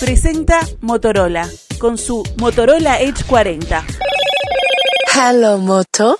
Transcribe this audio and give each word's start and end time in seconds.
presenta 0.00 0.66
Motorola 0.80 1.46
con 1.78 1.98
su 1.98 2.24
Motorola 2.38 3.00
Edge 3.02 3.22
40. 3.26 3.84
Hello, 5.14 5.58
Moto. 5.58 6.18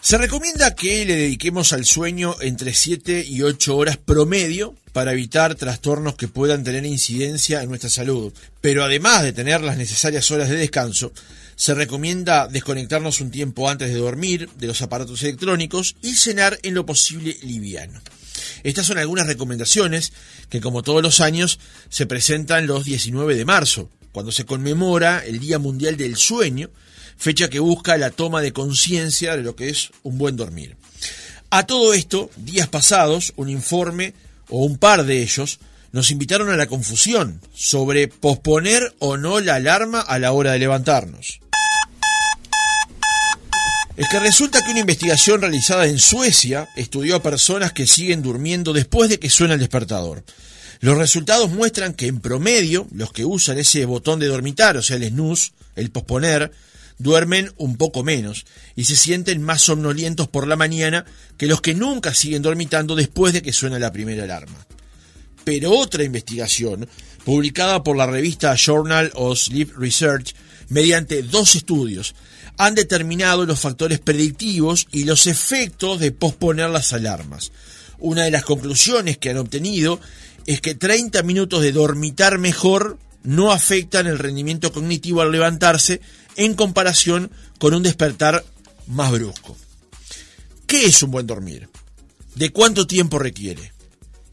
Se 0.00 0.16
recomienda 0.16 0.74
que 0.74 1.04
le 1.04 1.16
dediquemos 1.16 1.74
al 1.74 1.84
sueño 1.84 2.34
entre 2.40 2.72
7 2.72 3.26
y 3.28 3.42
8 3.42 3.76
horas 3.76 3.98
promedio 3.98 4.74
para 4.94 5.12
evitar 5.12 5.54
trastornos 5.54 6.16
que 6.16 6.26
puedan 6.26 6.64
tener 6.64 6.86
incidencia 6.86 7.62
en 7.62 7.68
nuestra 7.68 7.90
salud. 7.90 8.32
Pero 8.62 8.84
además 8.84 9.22
de 9.22 9.34
tener 9.34 9.60
las 9.60 9.76
necesarias 9.76 10.30
horas 10.30 10.48
de 10.48 10.56
descanso, 10.56 11.12
se 11.56 11.74
recomienda 11.74 12.48
desconectarnos 12.48 13.20
un 13.20 13.30
tiempo 13.30 13.68
antes 13.68 13.90
de 13.90 13.98
dormir 13.98 14.48
de 14.56 14.66
los 14.66 14.80
aparatos 14.80 15.22
electrónicos 15.22 15.94
y 16.00 16.14
cenar 16.14 16.58
en 16.62 16.72
lo 16.72 16.86
posible 16.86 17.36
liviano. 17.42 18.00
Estas 18.62 18.86
son 18.86 18.98
algunas 18.98 19.26
recomendaciones 19.26 20.12
que, 20.48 20.60
como 20.60 20.82
todos 20.82 21.02
los 21.02 21.20
años, 21.20 21.58
se 21.88 22.06
presentan 22.06 22.66
los 22.66 22.84
19 22.84 23.36
de 23.36 23.44
marzo, 23.44 23.90
cuando 24.12 24.32
se 24.32 24.44
conmemora 24.44 25.24
el 25.24 25.38
Día 25.38 25.58
Mundial 25.58 25.96
del 25.96 26.16
Sueño, 26.16 26.70
fecha 27.16 27.50
que 27.50 27.60
busca 27.60 27.96
la 27.98 28.10
toma 28.10 28.40
de 28.40 28.52
conciencia 28.52 29.36
de 29.36 29.42
lo 29.42 29.54
que 29.54 29.68
es 29.68 29.90
un 30.02 30.18
buen 30.18 30.36
dormir. 30.36 30.76
A 31.50 31.66
todo 31.66 31.94
esto, 31.94 32.30
días 32.36 32.68
pasados, 32.68 33.32
un 33.36 33.48
informe 33.48 34.14
o 34.48 34.64
un 34.64 34.78
par 34.78 35.04
de 35.04 35.22
ellos 35.22 35.58
nos 35.92 36.10
invitaron 36.10 36.50
a 36.50 36.56
la 36.56 36.66
confusión 36.66 37.40
sobre 37.52 38.08
posponer 38.08 38.94
o 39.00 39.16
no 39.16 39.40
la 39.40 39.56
alarma 39.56 40.00
a 40.00 40.18
la 40.18 40.32
hora 40.32 40.52
de 40.52 40.60
levantarnos. 40.60 41.40
Es 44.00 44.08
que 44.08 44.18
resulta 44.18 44.62
que 44.62 44.70
una 44.70 44.80
investigación 44.80 45.42
realizada 45.42 45.84
en 45.84 45.98
Suecia 45.98 46.70
estudió 46.74 47.16
a 47.16 47.22
personas 47.22 47.74
que 47.74 47.86
siguen 47.86 48.22
durmiendo 48.22 48.72
después 48.72 49.10
de 49.10 49.18
que 49.18 49.28
suena 49.28 49.52
el 49.52 49.60
despertador. 49.60 50.24
Los 50.80 50.96
resultados 50.96 51.50
muestran 51.50 51.92
que 51.92 52.06
en 52.06 52.18
promedio 52.18 52.86
los 52.94 53.12
que 53.12 53.26
usan 53.26 53.58
ese 53.58 53.84
botón 53.84 54.18
de 54.18 54.28
dormitar, 54.28 54.78
o 54.78 54.82
sea 54.82 54.96
el 54.96 55.06
snooze, 55.08 55.52
el 55.76 55.90
posponer, 55.90 56.50
duermen 56.96 57.52
un 57.58 57.76
poco 57.76 58.02
menos 58.02 58.46
y 58.74 58.84
se 58.84 58.96
sienten 58.96 59.42
más 59.42 59.60
somnolientos 59.60 60.28
por 60.28 60.46
la 60.46 60.56
mañana 60.56 61.04
que 61.36 61.46
los 61.46 61.60
que 61.60 61.74
nunca 61.74 62.14
siguen 62.14 62.40
dormitando 62.40 62.96
después 62.96 63.34
de 63.34 63.42
que 63.42 63.52
suena 63.52 63.78
la 63.78 63.92
primera 63.92 64.24
alarma. 64.24 64.66
Pero 65.44 65.72
otra 65.72 66.04
investigación, 66.04 66.88
publicada 67.26 67.82
por 67.82 67.98
la 67.98 68.06
revista 68.06 68.56
Journal 68.56 69.10
of 69.12 69.38
Sleep 69.38 69.76
Research, 69.76 70.34
mediante 70.70 71.22
dos 71.22 71.54
estudios, 71.54 72.14
han 72.60 72.74
determinado 72.74 73.46
los 73.46 73.58
factores 73.58 74.00
predictivos 74.00 74.86
y 74.92 75.04
los 75.04 75.26
efectos 75.26 75.98
de 75.98 76.12
posponer 76.12 76.68
las 76.68 76.92
alarmas. 76.92 77.52
Una 77.98 78.24
de 78.24 78.30
las 78.30 78.44
conclusiones 78.44 79.16
que 79.16 79.30
han 79.30 79.38
obtenido 79.38 79.98
es 80.44 80.60
que 80.60 80.74
30 80.74 81.22
minutos 81.22 81.62
de 81.62 81.72
dormitar 81.72 82.36
mejor 82.36 82.98
no 83.22 83.50
afectan 83.50 84.06
el 84.06 84.18
rendimiento 84.18 84.72
cognitivo 84.72 85.22
al 85.22 85.32
levantarse 85.32 86.02
en 86.36 86.52
comparación 86.52 87.30
con 87.58 87.72
un 87.72 87.82
despertar 87.82 88.44
más 88.88 89.10
brusco. 89.10 89.56
¿Qué 90.66 90.84
es 90.84 91.02
un 91.02 91.12
buen 91.12 91.26
dormir? 91.26 91.66
¿De 92.34 92.50
cuánto 92.50 92.86
tiempo 92.86 93.18
requiere? 93.18 93.72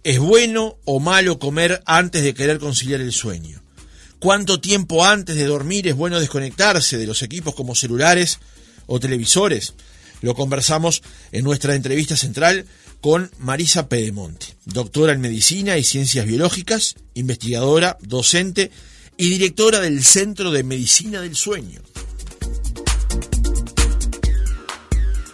¿Es 0.03 0.19
bueno 0.19 0.75
o 0.83 0.99
malo 0.99 1.39
comer 1.39 1.81
antes 1.85 2.23
de 2.23 2.33
querer 2.33 2.59
conciliar 2.59 2.99
el 2.99 3.13
sueño? 3.13 3.63
¿Cuánto 4.19 4.59
tiempo 4.59 5.05
antes 5.05 5.35
de 5.35 5.45
dormir 5.45 5.87
es 5.87 5.95
bueno 5.95 6.19
desconectarse 6.19 6.97
de 6.97 7.05
los 7.05 7.21
equipos 7.21 7.53
como 7.53 7.75
celulares 7.75 8.39
o 8.87 8.99
televisores? 8.99 9.75
Lo 10.21 10.33
conversamos 10.33 11.03
en 11.31 11.43
nuestra 11.43 11.75
entrevista 11.75 12.15
central 12.15 12.65
con 12.99 13.29
Marisa 13.37 13.89
Pedemonte, 13.89 14.57
doctora 14.65 15.13
en 15.13 15.21
medicina 15.21 15.77
y 15.77 15.83
ciencias 15.83 16.25
biológicas, 16.25 16.95
investigadora, 17.13 17.97
docente 18.01 18.71
y 19.17 19.29
directora 19.29 19.81
del 19.81 20.03
Centro 20.03 20.51
de 20.51 20.63
Medicina 20.63 21.21
del 21.21 21.35
Sueño. 21.35 21.81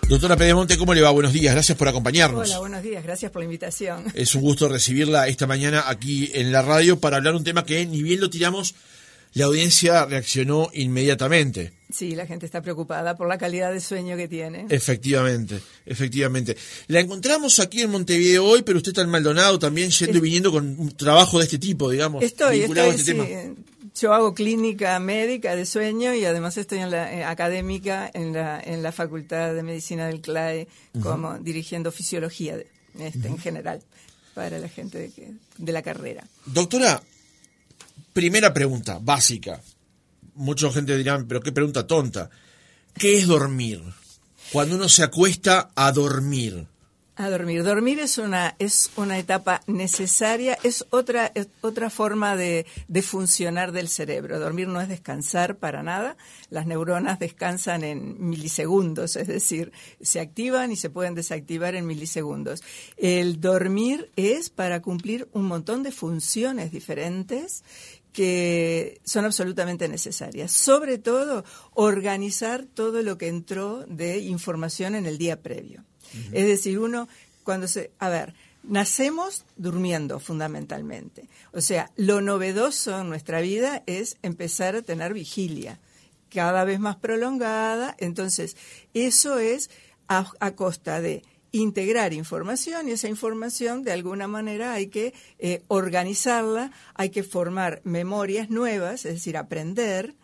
Doctora 0.08 0.36
Pedemonte, 0.36 0.78
¿cómo 0.78 0.94
le 0.94 1.02
va? 1.02 1.12
Buenos 1.12 1.34
días, 1.34 1.54
gracias 1.54 1.78
por 1.78 1.88
acompañarnos. 1.88 2.50
Hola, 2.50 2.60
buenos 2.60 2.84
días, 2.84 3.04
gracias 3.04 3.32
por 3.32 3.42
la 3.42 3.46
invitación. 3.46 4.06
Es 4.14 4.36
un 4.36 4.42
gusto 4.42 4.68
recibirla 4.68 5.28
esta 5.28 5.48
mañana 5.48 5.86
aquí 5.88 6.30
en 6.34 6.52
la 6.52 6.62
radio 6.62 7.00
para 7.00 7.18
hablar 7.18 7.36
un 7.36 7.44
tema 7.44 7.66
que 7.66 7.86
ni 7.86 8.04
bien 8.04 8.20
lo 8.20 8.30
tiramos, 8.30 8.76
la 9.34 9.46
audiencia 9.46 10.06
reaccionó 10.06 10.70
inmediatamente. 10.74 11.74
Sí, 11.92 12.16
la 12.16 12.28
gente 12.28 12.46
está 12.46 12.62
preocupada 12.62 13.16
por 13.16 13.28
la 13.28 13.38
calidad 13.38 13.72
de 13.72 13.80
sueño 13.80 14.18
que 14.18 14.28
tiene. 14.28 14.66
Efectivamente, 14.70 15.60
efectivamente. 15.86 16.58
La 16.88 17.00
encontramos 17.00 17.60
aquí 17.60 17.82
en 17.82 17.92
Montevideo 17.92 18.46
hoy, 18.46 18.62
pero 18.64 18.78
usted 18.78 18.92
está 18.92 19.02
en 19.02 19.10
Maldonado 19.10 19.58
también 19.58 19.90
yendo 19.90 20.18
y 20.18 20.22
viniendo 20.22 20.52
con 20.52 20.80
un 20.80 20.92
trabajo 20.98 21.40
de 21.40 21.46
este 21.46 21.60
tipo, 21.60 21.90
digamos, 21.90 22.24
estoy, 22.24 22.60
vinculado 22.60 22.92
estoy, 22.92 23.20
a 23.20 23.24
este 23.24 23.36
tema. 23.46 23.56
Yo 24.00 24.14
hago 24.14 24.34
clínica 24.34 24.98
médica 25.00 25.56
de 25.56 25.66
sueño 25.66 26.14
y 26.16 26.26
además 26.26 26.58
estoy 26.58 26.80
en 26.80 26.90
la 26.92 27.14
eh, 27.14 27.24
académica 27.24 28.10
en 28.14 28.34
la, 28.34 28.60
en 28.60 28.82
la 28.82 28.92
Facultad 28.92 29.54
de 29.54 29.62
Medicina 29.64 30.08
del 30.08 30.20
CLAE 30.22 30.68
como 31.02 31.38
dirigiendo 31.38 31.92
fisiología 31.92 32.58
de, 32.58 32.68
este, 33.00 33.28
en 33.28 33.38
general 33.38 33.82
para 34.34 34.58
la 34.58 34.68
gente 34.68 34.98
de, 34.98 35.12
que- 35.12 35.34
de 35.58 35.72
la 35.72 35.84
carrera. 35.84 36.26
Doctora, 36.46 37.04
primera 38.14 38.52
pregunta, 38.54 38.98
básica. 39.00 39.62
Mucha 40.36 40.72
gente 40.72 40.98
dirá, 40.98 41.24
pero 41.28 41.42
qué 41.42 41.52
pregunta 41.52 41.86
tonta. 41.86 42.30
¿Qué 42.96 43.20
es 43.20 43.28
dormir? 43.28 43.82
Cuando 44.52 44.76
uno 44.76 44.90
se 44.90 45.04
acuesta 45.04 45.70
a 45.76 45.92
dormir. 45.92 46.66
A 47.16 47.30
dormir. 47.30 47.64
Dormir 47.64 48.00
es 48.00 48.18
una, 48.18 48.56
es 48.58 48.90
una 48.96 49.20
etapa 49.20 49.62
necesaria, 49.68 50.58
es 50.64 50.84
otra, 50.90 51.32
es 51.36 51.48
otra 51.62 51.92
forma 51.92 52.36
de, 52.36 52.66
de 52.88 53.02
funcionar 53.04 53.72
del 53.72 53.88
cerebro. 53.88 54.40
Dormir 54.40 54.68
no 54.68 54.82
es 54.82 54.90
descansar 54.90 55.58
para 55.58 55.84
nada. 55.84 56.18
Las 56.50 56.66
neuronas 56.66 57.20
descansan 57.20 57.84
en 57.84 58.30
milisegundos, 58.30 59.16
es 59.16 59.28
decir, 59.28 59.72
se 60.02 60.22
activan 60.22 60.72
y 60.72 60.76
se 60.76 60.90
pueden 60.90 61.14
desactivar 61.14 61.76
en 61.76 61.86
milisegundos. 61.86 62.64
El 62.98 63.40
dormir 63.40 64.10
es 64.16 64.50
para 64.50 64.82
cumplir 64.82 65.28
un 65.34 65.46
montón 65.46 65.84
de 65.84 65.92
funciones 65.92 66.72
diferentes 66.72 67.64
que 68.12 69.02
son 69.04 69.26
absolutamente 69.26 69.88
necesarias. 69.88 70.52
Sobre 70.52 70.98
todo, 70.98 71.46
organizar 71.74 72.66
todo 72.66 73.04
lo 73.04 73.20
que 73.20 73.28
entró 73.28 73.86
de 73.86 74.18
información 74.18 74.96
en 74.96 75.06
el 75.06 75.20
día 75.20 75.44
previo. 75.44 75.84
Es 76.32 76.46
decir, 76.46 76.80
uno, 76.80 77.08
cuando 77.44 77.68
se. 77.68 77.92
A 78.00 78.10
ver, 78.10 78.34
nacemos 78.64 79.46
durmiendo 79.58 80.20
fundamentalmente. 80.20 81.30
O 81.52 81.62
sea, 81.62 81.92
lo 81.96 82.22
novedoso 82.22 83.00
en 83.00 83.10
nuestra 83.10 83.42
vida 83.42 83.84
es 83.86 84.18
empezar 84.22 84.76
a 84.76 84.82
tener 84.82 85.14
vigilia, 85.14 85.80
cada 86.30 86.64
vez 86.64 86.80
más 86.80 86.96
prolongada. 86.96 87.96
Entonces, 88.00 88.56
eso 88.94 89.40
es 89.40 89.70
a, 90.08 90.32
a 90.40 90.52
costa 90.56 91.02
de 91.02 91.24
integrar 91.54 92.14
información 92.14 92.90
y 92.90 92.94
esa 92.94 93.08
información 93.08 93.84
de 93.84 93.92
alguna 93.92 94.28
manera 94.28 94.74
hay 94.74 94.88
que 94.88 95.14
eh, 95.38 95.62
organizarla, 95.68 96.72
hay 96.96 97.12
que 97.12 97.22
formar 97.22 97.80
memorias 97.84 98.50
nuevas, 98.50 99.06
es 99.06 99.14
decir, 99.14 99.38
aprender, 99.38 100.16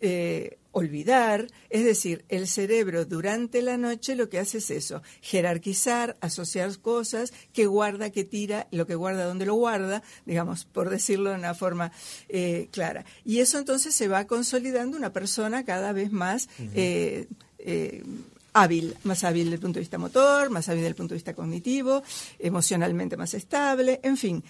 eh, 0.00 0.58
olvidar, 0.72 1.48
es 1.68 1.84
decir, 1.84 2.24
el 2.28 2.46
cerebro 2.46 3.04
durante 3.04 3.62
la 3.62 3.76
noche 3.76 4.14
lo 4.14 4.28
que 4.28 4.38
hace 4.38 4.58
es 4.58 4.70
eso, 4.70 5.02
jerarquizar, 5.20 6.16
asociar 6.20 6.78
cosas, 6.78 7.32
que 7.52 7.66
guarda, 7.66 8.10
que 8.10 8.24
tira, 8.24 8.68
lo 8.70 8.86
que 8.86 8.94
guarda, 8.94 9.24
dónde 9.24 9.46
lo 9.46 9.54
guarda, 9.54 10.02
digamos, 10.26 10.64
por 10.64 10.90
decirlo 10.90 11.30
de 11.30 11.36
una 11.36 11.54
forma 11.54 11.90
eh, 12.28 12.68
clara. 12.70 13.04
Y 13.24 13.40
eso 13.40 13.58
entonces 13.58 13.94
se 13.94 14.08
va 14.08 14.26
consolidando 14.26 14.96
una 14.96 15.12
persona 15.12 15.64
cada 15.64 15.92
vez 15.92 16.12
más 16.12 16.48
eh, 16.74 17.26
eh, 17.58 18.04
hábil, 18.52 18.96
más 19.04 19.24
hábil 19.24 19.44
desde 19.44 19.54
el 19.54 19.60
punto 19.60 19.78
de 19.78 19.80
vista 19.80 19.98
motor, 19.98 20.50
más 20.50 20.68
hábil 20.68 20.80
desde 20.80 20.90
el 20.90 20.96
punto 20.96 21.14
de 21.14 21.18
vista 21.18 21.34
cognitivo, 21.34 22.02
emocionalmente 22.38 23.16
más 23.16 23.34
estable, 23.34 24.00
en 24.02 24.16
fin. 24.16 24.44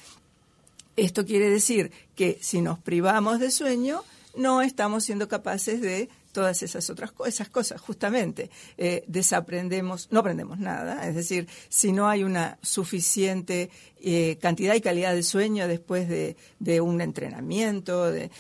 Esto 0.96 1.24
quiere 1.24 1.48
decir 1.48 1.90
que 2.14 2.38
si 2.42 2.60
nos 2.60 2.78
privamos 2.78 3.40
de 3.40 3.50
sueño, 3.50 4.02
no 4.36 4.62
estamos 4.62 5.04
siendo 5.04 5.28
capaces 5.28 5.80
de 5.80 6.08
todas 6.32 6.62
esas 6.62 6.88
otras 6.90 7.12
esas 7.26 7.48
cosas, 7.48 7.80
justamente. 7.80 8.50
Eh, 8.78 9.04
desaprendemos, 9.08 10.08
no 10.10 10.20
aprendemos 10.20 10.58
nada, 10.58 11.06
es 11.08 11.14
decir, 11.14 11.48
si 11.68 11.92
no 11.92 12.08
hay 12.08 12.22
una 12.24 12.58
suficiente 12.62 13.70
eh, 14.00 14.38
cantidad 14.40 14.74
y 14.74 14.80
calidad 14.80 15.14
de 15.14 15.22
sueño 15.22 15.66
después 15.68 16.08
de, 16.08 16.36
de 16.58 16.80
un 16.80 17.00
entrenamiento, 17.00 18.10
de, 18.10 18.30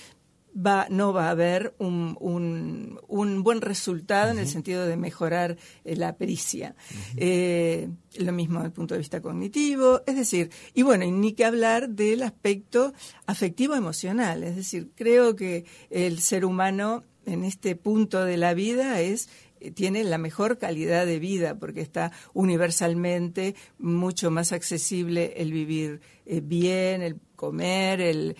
va, 0.54 0.86
no 0.90 1.12
va 1.12 1.28
a 1.28 1.30
haber 1.30 1.74
un, 1.78 2.16
un, 2.20 3.00
un 3.08 3.42
buen 3.42 3.60
resultado 3.60 4.30
en 4.30 4.38
el 4.38 4.46
sentido 4.46 4.86
de 4.86 4.96
mejorar 4.96 5.56
eh, 5.84 5.96
la 5.96 6.16
pericia. 6.16 6.74
Eh, 7.16 7.88
lo 8.18 8.32
mismo 8.32 8.58
desde 8.58 8.66
el 8.66 8.72
punto 8.72 8.94
de 8.94 8.98
vista 8.98 9.20
cognitivo, 9.20 10.02
es 10.06 10.16
decir, 10.16 10.50
y 10.74 10.82
bueno, 10.82 11.04
y 11.04 11.10
ni 11.10 11.32
que 11.32 11.44
hablar 11.44 11.90
del 11.90 12.22
aspecto 12.22 12.92
afectivo-emocional, 13.26 14.42
es 14.42 14.56
decir, 14.56 14.90
creo 14.94 15.36
que 15.36 15.64
el 15.90 16.20
ser 16.20 16.44
humano 16.44 17.04
en 17.26 17.44
este 17.44 17.76
punto 17.76 18.24
de 18.24 18.36
la 18.36 18.54
vida 18.54 19.00
es 19.00 19.28
tiene 19.74 20.04
la 20.04 20.18
mejor 20.18 20.58
calidad 20.58 21.06
de 21.06 21.18
vida 21.18 21.58
porque 21.58 21.80
está 21.80 22.12
universalmente 22.32 23.54
mucho 23.78 24.30
más 24.30 24.52
accesible 24.52 25.34
el 25.36 25.52
vivir 25.52 26.00
eh, 26.26 26.40
bien, 26.40 27.02
el 27.02 27.16
comer, 27.34 28.00
el, 28.00 28.36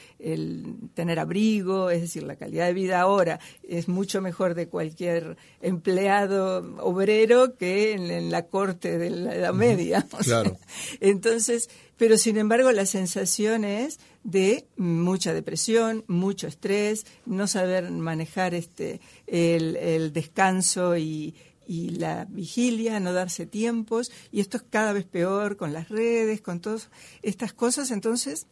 tener 0.94 1.18
abrigo, 1.18 1.90
es 1.90 2.02
decir, 2.02 2.22
la 2.22 2.36
calidad 2.36 2.66
de 2.66 2.74
vida 2.74 3.00
ahora 3.00 3.40
es 3.66 3.88
mucho 3.88 4.20
mejor 4.20 4.54
de 4.54 4.68
cualquier 4.68 5.38
empleado 5.62 6.76
obrero 6.80 7.56
que 7.56 7.94
en, 7.94 8.30
la 8.30 8.46
corte 8.46 8.98
de 8.98 9.10
la 9.10 9.34
Edad 9.34 9.54
Media. 9.54 10.06
Claro. 10.22 10.58
entonces, 11.00 11.70
pero 11.96 12.18
sin 12.18 12.36
embargo 12.36 12.70
la 12.72 12.84
sensación 12.84 13.64
es 13.64 13.98
de 14.22 14.66
mucha 14.76 15.32
depresión, 15.32 16.04
mucho 16.06 16.46
estrés, 16.46 17.06
no 17.26 17.46
saber 17.46 17.90
manejar 17.90 18.54
este 18.54 19.00
el 19.26 20.12
descanso 20.12 20.96
y, 20.96 21.34
y 21.70 21.90
la 21.90 22.26
vigilia, 22.28 22.98
no 22.98 23.12
darse 23.12 23.46
tiempos, 23.46 24.10
y 24.32 24.40
esto 24.40 24.56
es 24.56 24.64
cada 24.70 24.92
vez 24.92 25.04
peor 25.04 25.56
con 25.56 25.72
las 25.72 25.88
redes, 25.88 26.40
con 26.40 26.58
todas 26.58 26.88
estas 27.22 27.52
cosas, 27.52 27.92
entonces, 27.92 28.48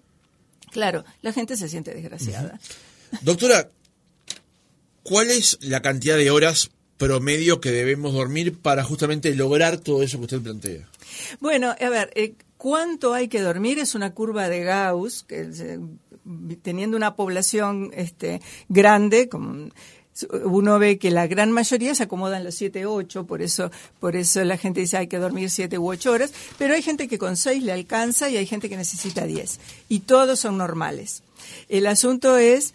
claro, 0.70 1.04
la 1.20 1.32
gente 1.32 1.56
se 1.56 1.68
siente 1.68 1.92
desgraciada. 1.92 2.60
Doctora, 3.22 3.70
¿cuál 5.02 5.32
es 5.32 5.58
la 5.62 5.82
cantidad 5.82 6.16
de 6.16 6.30
horas 6.30 6.70
promedio 6.96 7.60
que 7.60 7.72
debemos 7.72 8.12
dormir 8.12 8.56
para 8.56 8.84
justamente 8.84 9.34
lograr 9.34 9.78
todo 9.78 10.04
eso 10.04 10.18
que 10.18 10.24
usted 10.26 10.40
plantea? 10.40 10.88
Bueno, 11.40 11.74
a 11.76 11.88
ver, 11.88 12.12
eh, 12.14 12.34
¿cuánto 12.58 13.14
hay 13.14 13.28
que 13.28 13.40
dormir? 13.40 13.78
Es 13.78 13.94
una 13.94 14.12
curva 14.12 14.48
de 14.48 14.64
Gauss, 14.64 15.22
que 15.22 15.80
teniendo 16.62 16.96
una 16.96 17.16
población 17.16 17.90
este, 17.94 18.42
grande, 18.68 19.30
como 19.30 19.70
uno 20.44 20.78
ve 20.78 20.98
que 20.98 21.10
la 21.10 21.26
gran 21.26 21.52
mayoría 21.52 21.94
se 21.94 22.02
acomodan 22.02 22.44
los 22.44 22.56
7, 22.56 22.86
8, 22.86 23.26
por 23.26 23.40
eso, 23.40 23.70
por 24.00 24.16
eso 24.16 24.42
la 24.44 24.56
gente 24.56 24.80
dice 24.80 24.96
hay 24.96 25.06
que 25.06 25.18
dormir 25.18 25.48
7 25.48 25.78
u 25.78 25.88
8 25.88 26.10
horas, 26.10 26.32
pero 26.58 26.74
hay 26.74 26.82
gente 26.82 27.08
que 27.08 27.18
con 27.18 27.36
6 27.36 27.62
le 27.62 27.72
alcanza 27.72 28.28
y 28.28 28.36
hay 28.36 28.46
gente 28.46 28.68
que 28.68 28.76
necesita 28.76 29.24
10. 29.24 29.60
Y 29.88 30.00
todos 30.00 30.40
son 30.40 30.58
normales. 30.58 31.22
El 31.68 31.86
asunto 31.86 32.36
es 32.36 32.74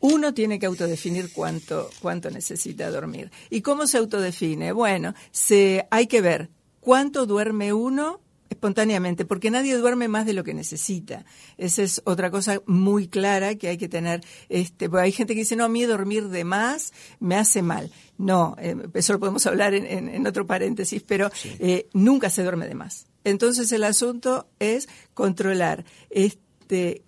uno 0.00 0.34
tiene 0.34 0.58
que 0.58 0.66
autodefinir 0.66 1.32
cuánto, 1.32 1.90
cuánto 2.00 2.30
necesita 2.30 2.90
dormir. 2.90 3.30
¿Y 3.50 3.62
cómo 3.62 3.86
se 3.86 3.98
autodefine? 3.98 4.72
Bueno, 4.72 5.14
se, 5.32 5.86
hay 5.90 6.06
que 6.06 6.20
ver 6.20 6.50
cuánto 6.80 7.26
duerme 7.26 7.72
uno 7.72 8.20
espontáneamente, 8.50 9.24
porque 9.24 9.50
nadie 9.50 9.76
duerme 9.76 10.08
más 10.08 10.26
de 10.26 10.32
lo 10.32 10.44
que 10.44 10.54
necesita. 10.54 11.24
Esa 11.56 11.82
es 11.82 12.02
otra 12.04 12.30
cosa 12.30 12.60
muy 12.66 13.08
clara 13.08 13.54
que 13.56 13.68
hay 13.68 13.78
que 13.78 13.88
tener. 13.88 14.22
Este, 14.48 14.88
hay 14.92 15.12
gente 15.12 15.34
que 15.34 15.40
dice, 15.40 15.56
no, 15.56 15.64
a 15.64 15.68
mí 15.68 15.82
dormir 15.84 16.28
de 16.28 16.44
más 16.44 16.92
me 17.20 17.36
hace 17.36 17.62
mal. 17.62 17.90
No, 18.16 18.56
eh, 18.58 18.76
eso 18.94 19.12
lo 19.12 19.20
podemos 19.20 19.46
hablar 19.46 19.74
en, 19.74 20.26
otro 20.26 20.46
paréntesis, 20.46 21.02
pero 21.06 21.30
eh, 21.58 21.88
nunca 21.92 22.30
se 22.30 22.42
duerme 22.42 22.66
de 22.66 22.74
más. 22.74 23.06
Entonces 23.24 23.70
el 23.72 23.84
asunto 23.84 24.48
es 24.58 24.88
controlar 25.14 25.84
este, 26.10 27.02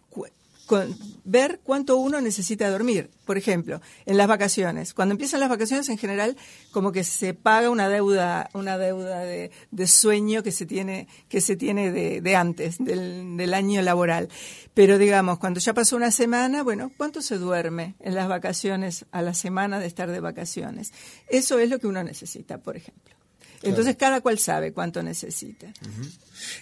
ver 1.25 1.61
cuánto 1.63 1.97
uno 1.97 2.21
necesita 2.21 2.69
dormir. 2.71 3.11
Por 3.25 3.39
ejemplo, 3.39 3.81
en 4.07 4.17
las 4.17 4.27
vacaciones. 4.27 4.95
Cuando 4.95 5.13
empiezan 5.13 5.41
las 5.41 5.49
vacaciones, 5.49 5.89
en 5.89 5.99
general, 5.99 6.37
como 6.73 6.93
que 6.93 7.05
se 7.05 7.35
paga 7.35 7.71
una 7.71 7.89
deuda, 7.89 8.51
una 8.55 8.79
deuda 8.79 9.21
de, 9.21 9.51
sueño 9.87 10.43
que 10.43 10.53
se 10.53 10.67
tiene, 10.67 11.09
que 11.29 11.41
se 11.41 11.57
tiene 11.57 11.91
de, 11.91 12.37
antes, 12.37 12.79
del, 12.79 13.37
del, 13.37 13.55
año 13.55 13.83
laboral. 13.83 14.29
Pero 14.75 14.99
digamos, 14.99 15.39
cuando 15.39 15.61
ya 15.61 15.75
pasó 15.75 15.97
una 15.97 16.11
semana, 16.11 16.63
bueno, 16.63 16.91
¿cuánto 16.97 17.23
se 17.23 17.39
duerme 17.39 17.95
en 18.01 18.15
las 18.15 18.29
vacaciones 18.29 19.07
a 19.13 19.23
la 19.23 19.35
semana 19.35 19.79
de 19.79 19.87
estar 19.87 20.11
de 20.11 20.21
vacaciones? 20.21 20.93
Eso 21.29 21.59
es 21.59 21.71
lo 21.71 21.79
que 21.79 21.87
uno 21.87 22.03
necesita, 22.03 22.59
por 22.59 22.77
ejemplo. 22.77 23.15
Entonces, 23.63 23.97
cada 23.97 24.21
cual 24.21 24.39
sabe 24.39 24.73
cuánto 24.73 25.03
necesita. 25.03 25.73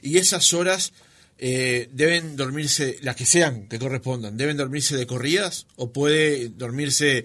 Y 0.02 0.18
esas 0.18 0.52
horas 0.52 0.92
eh, 1.38 1.88
deben 1.92 2.36
dormirse, 2.36 2.98
las 3.02 3.14
que 3.14 3.24
sean 3.24 3.68
que 3.68 3.78
correspondan, 3.78 4.36
deben 4.36 4.56
dormirse 4.56 4.96
de 4.96 5.06
corridas 5.06 5.66
o 5.76 5.92
puede 5.92 6.48
dormirse 6.48 7.24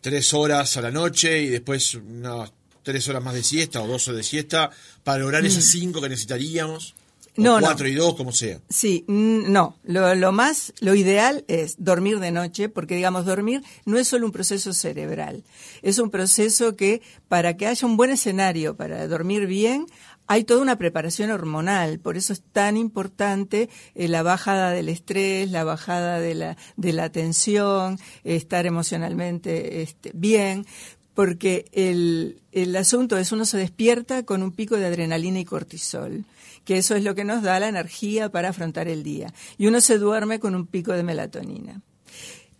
tres 0.00 0.34
horas 0.34 0.76
a 0.76 0.82
la 0.82 0.90
noche 0.90 1.40
y 1.40 1.48
después 1.48 1.94
unas 1.94 2.52
tres 2.82 3.08
horas 3.08 3.22
más 3.22 3.34
de 3.34 3.42
siesta 3.42 3.82
o 3.82 3.86
dos 3.86 4.06
horas 4.08 4.18
de 4.18 4.24
siesta 4.24 4.70
para 5.04 5.18
lograr 5.18 5.44
esas 5.44 5.64
mm. 5.64 5.70
cinco 5.70 6.00
que 6.00 6.08
necesitaríamos. 6.08 6.94
No, 7.36 7.60
cuatro 7.60 7.86
y 7.86 7.94
dos, 7.94 8.16
como 8.16 8.32
sea. 8.32 8.60
Sí, 8.68 9.04
no. 9.06 9.76
Lo, 9.84 10.12
lo, 10.16 10.32
más, 10.32 10.72
lo 10.80 10.96
ideal 10.96 11.44
es 11.46 11.76
dormir 11.78 12.18
de 12.18 12.32
noche, 12.32 12.68
porque 12.68 12.96
digamos, 12.96 13.26
dormir 13.26 13.62
no 13.84 13.96
es 13.96 14.08
solo 14.08 14.26
un 14.26 14.32
proceso 14.32 14.72
cerebral, 14.72 15.44
es 15.82 16.00
un 16.00 16.10
proceso 16.10 16.74
que 16.74 17.00
para 17.28 17.56
que 17.56 17.68
haya 17.68 17.86
un 17.86 17.96
buen 17.96 18.10
escenario 18.10 18.76
para 18.76 19.06
dormir 19.06 19.46
bien, 19.46 19.86
hay 20.28 20.44
toda 20.44 20.60
una 20.60 20.76
preparación 20.76 21.30
hormonal, 21.30 21.98
por 21.98 22.18
eso 22.18 22.34
es 22.34 22.42
tan 22.42 22.76
importante 22.76 23.70
eh, 23.94 24.08
la 24.08 24.22
bajada 24.22 24.70
del 24.70 24.90
estrés, 24.90 25.50
la 25.50 25.64
bajada 25.64 26.20
de 26.20 26.34
la, 26.34 27.08
tensión, 27.10 27.98
estar 28.24 28.66
emocionalmente 28.66 29.82
este, 29.82 30.12
bien, 30.14 30.66
porque 31.14 31.64
el, 31.72 32.42
el 32.52 32.76
asunto 32.76 33.16
es 33.16 33.32
uno 33.32 33.46
se 33.46 33.56
despierta 33.56 34.22
con 34.24 34.42
un 34.42 34.52
pico 34.52 34.76
de 34.76 34.86
adrenalina 34.86 35.40
y 35.40 35.46
cortisol, 35.46 36.26
que 36.66 36.76
eso 36.76 36.94
es 36.94 37.02
lo 37.02 37.14
que 37.14 37.24
nos 37.24 37.42
da 37.42 37.58
la 37.58 37.68
energía 37.68 38.30
para 38.30 38.50
afrontar 38.50 38.86
el 38.86 39.02
día, 39.02 39.32
y 39.56 39.66
uno 39.66 39.80
se 39.80 39.96
duerme 39.96 40.38
con 40.38 40.54
un 40.54 40.66
pico 40.66 40.92
de 40.92 41.02
melatonina 41.02 41.80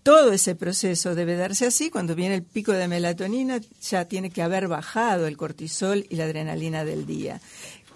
todo 0.09 0.33
ese 0.33 0.55
proceso 0.55 1.15
debe 1.15 1.37
darse 1.37 1.67
así. 1.67 1.91
Cuando 1.91 2.15
viene 2.15 2.37
el 2.37 2.43
pico 2.43 2.73
de 2.73 2.89
melatonina, 2.89 3.61
ya 3.83 4.07
tiene 4.07 4.31
que 4.31 4.41
haber 4.41 4.67
bajado 4.67 5.27
el 5.27 5.37
cortisol 5.37 6.07
y 6.09 6.17
la 6.17 6.25
adrenalina 6.25 6.83
del 6.83 7.05
día. 7.05 7.43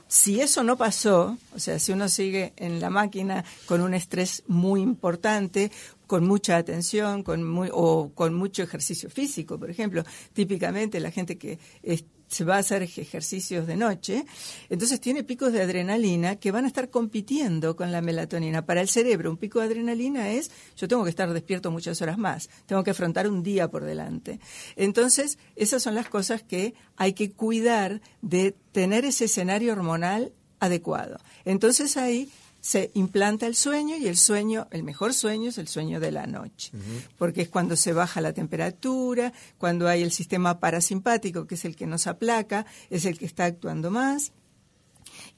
Si 0.09 0.39
eso 0.39 0.63
no 0.63 0.77
pasó, 0.77 1.39
o 1.55 1.59
sea, 1.59 1.79
si 1.79 1.91
uno 1.91 2.11
sigue 2.11 2.53
en 2.57 2.81
la 2.81 2.91
máquina 2.91 3.47
con 3.65 3.81
un 3.81 3.95
estrés 3.95 4.43
muy 4.47 4.83
importante, 4.83 5.73
con 6.07 6.27
mucha 6.27 6.59
atención, 6.59 7.23
con 7.23 7.45
muy, 7.45 7.71
o 7.73 8.11
con 8.15 8.35
mucho 8.35 8.63
ejercicio 8.63 9.09
físico, 9.09 9.59
por 9.59 9.71
ejemplo, 9.71 10.05
típicamente 10.35 11.01
la 11.01 11.13
gente 11.13 11.39
que 11.39 11.59
se 11.83 12.05
va 12.41 12.57
a 12.57 12.59
hacer 12.59 12.83
ejercicios 12.83 13.67
de 13.67 13.77
noche, 13.77 14.25
entonces 14.69 15.01
tiene 15.01 15.25
picos 15.25 15.53
de 15.53 15.63
adrenalina 15.63 16.37
que 16.37 16.51
van 16.51 16.65
a 16.65 16.69
estar 16.69 16.89
compitiendo 16.89 17.77
con 17.77 17.93
la 17.93 18.01
melatonina. 18.01 18.65
Para 18.65 18.81
el 18.81 18.89
cerebro, 18.89 19.31
un 19.31 19.37
pico 19.37 19.61
de 19.61 19.67
adrenalina 19.67 20.31
es, 20.31 20.51
yo 20.77 20.89
tengo 20.89 21.05
que 21.05 21.11
estar 21.11 21.33
despierto 21.33 21.71
muchas 21.71 22.01
horas 22.03 22.19
más, 22.19 22.49
tengo 22.67 22.83
que 22.83 22.91
afrontar 22.91 23.29
un 23.29 23.43
día 23.43 23.69
por 23.69 23.85
delante. 23.85 24.41
Entonces, 24.77 25.39
esas 25.57 25.83
son 25.83 25.95
las 25.95 26.09
cosas 26.09 26.43
que 26.43 26.75
hay 26.97 27.13
que 27.13 27.33
cuidar 27.33 28.01
de 28.23 28.57
tener 28.73 29.05
ese 29.05 29.27
escenario 29.27 29.73
hormonal 29.73 30.33
adecuado. 30.63 31.19
Entonces 31.45 31.97
ahí 31.97 32.31
se 32.63 32.93
implanta 32.95 33.49
el 33.49 33.57
sueño 33.57 33.97
y 33.97 34.07
el 34.07 34.17
sueño, 34.17 34.69
el 34.71 34.85
mejor 34.85 35.15
sueño 35.15 35.51
es 35.51 35.59
el 35.59 35.67
sueño 35.67 35.99
de 35.99 36.13
la 36.13 36.29
noche, 36.29 36.71
porque 37.19 37.43
es 37.43 37.49
cuando 37.49 37.75
se 37.75 37.93
baja 37.93 38.21
la 38.21 38.33
temperatura, 38.33 39.33
cuando 39.59 39.89
hay 39.89 40.03
el 40.03 40.13
sistema 40.13 40.61
parasimpático, 40.61 41.49
que 41.49 41.57
es 41.57 41.65
el 41.65 41.75
que 41.75 41.89
nos 41.89 42.07
aplaca, 42.07 42.65
es 42.89 43.05
el 43.05 43.19
que 43.19 43.27
está 43.27 43.47
actuando 43.47 43.91
más. 43.91 44.33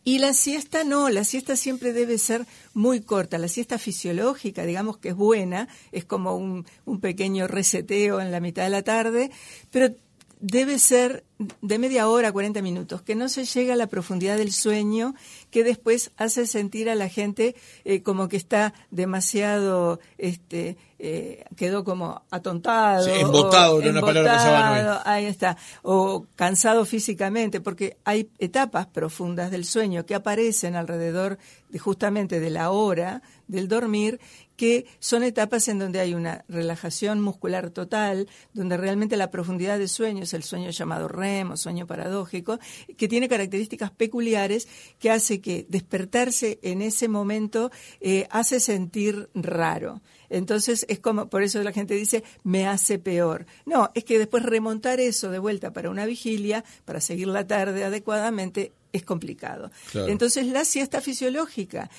Y 0.05 0.19
la 0.19 0.35
siesta 0.35 0.85
no, 0.85 1.09
la 1.09 1.25
siesta 1.25 1.57
siempre 1.57 1.95
debe 1.95 2.19
ser 2.19 2.47
muy 2.75 3.01
corta. 3.01 3.39
La 3.39 3.49
siesta 3.49 3.79
fisiológica, 3.79 4.67
digamos 4.67 4.99
que 4.99 5.09
es 5.09 5.15
buena, 5.15 5.67
es 5.93 6.05
como 6.05 6.37
un, 6.37 6.67
un 6.85 7.01
pequeño 7.01 7.49
reseteo 7.49 8.21
en 8.21 8.31
la 8.31 8.41
mitad 8.41 8.65
de 8.65 8.69
la 8.71 8.83
tarde, 8.83 9.31
pero 9.71 9.95
debe 10.45 10.79
ser 10.79 11.25
de 11.63 11.79
media 11.79 12.07
hora, 12.07 12.31
40 12.31 12.61
minutos, 12.61 13.01
que 13.01 13.15
no 13.15 13.31
se 13.31 13.45
llega 13.45 13.73
a 13.73 13.77
la 13.77 13.87
profundidad 13.87 14.37
del 14.37 14.53
sueño 14.53 15.15
que 15.51 15.65
después 15.65 16.13
hace 16.19 16.47
sentir 16.47 16.91
a 16.91 16.95
la 16.95 17.09
gente 17.09 17.57
eh, 17.85 18.03
como 18.03 18.29
que 18.29 18.37
está 18.37 18.75
demasiado, 18.91 20.01
este, 20.19 20.77
eh, 20.99 21.45
quedó 21.57 21.83
como 21.83 22.23
atontado. 22.31 23.09
embotado, 23.09 23.77
una 23.77 24.01
palabra 24.03 25.03
Ahí 25.07 25.25
está. 25.25 25.57
O 25.83 26.27
cansado 26.37 26.85
físicamente, 26.85 27.61
porque 27.63 27.97
hay 28.05 28.29
etapas 28.39 28.87
profundas 28.87 29.51
del 29.51 29.65
sueño 29.65 30.05
que 30.05 30.15
aparecen 30.15 30.77
alrededor 30.77 31.39
de, 31.71 31.79
justamente 31.79 32.39
de 32.39 32.51
la 32.51 32.71
hora 32.71 33.23
del 33.49 33.69
dormir 33.69 34.21
que 34.57 34.87
son 34.99 35.23
etapas 35.23 35.69
en 35.69 35.79
donde 35.79 36.01
hay 36.01 36.15
una 36.15 36.45
relajación 36.49 37.21
muscular 37.21 37.71
total, 37.71 38.29
donde 38.53 38.77
realmente 38.77 39.17
la 39.17 39.31
profundidad 39.31 39.79
de 39.79 39.89
sueño 39.89 40.23
es 40.23 40.35
el 40.35 40.43
sueño 40.43 40.71
llamado 40.71 41.09
REM 41.09 41.53
o 41.53 41.57
sueño 41.57 41.87
paradójico, 41.87 42.59
que 42.97 43.09
tiene 43.09 43.29
características 43.29 43.91
peculiares 43.91 44.69
que 44.99 45.11
hace 45.11 45.41
que 45.41 45.67
despertarse 45.69 46.59
en 46.63 46.83
ese 46.83 47.09
momento 47.09 47.71
eh, 48.01 48.27
hace 48.31 48.61
sentir 48.61 49.29
raro. 49.35 50.01
Entonces 50.31 50.87
es 50.89 50.99
como, 50.99 51.29
por 51.29 51.43
eso 51.43 51.63
la 51.63 51.73
gente 51.73 51.95
dice, 51.95 52.25
me 52.43 52.67
hace 52.67 52.99
peor. 52.99 53.47
No, 53.67 53.91
es 53.95 54.05
que 54.05 54.19
después 54.19 54.43
remontar 54.43 55.01
eso 55.01 55.31
de 55.31 55.39
vuelta 55.39 55.73
para 55.73 55.91
una 55.91 56.07
vigilia, 56.07 56.65
para 56.85 57.01
seguir 57.01 57.29
la 57.29 57.47
tarde 57.47 57.85
adecuadamente, 57.85 58.73
es 58.93 59.05
complicado. 59.05 59.71
Entonces 59.93 60.47
la 60.47 60.65
siesta 60.65 61.01
fisiológica, 61.01 61.91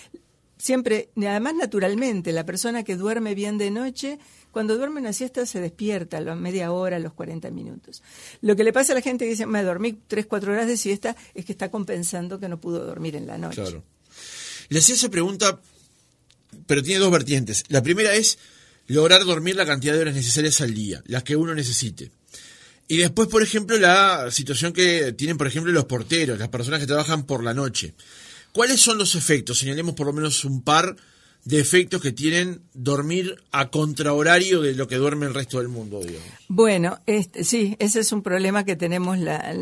siempre, 0.57 1.09
además 1.17 1.55
naturalmente, 1.55 2.31
la 2.31 2.45
persona 2.45 2.83
que 2.83 2.95
duerme 2.95 3.35
bien 3.35 3.57
de 3.57 3.71
noche, 3.71 4.19
cuando 4.51 4.77
duerme 4.77 5.01
una 5.01 5.13
siesta 5.13 5.45
se 5.45 5.59
despierta 5.59 6.17
a 6.17 6.21
la 6.21 6.35
media 6.35 6.71
hora, 6.71 6.97
a 6.97 6.99
los 6.99 7.13
40 7.13 7.51
minutos. 7.51 8.01
Lo 8.41 8.55
que 8.55 8.63
le 8.63 8.73
pasa 8.73 8.93
a 8.93 8.95
la 8.95 9.01
gente 9.01 9.25
que 9.25 9.31
dice, 9.31 9.45
me 9.45 9.63
dormí 9.63 9.97
3, 10.07 10.25
4 10.25 10.53
horas 10.53 10.67
de 10.67 10.77
siesta, 10.77 11.15
es 11.33 11.45
que 11.45 11.51
está 11.51 11.69
compensando 11.69 12.39
que 12.39 12.47
no 12.47 12.59
pudo 12.59 12.85
dormir 12.85 13.15
en 13.15 13.27
la 13.27 13.37
noche. 13.37 13.61
Claro. 13.61 13.83
Le 14.69 14.79
hacía 14.79 14.95
esa 14.95 15.09
pregunta, 15.09 15.59
pero 16.67 16.81
tiene 16.81 16.99
dos 16.99 17.11
vertientes. 17.11 17.63
La 17.67 17.83
primera 17.83 18.13
es 18.13 18.37
lograr 18.87 19.23
dormir 19.25 19.55
la 19.55 19.65
cantidad 19.65 19.93
de 19.93 19.99
horas 19.99 20.15
necesarias 20.15 20.61
al 20.61 20.73
día, 20.73 21.03
las 21.05 21.23
que 21.23 21.35
uno 21.35 21.53
necesite. 21.53 22.11
Y 22.87 22.97
después, 22.97 23.27
por 23.27 23.41
ejemplo, 23.41 23.77
la 23.77 24.29
situación 24.31 24.71
que 24.71 25.11
tienen, 25.13 25.37
por 25.37 25.47
ejemplo, 25.47 25.71
los 25.71 25.85
porteros, 25.85 26.37
las 26.37 26.49
personas 26.49 26.79
que 26.79 26.87
trabajan 26.87 27.25
por 27.25 27.43
la 27.43 27.53
noche. 27.53 27.95
¿Cuáles 28.55 28.79
son 28.79 28.97
los 28.97 29.15
efectos? 29.15 29.59
Señalemos 29.59 29.95
por 29.95 30.07
lo 30.07 30.13
menos 30.13 30.45
un 30.45 30.61
par 30.61 30.95
de 31.43 31.59
efectos 31.59 32.01
que 32.01 32.13
tienen 32.13 32.61
dormir 32.73 33.35
a 33.51 33.69
contrahorario 33.69 34.61
de 34.61 34.75
lo 34.75 34.87
que 34.87 34.95
duerme 34.95 35.25
el 35.25 35.33
resto 35.33 35.57
del 35.57 35.67
mundo. 35.67 35.99
Bueno, 36.47 36.97
este, 37.05 37.43
sí, 37.43 37.75
ese 37.79 37.99
es 37.99 38.13
un 38.13 38.23
problema 38.23 38.63
que 38.63 38.77
tenemos. 38.77 39.19
La, 39.19 39.53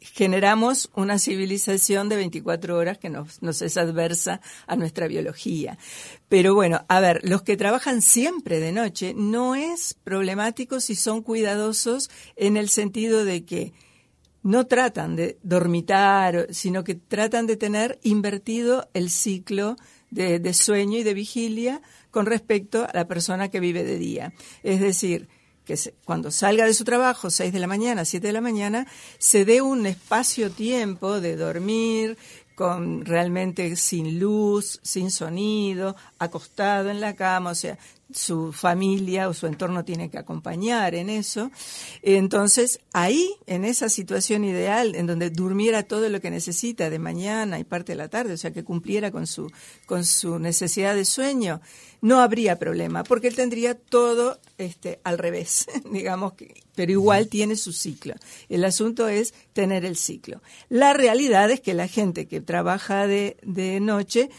generamos 0.00 0.90
una 0.94 1.18
civilización 1.18 2.10
de 2.10 2.16
24 2.16 2.76
horas 2.76 2.98
que 2.98 3.08
nos 3.08 3.62
es 3.62 3.78
adversa 3.78 4.42
a 4.66 4.76
nuestra 4.76 5.08
biología. 5.08 5.78
Pero 6.28 6.54
bueno, 6.54 6.84
a 6.88 7.00
ver, 7.00 7.20
los 7.22 7.40
que 7.40 7.56
trabajan 7.56 8.02
siempre 8.02 8.60
de 8.60 8.72
noche 8.72 9.14
no 9.16 9.54
es 9.54 9.96
problemático 10.04 10.78
si 10.78 10.94
son 10.94 11.22
cuidadosos 11.22 12.10
en 12.36 12.58
el 12.58 12.68
sentido 12.68 13.24
de 13.24 13.46
que 13.46 13.72
no 14.42 14.66
tratan 14.66 15.16
de 15.16 15.38
dormitar, 15.42 16.48
sino 16.50 16.84
que 16.84 16.94
tratan 16.94 17.46
de 17.46 17.56
tener 17.56 17.98
invertido 18.02 18.88
el 18.94 19.10
ciclo 19.10 19.76
de, 20.10 20.52
sueño 20.52 20.98
y 20.98 21.02
de 21.02 21.14
vigilia 21.14 21.80
con 22.10 22.26
respecto 22.26 22.84
a 22.84 22.90
la 22.92 23.06
persona 23.06 23.48
que 23.48 23.60
vive 23.60 23.84
de 23.84 23.98
día. 23.98 24.32
Es 24.62 24.80
decir, 24.80 25.28
que 25.64 25.76
cuando 26.04 26.30
salga 26.30 26.66
de 26.66 26.74
su 26.74 26.84
trabajo, 26.84 27.30
6 27.30 27.52
de 27.52 27.60
la 27.60 27.66
mañana, 27.66 28.04
7 28.04 28.26
de 28.26 28.32
la 28.32 28.40
mañana, 28.40 28.86
se 29.18 29.44
dé 29.44 29.62
un 29.62 29.86
espacio-tiempo 29.86 31.20
de 31.20 31.36
dormir, 31.36 32.18
con 32.54 33.04
realmente 33.04 33.76
sin 33.76 34.18
luz, 34.20 34.78
sin 34.82 35.10
sonido, 35.10 35.96
acostado 36.18 36.90
en 36.90 37.00
la 37.00 37.16
cama, 37.16 37.50
o 37.50 37.54
sea, 37.54 37.78
su 38.14 38.52
familia 38.52 39.28
o 39.28 39.34
su 39.34 39.46
entorno 39.46 39.84
tiene 39.84 40.10
que 40.10 40.18
acompañar 40.18 40.94
en 40.94 41.10
eso. 41.10 41.50
Entonces, 42.02 42.80
ahí, 42.92 43.34
en 43.46 43.64
esa 43.64 43.88
situación 43.88 44.44
ideal, 44.44 44.94
en 44.94 45.06
donde 45.06 45.30
durmiera 45.30 45.82
todo 45.82 46.08
lo 46.08 46.20
que 46.20 46.30
necesita 46.30 46.90
de 46.90 46.98
mañana 46.98 47.58
y 47.58 47.64
parte 47.64 47.92
de 47.92 47.96
la 47.96 48.08
tarde, 48.08 48.34
o 48.34 48.36
sea, 48.36 48.52
que 48.52 48.64
cumpliera 48.64 49.10
con 49.10 49.26
su, 49.26 49.50
con 49.86 50.04
su 50.04 50.38
necesidad 50.38 50.94
de 50.94 51.04
sueño, 51.04 51.60
no 52.00 52.20
habría 52.20 52.58
problema, 52.58 53.04
porque 53.04 53.28
él 53.28 53.36
tendría 53.36 53.74
todo 53.74 54.40
este, 54.58 55.00
al 55.04 55.18
revés, 55.18 55.66
digamos, 55.90 56.34
que, 56.34 56.62
pero 56.74 56.90
igual 56.90 57.28
tiene 57.28 57.56
su 57.56 57.72
ciclo. 57.72 58.14
El 58.48 58.64
asunto 58.64 59.08
es 59.08 59.32
tener 59.52 59.84
el 59.84 59.96
ciclo. 59.96 60.42
La 60.68 60.92
realidad 60.92 61.50
es 61.50 61.60
que 61.60 61.74
la 61.74 61.88
gente 61.88 62.26
que 62.26 62.40
trabaja 62.40 63.06
de, 63.06 63.36
de 63.42 63.78
noche 63.80 64.30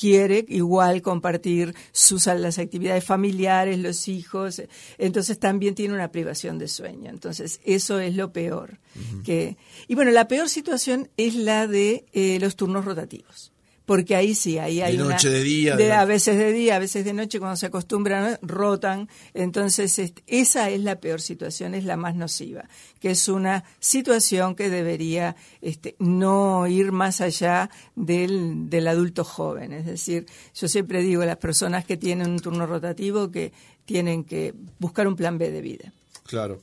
quiere 0.00 0.46
igual 0.48 1.02
compartir 1.02 1.74
sus 1.92 2.24
las 2.24 2.58
actividades 2.58 3.04
familiares, 3.04 3.78
los 3.78 4.08
hijos, 4.08 4.62
entonces 4.96 5.38
también 5.38 5.74
tiene 5.74 5.92
una 5.92 6.10
privación 6.10 6.58
de 6.58 6.68
sueño. 6.68 7.10
Entonces, 7.10 7.60
eso 7.64 7.98
es 7.98 8.16
lo 8.16 8.32
peor. 8.32 8.78
que, 9.24 9.58
y 9.88 9.94
bueno, 9.94 10.10
la 10.10 10.26
peor 10.26 10.48
situación 10.48 11.10
es 11.18 11.34
la 11.34 11.66
de 11.66 12.06
eh, 12.12 12.38
los 12.40 12.56
turnos 12.56 12.86
rotativos 12.86 13.52
porque 13.90 14.14
ahí 14.14 14.36
sí, 14.36 14.56
ahí 14.56 14.80
hay 14.80 14.96
de 14.96 15.02
noche, 15.02 15.26
una, 15.26 15.36
de 15.36 15.42
día, 15.42 15.76
de, 15.76 15.92
a 15.92 16.04
veces 16.04 16.38
de 16.38 16.52
día, 16.52 16.76
a 16.76 16.78
veces 16.78 17.04
de 17.04 17.12
noche, 17.12 17.40
cuando 17.40 17.56
se 17.56 17.66
acostumbran, 17.66 18.38
rotan. 18.40 19.08
Entonces, 19.34 20.12
esa 20.28 20.70
es 20.70 20.80
la 20.82 21.00
peor 21.00 21.20
situación, 21.20 21.74
es 21.74 21.82
la 21.82 21.96
más 21.96 22.14
nociva, 22.14 22.68
que 23.00 23.10
es 23.10 23.26
una 23.26 23.64
situación 23.80 24.54
que 24.54 24.70
debería 24.70 25.34
este, 25.60 25.96
no 25.98 26.68
ir 26.68 26.92
más 26.92 27.20
allá 27.20 27.68
del, 27.96 28.70
del 28.70 28.86
adulto 28.86 29.24
joven. 29.24 29.72
Es 29.72 29.86
decir, 29.86 30.24
yo 30.54 30.68
siempre 30.68 31.02
digo 31.02 31.22
a 31.22 31.26
las 31.26 31.38
personas 31.38 31.84
que 31.84 31.96
tienen 31.96 32.30
un 32.30 32.38
turno 32.38 32.66
rotativo 32.66 33.32
que 33.32 33.52
tienen 33.86 34.22
que 34.22 34.54
buscar 34.78 35.08
un 35.08 35.16
plan 35.16 35.36
B 35.36 35.50
de 35.50 35.62
vida. 35.62 35.92
Claro. 36.22 36.62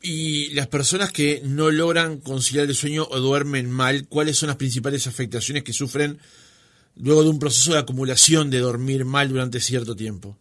Y 0.00 0.50
las 0.50 0.68
personas 0.68 1.10
que 1.10 1.42
no 1.44 1.70
logran 1.70 2.18
conciliar 2.18 2.66
el 2.66 2.74
sueño 2.74 3.06
o 3.10 3.18
duermen 3.18 3.70
mal, 3.70 4.06
¿cuáles 4.08 4.38
son 4.38 4.46
las 4.46 4.56
principales 4.56 5.06
afectaciones 5.06 5.64
que 5.64 5.72
sufren 5.72 6.18
luego 6.96 7.24
de 7.24 7.30
un 7.30 7.38
proceso 7.38 7.72
de 7.72 7.80
acumulación 7.80 8.50
de 8.50 8.58
dormir 8.60 9.04
mal 9.04 9.28
durante 9.28 9.60
cierto 9.60 9.96
tiempo? 9.96 10.36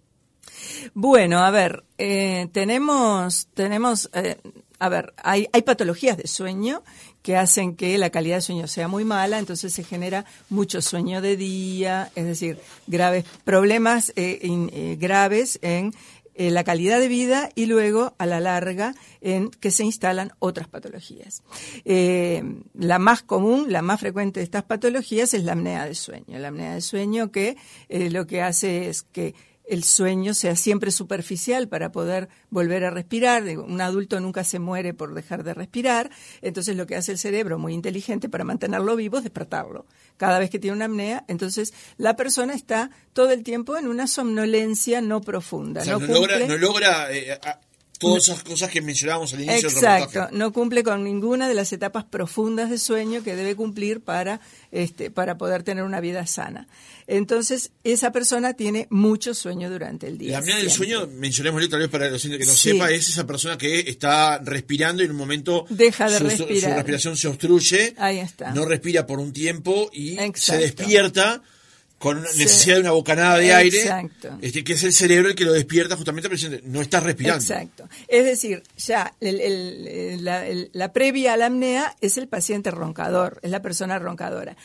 Bueno, 0.94 1.40
a 1.40 1.52
ver, 1.52 1.84
eh, 1.98 2.48
tenemos, 2.52 3.48
tenemos, 3.54 4.10
eh, 4.14 4.38
a 4.80 4.90
ver, 4.90 5.14
hay, 5.18 5.48
hay 5.52 5.62
patologías 5.64 6.18
de 6.18 6.28
sueño 6.28 6.84
que 7.22 7.36
hacen 7.36 7.76
que 7.76 7.98
la 7.98 8.10
calidad 8.10 8.38
de 8.38 8.42
sueño 8.42 8.68
sea 8.68 8.88
muy 8.88 9.04
mala, 9.04 9.40
entonces 9.40 9.74
se 9.74 9.84
genera 9.84 10.26
mucho 10.50 10.82
sueño 10.82 11.22
de 11.22 11.36
día, 11.36 12.12
es 12.16 12.26
decir, 12.26 12.58
graves 12.88 13.26
problemas 13.44 14.14
eh, 14.16 14.98
graves 15.00 15.60
en 15.62 15.94
eh, 16.40 16.52
la 16.52 16.64
calidad 16.64 17.00
de 17.00 17.08
vida 17.08 17.50
y 17.56 17.66
luego 17.66 18.14
a 18.20 18.28
la 18.28 18.40
larga 18.40 18.94
en 19.22 19.50
que 19.50 19.72
se 19.72 19.84
instalan 19.84 20.34
otras 20.38 20.68
patologías. 20.68 21.42
Eh, 21.84 22.44
la 22.76 23.00
más 23.00 23.24
común, 23.24 23.72
la 23.72 23.82
más 23.82 24.00
frecuente 24.00 24.40
de 24.40 24.44
estas 24.44 24.62
patologías 24.62 25.34
es 25.34 25.44
la 25.44 25.54
apnea 25.54 25.86
de 25.86 25.96
sueño. 25.96 26.38
La 26.38 26.50
apnea 26.50 26.76
de 26.76 26.82
sueño 26.82 27.32
que 27.32 27.58
eh, 27.90 28.12
lo 28.12 28.28
que 28.28 28.44
hace 28.44 28.88
es 28.88 29.02
que 29.02 29.34
el 29.68 29.84
sueño 29.84 30.34
sea 30.34 30.56
siempre 30.56 30.92
superficial 30.92 31.68
para 31.68 31.92
poder 31.92 32.30
volver 32.50 32.86
a 32.86 32.90
respirar. 32.90 33.44
Un 33.44 33.82
adulto 33.82 34.20
nunca 34.20 34.44
se 34.44 34.60
muere 34.60 34.94
por 34.94 35.14
dejar 35.14 35.44
de 35.44 35.54
respirar. 35.54 36.10
Entonces 36.42 36.76
lo 36.76 36.88
que 36.88 36.96
hace 36.96 37.12
el 37.12 37.18
cerebro, 37.18 37.60
muy 37.60 37.74
inteligente 37.74 38.30
para 38.30 38.44
mantenerlo 38.44 38.96
vivo, 38.96 39.18
es 39.18 39.24
despertarlo. 39.24 39.86
Cada 40.16 40.40
vez 40.40 40.50
que 40.50 40.60
tiene 40.60 40.76
una 40.76 40.86
apnea, 40.86 41.26
entonces 41.28 41.74
la 41.98 42.16
persona 42.16 42.54
está 42.54 42.90
todo 43.14 43.32
el 43.32 43.44
tiempo 43.44 43.78
en 43.78 43.88
una 43.88 44.08
somnolencia 44.08 45.02
no 45.02 45.22
profunda. 45.22 45.84
no, 45.86 46.00
logra, 46.58 47.12
eh, 47.12 47.38
todas 47.98 48.28
esas 48.28 48.44
cosas 48.44 48.70
que 48.70 48.82
mencionábamos 48.82 49.34
al 49.34 49.42
inicio 49.42 49.70
Exacto, 49.70 50.28
no 50.32 50.54
cumple 50.54 50.84
con 50.84 51.04
ninguna 51.04 51.48
de 51.48 51.54
las 51.54 51.74
etapas 51.74 52.04
profundas 52.06 52.70
de 52.70 52.78
sueño 52.78 53.24
que 53.24 53.36
debe 53.36 53.56
cumplir 53.56 54.02
para, 54.02 54.40
este, 54.72 55.12
para 55.12 55.38
poder 55.38 55.64
tener 55.64 55.84
una 55.84 56.00
vida 56.00 56.26
sana. 56.28 56.68
Entonces, 57.08 57.72
esa 57.84 58.12
persona 58.12 58.54
tiene 58.54 58.88
mucho 58.90 59.34
sueño 59.34 59.70
durante 59.70 60.08
el 60.08 60.18
día. 60.18 60.34
La 60.34 60.38
apnea 60.40 60.58
del 60.58 60.70
sueño, 60.70 61.08
mencionémosle 61.08 61.70
tal 61.70 61.80
vez 61.80 61.90
para 61.90 62.10
los 62.10 62.22
que 62.22 62.38
no 62.40 62.54
sepa, 62.54 62.92
es 62.92 63.10
esa 63.10 63.26
persona 63.26 63.58
que 63.58 63.80
está 63.82 64.40
respirando 64.40 65.02
y 65.02 65.06
en 65.06 65.12
un 65.12 65.18
momento 65.18 65.66
deja 65.70 66.10
de 66.10 66.18
su, 66.18 66.24
respirar. 66.26 66.72
su 66.72 66.76
respiración 66.76 67.18
se 67.18 67.28
obstruye, 67.28 67.96
Ahí 67.98 68.20
está. 68.20 68.52
no 68.52 68.66
respira 68.66 69.06
por 69.06 69.20
un 69.20 69.32
tiempo 69.32 69.90
y 69.94 70.18
se 70.36 70.58
despierta 70.58 71.42
con 71.98 72.22
necesidad 72.22 72.76
de 72.76 72.82
una 72.82 72.92
bocanada 72.92 73.38
de 73.38 73.54
aire, 73.54 74.10
este, 74.42 74.64
que 74.64 74.74
es 74.74 74.84
el 74.84 74.94
cerebro 74.94 75.30
el 75.30 75.36
que 75.36 75.46
lo 75.46 75.54
despierta 75.54 75.96
justamente 75.96 76.30
porque 76.30 76.62
no 76.66 76.82
está 76.82 77.00
respirando. 77.00 77.42
Exacto. 77.42 77.90
Es 78.08 78.24
decir, 78.26 78.62
ya 78.78 79.16
la, 79.20 80.94
previa 80.94 81.34
a 81.34 81.38
la 81.38 81.48
apnea 81.48 81.96
es 82.02 82.18
el 82.18 82.28
paciente 82.28 82.70
roncador, 82.70 83.40
es 83.42 83.50
la 83.50 83.62
persona 83.62 83.98
roncadora. 83.98 84.56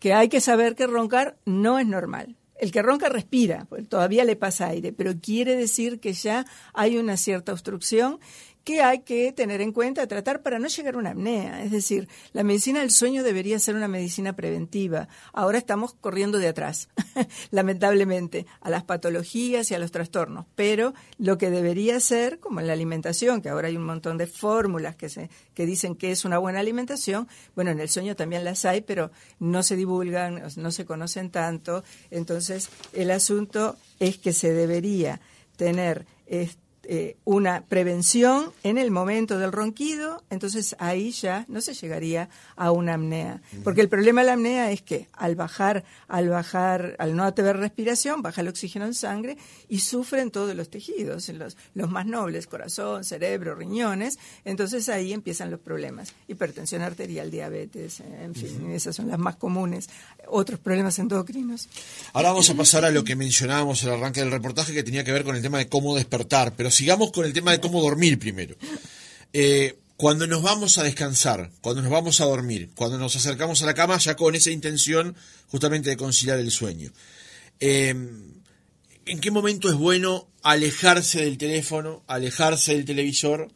Que 0.00 0.12
hay 0.12 0.28
que 0.28 0.40
saber 0.40 0.74
que 0.74 0.88
roncar 0.88 1.36
no 1.44 1.78
es 1.78 1.86
normal. 1.86 2.34
El 2.58 2.72
que 2.72 2.82
ronca 2.82 3.08
respira, 3.08 3.66
todavía 3.88 4.24
le 4.24 4.36
pasa 4.36 4.68
aire, 4.68 4.92
pero 4.92 5.14
quiere 5.20 5.56
decir 5.56 6.00
que 6.00 6.12
ya 6.12 6.46
hay 6.74 6.96
una 6.96 7.16
cierta 7.16 7.52
obstrucción 7.52 8.18
que 8.64 8.82
hay 8.82 9.00
que 9.00 9.32
tener 9.32 9.60
en 9.60 9.72
cuenta, 9.72 10.06
tratar 10.06 10.42
para 10.42 10.58
no 10.58 10.68
llegar 10.68 10.94
a 10.94 10.98
una 10.98 11.10
apnea. 11.10 11.62
Es 11.62 11.70
decir, 11.70 12.08
la 12.32 12.44
medicina 12.44 12.80
del 12.80 12.90
sueño 12.90 13.22
debería 13.22 13.58
ser 13.58 13.74
una 13.74 13.88
medicina 13.88 14.34
preventiva. 14.34 15.08
Ahora 15.32 15.58
estamos 15.58 15.94
corriendo 15.94 16.38
de 16.38 16.48
atrás, 16.48 16.88
lamentablemente, 17.50 18.46
a 18.60 18.70
las 18.70 18.84
patologías 18.84 19.70
y 19.70 19.74
a 19.74 19.78
los 19.78 19.90
trastornos. 19.90 20.46
Pero 20.54 20.94
lo 21.18 21.38
que 21.38 21.50
debería 21.50 21.98
ser, 22.00 22.38
como 22.38 22.60
en 22.60 22.66
la 22.66 22.72
alimentación, 22.72 23.42
que 23.42 23.48
ahora 23.48 23.68
hay 23.68 23.76
un 23.76 23.84
montón 23.84 24.18
de 24.18 24.26
fórmulas 24.26 24.96
que, 24.96 25.08
se, 25.08 25.30
que 25.54 25.66
dicen 25.66 25.96
que 25.96 26.12
es 26.12 26.24
una 26.24 26.38
buena 26.38 26.60
alimentación, 26.60 27.28
bueno, 27.54 27.70
en 27.70 27.80
el 27.80 27.88
sueño 27.88 28.14
también 28.16 28.44
las 28.44 28.64
hay, 28.64 28.80
pero 28.80 29.10
no 29.38 29.62
se 29.62 29.76
divulgan, 29.76 30.42
no 30.56 30.70
se 30.70 30.84
conocen 30.84 31.30
tanto. 31.30 31.82
Entonces, 32.10 32.68
el 32.92 33.10
asunto 33.10 33.76
es 33.98 34.18
que 34.18 34.32
se 34.32 34.52
debería 34.52 35.20
tener 35.56 36.06
eh, 36.84 37.16
una 37.24 37.64
prevención 37.66 38.52
en 38.64 38.76
el 38.76 38.90
momento 38.90 39.38
del 39.38 39.52
ronquido, 39.52 40.24
entonces 40.30 40.74
ahí 40.80 41.12
ya 41.12 41.44
no 41.48 41.60
se 41.60 41.74
llegaría 41.74 42.28
a 42.56 42.72
una 42.72 42.94
apnea. 42.94 43.40
Porque 43.62 43.80
el 43.80 43.88
problema 43.88 44.22
de 44.22 44.26
la 44.26 44.32
apnea 44.32 44.72
es 44.72 44.82
que 44.82 45.08
al 45.12 45.36
bajar, 45.36 45.84
al 46.08 46.28
bajar, 46.28 46.96
al 46.98 47.14
no 47.14 47.32
tener 47.34 47.56
respiración, 47.56 48.20
baja 48.20 48.40
el 48.40 48.48
oxígeno 48.48 48.84
en 48.84 48.94
sangre 48.94 49.36
y 49.68 49.78
sufren 49.78 50.32
todos 50.32 50.56
los 50.56 50.70
tejidos, 50.70 51.28
los, 51.28 51.56
los 51.74 51.88
más 51.88 52.04
nobles, 52.04 52.48
corazón, 52.48 53.04
cerebro, 53.04 53.54
riñones, 53.54 54.18
entonces 54.44 54.88
ahí 54.88 55.12
empiezan 55.12 55.52
los 55.52 55.60
problemas. 55.60 56.12
Hipertensión 56.26 56.82
arterial, 56.82 57.30
diabetes, 57.30 58.00
en 58.00 58.34
fin, 58.34 58.72
esas 58.72 58.96
son 58.96 59.08
las 59.08 59.20
más 59.20 59.36
comunes. 59.36 59.88
Otros 60.26 60.58
problemas 60.58 60.98
endocrinos. 60.98 61.68
Ahora 62.12 62.30
vamos 62.30 62.50
a 62.50 62.54
pasar 62.54 62.84
a 62.84 62.90
lo 62.90 63.04
que 63.04 63.14
mencionábamos 63.14 63.84
al 63.84 63.92
arranque 63.92 64.20
del 64.20 64.32
reportaje 64.32 64.72
que 64.72 64.82
tenía 64.82 65.04
que 65.04 65.12
ver 65.12 65.22
con 65.22 65.36
el 65.36 65.42
tema 65.42 65.58
de 65.58 65.68
cómo 65.68 65.94
despertar, 65.94 66.54
pero 66.56 66.71
sigamos 66.74 67.12
con 67.12 67.24
el 67.24 67.32
tema 67.32 67.52
de 67.52 67.60
cómo 67.60 67.80
dormir 67.80 68.18
primero. 68.18 68.56
Eh, 69.32 69.78
cuando 69.96 70.26
nos 70.26 70.42
vamos 70.42 70.78
a 70.78 70.82
descansar, 70.82 71.50
cuando 71.60 71.80
nos 71.82 71.90
vamos 71.90 72.20
a 72.20 72.24
dormir, 72.24 72.70
cuando 72.74 72.98
nos 72.98 73.14
acercamos 73.14 73.62
a 73.62 73.66
la 73.66 73.74
cama, 73.74 73.98
ya 73.98 74.16
con 74.16 74.34
esa 74.34 74.50
intención 74.50 75.14
justamente 75.48 75.90
de 75.90 75.96
conciliar 75.96 76.38
el 76.38 76.50
sueño. 76.50 76.90
Eh, 77.60 77.94
¿En 79.04 79.20
qué 79.20 79.30
momento 79.30 79.68
es 79.68 79.74
bueno 79.74 80.28
alejarse 80.42 81.22
del 81.22 81.38
teléfono, 81.38 82.02
alejarse 82.06 82.74
del 82.74 82.84
televisor 82.84 83.48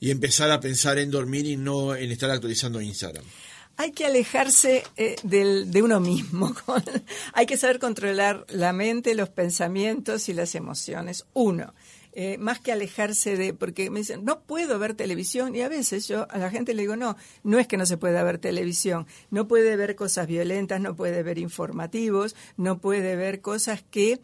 y 0.00 0.10
empezar 0.10 0.50
a 0.50 0.60
pensar 0.60 0.98
en 0.98 1.10
dormir 1.10 1.46
y 1.46 1.56
no 1.56 1.94
en 1.94 2.10
estar 2.10 2.30
actualizando 2.30 2.80
Instagram? 2.80 3.24
Hay 3.76 3.92
que 3.92 4.06
alejarse 4.06 4.84
eh, 4.96 5.16
de 5.22 5.82
uno 5.82 6.00
mismo. 6.00 6.54
hay 7.32 7.46
que 7.46 7.56
saber 7.56 7.78
controlar 7.78 8.46
la 8.48 8.72
mente, 8.72 9.14
los 9.14 9.28
pensamientos 9.28 10.28
y 10.28 10.34
las 10.34 10.54
emociones. 10.54 11.24
Uno. 11.32 11.72
Eh, 12.12 12.38
más 12.38 12.58
que 12.58 12.72
alejarse 12.72 13.36
de, 13.36 13.54
porque 13.54 13.88
me 13.88 14.00
dicen, 14.00 14.24
no 14.24 14.40
puedo 14.40 14.80
ver 14.80 14.94
televisión, 14.94 15.54
y 15.54 15.60
a 15.60 15.68
veces 15.68 16.08
yo 16.08 16.26
a 16.30 16.38
la 16.38 16.50
gente 16.50 16.74
le 16.74 16.82
digo, 16.82 16.96
no, 16.96 17.16
no 17.44 17.60
es 17.60 17.68
que 17.68 17.76
no 17.76 17.86
se 17.86 17.98
pueda 17.98 18.24
ver 18.24 18.38
televisión, 18.38 19.06
no 19.30 19.46
puede 19.46 19.76
ver 19.76 19.94
cosas 19.94 20.26
violentas, 20.26 20.80
no 20.80 20.96
puede 20.96 21.22
ver 21.22 21.38
informativos, 21.38 22.34
no 22.56 22.80
puede 22.80 23.14
ver 23.14 23.40
cosas 23.40 23.84
que, 23.88 24.20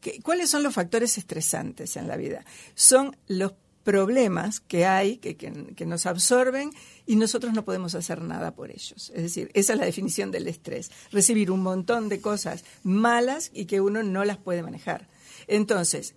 que 0.00 0.20
¿cuáles 0.22 0.50
son 0.50 0.64
los 0.64 0.74
factores 0.74 1.18
estresantes 1.18 1.96
en 1.96 2.08
la 2.08 2.16
vida? 2.16 2.44
Son 2.74 3.16
los 3.28 3.52
problemas 3.84 4.60
que 4.60 4.84
hay, 4.84 5.18
que, 5.18 5.36
que, 5.36 5.74
que, 5.74 5.86
nos 5.86 6.06
absorben 6.06 6.70
y 7.06 7.16
nosotros 7.16 7.54
no 7.54 7.64
podemos 7.64 7.94
hacer 7.94 8.22
nada 8.22 8.54
por 8.54 8.70
ellos. 8.70 9.12
Es 9.14 9.22
decir, 9.22 9.50
esa 9.54 9.72
es 9.72 9.78
la 9.78 9.86
definición 9.86 10.30
del 10.30 10.48
estrés, 10.48 10.90
recibir 11.12 11.50
un 11.50 11.62
montón 11.62 12.08
de 12.08 12.20
cosas 12.20 12.64
malas 12.82 13.50
y 13.54 13.66
que 13.66 13.80
uno 13.80 14.02
no 14.02 14.24
las 14.24 14.36
puede 14.36 14.62
manejar. 14.62 15.08
Entonces, 15.46 16.14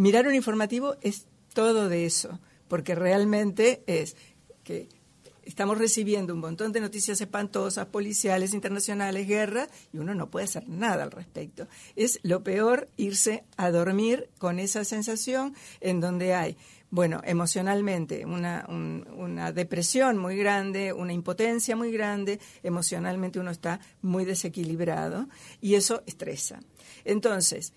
mirar 0.00 0.26
un 0.26 0.34
informativo 0.34 0.96
es 1.02 1.26
todo 1.52 1.90
de 1.90 2.06
eso, 2.06 2.40
porque 2.68 2.94
realmente 2.94 3.82
es 3.86 4.16
que 4.64 4.88
estamos 5.42 5.76
recibiendo 5.76 6.32
un 6.32 6.40
montón 6.40 6.72
de 6.72 6.80
noticias 6.80 7.20
espantosas, 7.20 7.86
policiales, 7.86 8.54
internacionales, 8.54 9.28
guerra, 9.28 9.68
y 9.92 9.98
uno 9.98 10.14
no 10.14 10.30
puede 10.30 10.44
hacer 10.44 10.66
nada 10.68 11.02
al 11.02 11.10
respecto. 11.10 11.68
Es 11.96 12.18
lo 12.22 12.42
peor 12.42 12.88
irse 12.96 13.44
a 13.58 13.70
dormir 13.70 14.30
con 14.38 14.58
esa 14.58 14.84
sensación 14.84 15.54
en 15.80 16.00
donde 16.00 16.34
hay 16.34 16.56
bueno, 16.92 17.20
emocionalmente, 17.24 18.26
una, 18.26 18.66
un, 18.68 19.06
una, 19.16 19.52
depresión 19.52 20.18
muy 20.18 20.36
grande, 20.36 20.92
una 20.92 21.12
impotencia 21.12 21.76
muy 21.76 21.92
grande, 21.92 22.40
emocionalmente 22.64 23.38
uno 23.38 23.52
está 23.52 23.78
muy 24.02 24.24
desequilibrado 24.24 25.28
y 25.60 25.76
eso 25.76 26.02
estresa. 26.06 26.58
Entonces, 27.04 27.72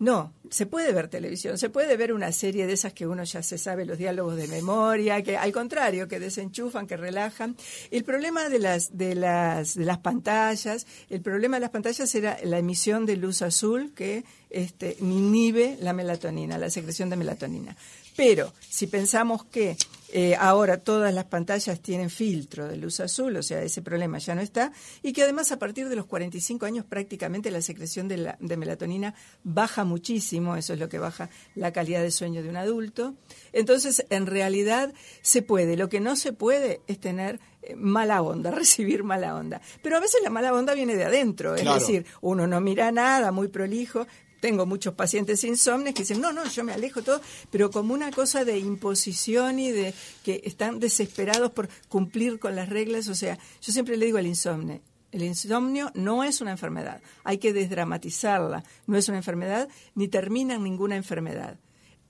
no, 0.00 0.32
se 0.50 0.66
puede 0.66 0.92
ver 0.92 1.08
televisión, 1.08 1.56
se 1.56 1.70
puede 1.70 1.96
ver 1.96 2.12
una 2.12 2.32
serie 2.32 2.66
de 2.66 2.72
esas 2.72 2.92
que 2.92 3.06
uno 3.06 3.22
ya 3.22 3.42
se 3.42 3.58
sabe 3.58 3.84
los 3.84 3.96
diálogos 3.96 4.36
de 4.36 4.48
memoria, 4.48 5.22
que 5.22 5.36
al 5.36 5.52
contrario, 5.52 6.08
que 6.08 6.18
desenchufan, 6.18 6.86
que 6.86 6.96
relajan. 6.96 7.56
El 7.90 8.02
problema 8.02 8.48
de 8.48 8.58
las 8.58 8.96
de 8.98 9.14
las 9.14 9.76
de 9.76 9.84
las 9.84 9.98
pantallas, 9.98 10.86
el 11.10 11.20
problema 11.20 11.56
de 11.56 11.60
las 11.60 11.70
pantallas 11.70 12.12
era 12.14 12.38
la 12.42 12.58
emisión 12.58 13.06
de 13.06 13.16
luz 13.16 13.42
azul 13.42 13.92
que 13.94 14.24
este, 14.50 14.96
inhibe 15.00 15.76
la 15.80 15.92
melatonina, 15.92 16.58
la 16.58 16.70
secreción 16.70 17.08
de 17.08 17.16
melatonina. 17.16 17.76
Pero 18.16 18.52
si 18.68 18.86
pensamos 18.86 19.44
que 19.44 19.76
eh, 20.16 20.36
ahora 20.38 20.78
todas 20.78 21.12
las 21.12 21.24
pantallas 21.24 21.80
tienen 21.80 22.08
filtro 22.08 22.68
de 22.68 22.76
luz 22.76 23.00
azul, 23.00 23.36
o 23.36 23.42
sea, 23.42 23.62
ese 23.62 23.82
problema 23.82 24.18
ya 24.18 24.36
no 24.36 24.42
está, 24.42 24.70
y 25.02 25.12
que 25.12 25.24
además 25.24 25.50
a 25.50 25.58
partir 25.58 25.88
de 25.88 25.96
los 25.96 26.06
45 26.06 26.66
años 26.66 26.84
prácticamente 26.84 27.50
la 27.50 27.60
secreción 27.60 28.06
de, 28.06 28.18
la, 28.18 28.36
de 28.38 28.56
melatonina 28.56 29.16
baja 29.42 29.82
muchísimo, 29.82 30.54
eso 30.54 30.72
es 30.72 30.78
lo 30.78 30.88
que 30.88 31.00
baja 31.00 31.30
la 31.56 31.72
calidad 31.72 32.00
de 32.00 32.12
sueño 32.12 32.44
de 32.44 32.48
un 32.48 32.56
adulto. 32.56 33.16
Entonces, 33.52 34.06
en 34.08 34.26
realidad 34.26 34.94
se 35.20 35.42
puede, 35.42 35.76
lo 35.76 35.88
que 35.88 35.98
no 35.98 36.14
se 36.14 36.32
puede 36.32 36.80
es 36.86 37.00
tener 37.00 37.40
eh, 37.62 37.74
mala 37.74 38.22
onda, 38.22 38.50
recibir 38.52 39.02
mala 39.02 39.34
onda. 39.34 39.60
Pero 39.82 39.96
a 39.96 40.00
veces 40.00 40.20
la 40.22 40.30
mala 40.30 40.54
onda 40.54 40.74
viene 40.74 40.94
de 40.94 41.06
adentro, 41.06 41.56
claro. 41.56 41.76
es 41.76 41.88
decir, 41.88 42.06
uno 42.20 42.46
no 42.46 42.60
mira 42.60 42.92
nada, 42.92 43.32
muy 43.32 43.48
prolijo, 43.48 44.06
tengo 44.44 44.66
muchos 44.66 44.92
pacientes 44.92 45.42
insomnes 45.42 45.94
que 45.94 46.02
dicen, 46.02 46.20
no, 46.20 46.30
no, 46.30 46.44
yo 46.44 46.64
me 46.64 46.74
alejo 46.74 47.00
todo, 47.00 47.18
pero 47.50 47.70
como 47.70 47.94
una 47.94 48.10
cosa 48.10 48.44
de 48.44 48.58
imposición 48.58 49.58
y 49.58 49.72
de 49.72 49.94
que 50.22 50.42
están 50.44 50.80
desesperados 50.80 51.50
por 51.52 51.70
cumplir 51.88 52.38
con 52.38 52.54
las 52.54 52.68
reglas. 52.68 53.08
O 53.08 53.14
sea, 53.14 53.38
yo 53.62 53.72
siempre 53.72 53.96
le 53.96 54.04
digo 54.04 54.18
al 54.18 54.26
insomne, 54.26 54.82
el 55.12 55.22
insomnio 55.22 55.90
no 55.94 56.24
es 56.24 56.42
una 56.42 56.50
enfermedad, 56.50 57.00
hay 57.24 57.38
que 57.38 57.54
desdramatizarla, 57.54 58.64
no 58.86 58.98
es 58.98 59.08
una 59.08 59.16
enfermedad 59.16 59.66
ni 59.94 60.08
termina 60.08 60.56
en 60.56 60.62
ninguna 60.64 60.96
enfermedad 60.96 61.58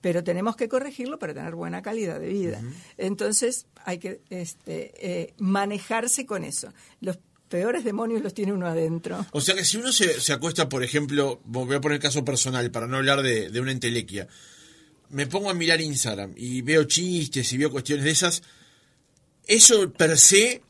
pero 0.01 0.23
tenemos 0.23 0.55
que 0.55 0.69
corregirlo 0.69 1.17
para 1.17 1.33
tener 1.33 1.55
buena 1.55 1.81
calidad 1.81 2.19
de 2.19 2.27
vida. 2.27 2.59
Uh 2.61 2.67
-huh. 2.67 2.73
Entonces 2.97 3.65
hay 3.85 3.97
que 3.97 4.21
este, 4.29 4.91
eh, 4.99 5.33
manejarse 5.39 6.27
con 6.27 6.43
eso. 6.43 6.71
Los 7.01 7.17
peores 7.49 7.83
demonios 7.83 8.21
los 8.21 8.33
tiene 8.33 8.53
uno 8.53 8.67
adentro. 8.67 9.25
O 9.31 9.41
sea 9.41 9.55
que 9.55 9.65
si 9.65 9.77
uno 9.77 9.91
se, 9.91 10.19
se 10.19 10.33
acuesta, 10.33 10.69
por 10.69 10.83
ejemplo, 10.83 11.41
voy 11.45 11.75
a 11.75 11.81
poner 11.81 11.97
el 11.97 12.01
caso 12.01 12.25
personal 12.25 12.71
para 12.71 12.87
no 12.87 12.97
hablar 12.97 13.21
de, 13.21 13.49
de, 13.49 13.59
una 13.59 13.71
entelequia, 13.71 14.27
me 15.09 15.27
pongo 15.27 15.49
a 15.49 15.53
mirar 15.53 15.81
Instagram 15.81 16.33
y 16.35 16.61
veo 16.61 16.83
chistes 16.85 17.51
y 17.53 17.57
veo 17.57 17.71
cuestiones 17.71 18.05
de 18.05 18.11
esas, 18.11 18.43
eso 19.47 19.91
per 19.93 20.17
se 20.17 20.61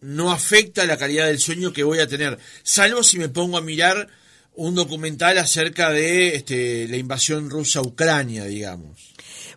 no 0.00 0.32
afecta 0.32 0.84
la 0.84 0.96
calidad 0.96 1.26
del 1.26 1.38
sueño 1.38 1.72
que 1.72 1.84
voy 1.84 2.00
a 2.00 2.08
tener, 2.08 2.38
salvo 2.62 3.02
si 3.02 3.18
me 3.18 3.28
pongo 3.28 3.58
a 3.58 3.62
mirar 3.62 4.08
un 4.54 4.74
documental 4.74 5.38
acerca 5.38 5.90
de 5.90 6.34
este, 6.34 6.86
la 6.88 6.96
invasión 6.96 7.48
rusa 7.50 7.78
a 7.78 7.82
Ucrania, 7.82 8.44
digamos. 8.44 9.11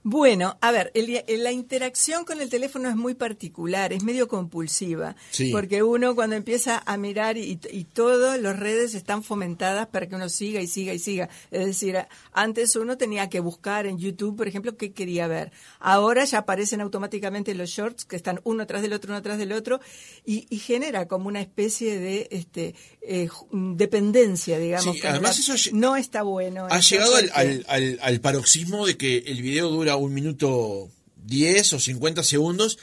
Bueno, 0.08 0.56
a 0.62 0.72
ver, 0.72 0.92
el, 0.94 1.24
la 1.42 1.52
interacción 1.52 2.26
con 2.26 2.40
el 2.40 2.48
teléfono 2.48 2.88
es 2.90 2.96
muy 2.96 3.16
particular, 3.16 3.92
es 3.92 4.04
medio 4.04 4.28
compulsiva, 4.28 5.16
sí. 5.32 5.50
porque 5.52 5.82
uno 5.82 6.14
cuando 6.14 6.36
empieza 6.36 6.84
a 6.86 6.96
mirar 6.96 7.40
y, 7.40 7.60
y 7.72 7.86
todas 7.86 8.40
las 8.40 8.60
redes 8.60 8.94
están 8.94 9.24
fomentadas 9.24 9.88
para 9.88 10.08
que 10.08 10.14
uno 10.14 10.30
siga 10.30 10.62
y 10.62 10.68
siga 10.68 10.94
y 10.94 11.00
siga. 11.00 11.28
Es 11.50 11.66
decir, 11.66 11.98
antes 12.34 12.76
uno 12.76 13.00
tenía 13.00 13.30
que 13.30 13.40
buscar 13.40 13.88
en 13.88 13.98
YouTube, 13.98 14.38
por 14.38 14.48
ejemplo, 14.48 14.78
qué 14.78 14.94
quería 14.94 15.26
ver. 15.26 15.52
Ahora 15.80 16.24
ya 16.24 16.38
aparecen 16.38 16.82
automáticamente 16.82 17.56
los 17.56 17.72
shorts 17.72 18.06
que 18.06 18.16
están 18.16 18.40
uno 18.44 18.68
tras 18.68 18.84
del 18.84 18.94
otro, 18.94 19.12
uno 19.12 19.24
tras 19.24 19.40
del 19.40 19.54
otro, 19.54 19.80
y, 20.24 20.46
y 20.52 20.60
genera 20.60 21.08
como 21.08 21.30
una 21.30 21.42
especie 21.42 21.98
de 21.98 22.28
este, 22.30 22.76
eh, 23.02 23.28
dependencia, 23.52 24.60
digamos. 24.60 24.98
Sí, 24.98 25.02
además 25.08 25.40
eso 25.40 25.56
no 25.74 25.96
está 25.96 26.22
bueno. 26.22 26.68
Ha 26.70 26.80
llegado 26.80 27.16
al, 27.16 27.32
al, 27.34 27.66
al, 27.68 28.00
al 28.04 28.22
paroxismo 28.22 28.86
de 28.86 28.98
que 28.98 29.18
el 29.26 29.42
video 29.42 29.72
dura 29.72 29.95
un 29.98 30.14
minuto 30.14 30.90
10 31.26 31.74
o 31.74 31.80
50 31.80 32.24
segundos 32.24 32.78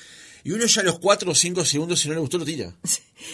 y 0.45 0.51
uno 0.51 0.67
ya 0.67 0.81
a 0.81 0.85
los 0.85 0.99
4 0.99 1.31
o 1.31 1.35
5 1.35 1.65
segundos, 1.65 2.01
si 2.01 2.09
no 2.09 2.15
le 2.15 2.21
gustó, 2.21 2.39
lo 2.39 2.45
tira. 2.45 2.75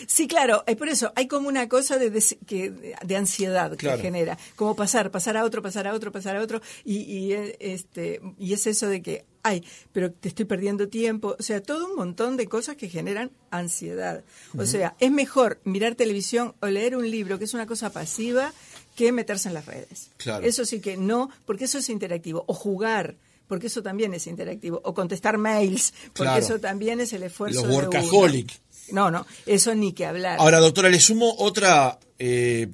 Sí, 0.07 0.29
claro, 0.29 0.65
es 0.67 0.77
por 0.77 0.89
eso, 0.89 1.13
hay 1.17 1.27
como 1.27 1.49
una 1.49 1.67
cosa 1.67 1.97
de, 1.97 2.13
que, 2.47 2.95
de 3.03 3.17
ansiedad 3.17 3.71
que 3.71 3.79
claro. 3.79 4.03
genera, 4.03 4.39
como 4.55 4.77
pasar, 4.77 5.11
pasar 5.11 5.39
a 5.39 5.45
otro, 5.45 5.63
pasar 5.63 5.87
a 5.87 5.95
otro, 5.95 6.13
pasar 6.13 6.37
a 6.37 6.43
otro, 6.43 6.61
y, 6.85 6.99
y, 6.99 7.33
este, 7.59 8.21
y 8.39 8.53
es 8.53 8.67
eso 8.67 8.87
de 8.87 9.01
que, 9.01 9.25
ay, 9.43 9.65
pero 9.93 10.13
te 10.13 10.29
estoy 10.29 10.45
perdiendo 10.45 10.89
tiempo, 10.89 11.37
o 11.39 11.43
sea, 11.43 11.63
todo 11.63 11.87
un 11.87 11.97
montón 11.97 12.37
de 12.37 12.47
cosas 12.49 12.77
que 12.77 12.91
generan 12.91 13.31
ansiedad. 13.51 14.23
O 14.53 14.59
uh 14.59 14.61
-huh. 14.61 14.67
sea, 14.67 14.95
es 15.01 15.11
mejor 15.11 15.59
mirar 15.65 15.95
televisión 15.95 16.55
o 16.61 16.67
leer 16.67 16.95
un 16.95 17.11
libro, 17.11 17.39
que 17.39 17.45
es 17.45 17.55
una 17.55 17.67
cosa 17.67 17.91
pasiva, 17.91 18.53
que 18.95 19.11
meterse 19.11 19.49
en 19.49 19.55
las 19.55 19.65
redes. 19.65 20.11
Claro. 20.19 20.45
Eso 20.45 20.67
sí 20.67 20.81
que 20.81 20.99
no, 20.99 21.31
porque 21.47 21.65
eso 21.65 21.79
es 21.79 21.89
interactivo, 21.89 22.45
o 22.47 22.53
jugar 22.53 23.17
porque 23.49 23.67
eso 23.67 23.83
también 23.83 24.15
es 24.15 24.27
interactivo, 24.27 24.81
o 24.85 24.95
contestar 24.95 25.39
mails, 25.39 25.93
porque 26.09 26.23
claro. 26.23 26.45
eso 26.45 26.61
también 26.61 27.01
es 27.01 27.13
el 27.13 27.25
esfuerzo. 27.25 27.67
Los 27.67 27.75
workaholic. 27.75 28.53
No, 28.93 29.11
no, 29.11 29.27
eso 29.47 29.75
ni 29.75 29.93
que 29.93 30.07
hablar. 30.07 30.39
Ahora, 30.39 30.61
doctora, 30.61 30.89
le 30.89 31.01
sumo 31.01 31.35
otra, 31.39 31.99
eh, 32.19 32.69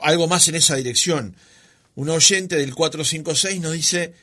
algo 0.00 0.26
más 0.26 0.48
en 0.48 0.54
esa 0.56 0.76
dirección. 0.76 1.36
Un 1.96 2.08
oyente 2.08 2.56
del 2.56 2.74
456 2.74 3.60
nos 3.60 3.72
dice, 3.72 4.14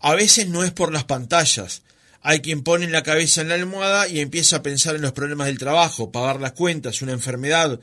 a 0.00 0.14
veces 0.14 0.48
no 0.48 0.62
es 0.64 0.70
por 0.70 0.92
las 0.92 1.04
pantallas. 1.04 1.82
Hay 2.22 2.40
quien 2.40 2.62
pone 2.62 2.88
la 2.88 3.02
cabeza 3.02 3.40
en 3.40 3.48
la 3.48 3.54
almohada 3.54 4.06
y 4.06 4.20
empieza 4.20 4.56
a 4.56 4.62
pensar 4.62 4.94
en 4.94 5.02
los 5.02 5.12
problemas 5.12 5.46
del 5.46 5.58
trabajo, 5.58 6.12
pagar 6.12 6.40
las 6.40 6.52
cuentas, 6.52 7.02
una 7.02 7.12
enfermedad 7.12 7.80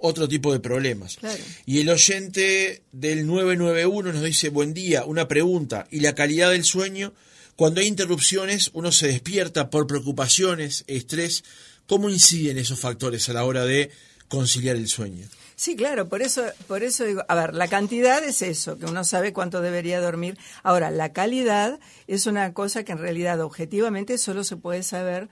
otro 0.00 0.28
tipo 0.28 0.52
de 0.52 0.60
problemas. 0.60 1.16
Claro. 1.16 1.42
Y 1.66 1.80
el 1.80 1.88
oyente 1.90 2.82
del 2.92 3.26
991 3.26 4.12
nos 4.12 4.22
dice, 4.22 4.48
buen 4.48 4.74
día, 4.74 5.04
una 5.04 5.28
pregunta, 5.28 5.86
¿y 5.90 6.00
la 6.00 6.14
calidad 6.14 6.50
del 6.50 6.64
sueño? 6.64 7.12
Cuando 7.56 7.80
hay 7.80 7.86
interrupciones, 7.86 8.70
uno 8.72 8.90
se 8.90 9.08
despierta 9.08 9.68
por 9.68 9.86
preocupaciones, 9.86 10.84
estrés. 10.86 11.44
¿Cómo 11.86 12.08
inciden 12.08 12.56
esos 12.56 12.80
factores 12.80 13.28
a 13.28 13.34
la 13.34 13.44
hora 13.44 13.64
de 13.64 13.90
conciliar 14.30 14.76
el 14.76 14.88
sueño? 14.88 15.26
Sí, 15.56 15.76
claro, 15.76 16.08
por 16.08 16.22
eso, 16.22 16.42
por 16.68 16.82
eso 16.82 17.04
digo, 17.04 17.22
a 17.28 17.34
ver, 17.34 17.54
la 17.54 17.68
cantidad 17.68 18.24
es 18.24 18.40
eso, 18.40 18.78
que 18.78 18.86
uno 18.86 19.04
sabe 19.04 19.34
cuánto 19.34 19.60
debería 19.60 20.00
dormir. 20.00 20.38
Ahora, 20.62 20.90
la 20.90 21.12
calidad 21.12 21.78
es 22.06 22.24
una 22.24 22.54
cosa 22.54 22.82
que 22.82 22.92
en 22.92 22.98
realidad 22.98 23.42
objetivamente 23.42 24.16
solo 24.16 24.42
se 24.42 24.56
puede 24.56 24.82
saber 24.82 25.28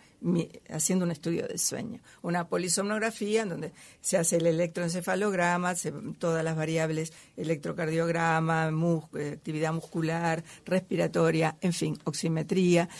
haciendo 0.69 1.07
un 1.07 1.13
estudio 1.13 1.47
de 1.49 1.57
sueño, 1.57 2.03
una 2.21 2.49
polisomnografía 2.49 3.41
en 3.43 3.49
donde 3.49 3.73
se 4.03 4.19
hace 4.19 4.37
el 4.37 4.49
electroencefalograma, 4.49 5.75
todas 6.19 6.45
las 6.45 6.57
variables, 6.57 7.15
electrocardiograma, 7.39 8.71
eh, 9.17 9.31
actividad 9.33 9.73
muscular, 9.73 10.45
respiratoria, 10.67 11.57
en 11.63 11.73
fin, 11.73 11.99
oximetría. 12.05 12.91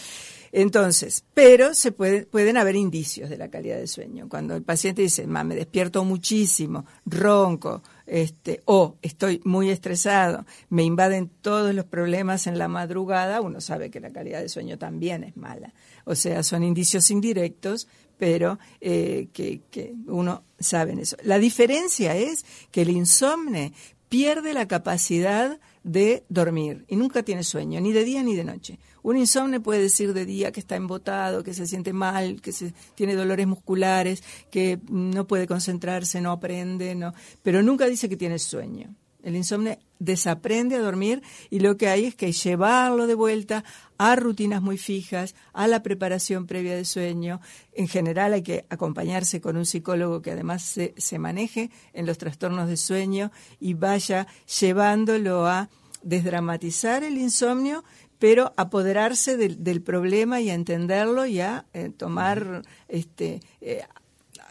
Entonces, 0.53 1.25
pero 1.35 1.75
se 1.75 1.93
pueden 1.93 2.57
haber 2.57 2.77
indicios 2.77 3.31
de 3.31 3.37
la 3.37 3.49
calidad 3.49 3.77
del 3.77 3.89
sueño. 3.89 4.29
Cuando 4.29 4.57
el 4.57 4.63
paciente 4.63 5.03
dice, 5.03 5.27
me 5.27 5.55
despierto 5.55 6.05
muchísimo, 6.05 6.87
ronco, 7.05 7.83
este, 8.07 8.63
o 8.65 8.97
estoy 9.03 9.41
muy 9.45 9.71
estresado, 9.71 10.47
me 10.71 10.83
invaden 10.83 11.31
todos 11.43 11.75
los 11.75 11.85
problemas 11.85 12.47
en 12.47 12.59
la 12.59 12.69
madrugada, 12.69 13.41
uno 13.41 13.61
sabe 13.61 13.91
que 13.91 14.01
la 14.01 14.11
calidad 14.11 14.41
del 14.41 14.49
sueño 14.49 14.79
también 14.79 15.25
es 15.25 15.37
mala. 15.37 15.75
O 16.05 16.15
sea, 16.15 16.43
son 16.43 16.65
indicios 16.65 17.11
indirectos, 17.11 17.89
pero 18.17 18.59
eh, 18.81 19.29
que, 19.33 19.61
que 19.71 19.95
uno 20.07 20.43
sabe 20.59 21.01
eso. 21.01 21.17
La 21.23 21.39
diferencia 21.39 22.17
es 22.17 22.45
que 22.71 22.83
el 22.83 22.91
insomne 22.91 23.73
pierde 24.09 24.55
la 24.55 24.67
capacidad 24.67 25.61
de 25.85 26.25
dormir 26.29 26.85
y 26.89 26.97
nunca 26.97 27.23
tiene 27.23 27.45
sueño, 27.45 27.81
ni 27.81 27.93
de 27.93 28.05
día 28.05 28.23
ni 28.23 28.35
de 28.35 28.45
noche. 28.45 28.79
Un 29.09 29.17
insomne 29.17 29.59
puede 29.59 29.81
decir 29.81 30.13
de 30.13 30.27
día 30.27 30.53
que 30.53 30.61
está 30.61 30.77
embotado, 30.77 31.43
que 31.43 31.55
se 31.55 31.67
siente 31.67 31.95
mal, 31.95 32.43
que 32.43 32.53
se, 32.53 32.75
tiene 32.95 33.15
dolores 33.15 33.47
musculares, 33.47 34.23
que 34.51 34.81
no 34.91 35.27
puede 35.27 35.47
concentrarse, 35.47 36.21
no 36.21 36.31
aprende, 36.31 36.95
no, 36.95 37.15
pero 37.43 37.63
nunca 37.63 37.87
dice 37.87 38.11
que 38.11 38.19
tiene 38.19 38.39
sueño. 38.39 38.95
El 39.23 39.35
insomne 39.35 39.79
desaprende 39.99 40.77
a 40.77 40.81
dormir 40.81 41.23
y 41.49 41.61
lo 41.61 41.79
que 41.79 41.89
hay 41.89 42.05
es 42.05 42.17
que 42.17 42.33
llevarlo 42.33 43.07
de 43.07 43.15
vuelta 43.15 43.65
a 43.97 44.15
rutinas 44.15 44.61
muy 44.61 44.77
fijas, 44.77 45.35
a 45.55 45.67
la 45.69 45.83
preparación 45.83 46.47
previa 46.47 46.77
de 46.77 46.85
sueño. 46.85 47.41
En 47.73 47.89
general 47.89 48.35
hay 48.35 48.43
que 48.43 48.67
acompañarse 48.69 49.41
con 49.41 49.57
un 49.57 49.65
psicólogo 49.65 50.21
que 50.21 50.33
además 50.33 50.63
se, 50.63 50.93
se 50.99 51.19
maneje 51.19 51.71
en 51.95 52.05
los 52.05 52.19
trastornos 52.19 52.69
de 52.69 52.77
sueño 52.77 53.33
y 53.59 53.73
vaya 53.73 54.27
llevándolo 54.61 55.47
a 55.47 55.71
desdramatizar 56.03 57.05
el 57.05 57.19
insomnio, 57.19 57.85
pero 58.19 58.53
apoderarse 58.57 59.37
del, 59.37 59.83
problema 59.83 60.41
y 60.41 60.51
a 60.51 60.55
entenderlo 60.55 61.27
y 61.27 61.41
a 61.41 61.67
eh, 61.73 61.91
tomar 61.97 62.63
este, 62.89 63.41
eh, 63.61 63.83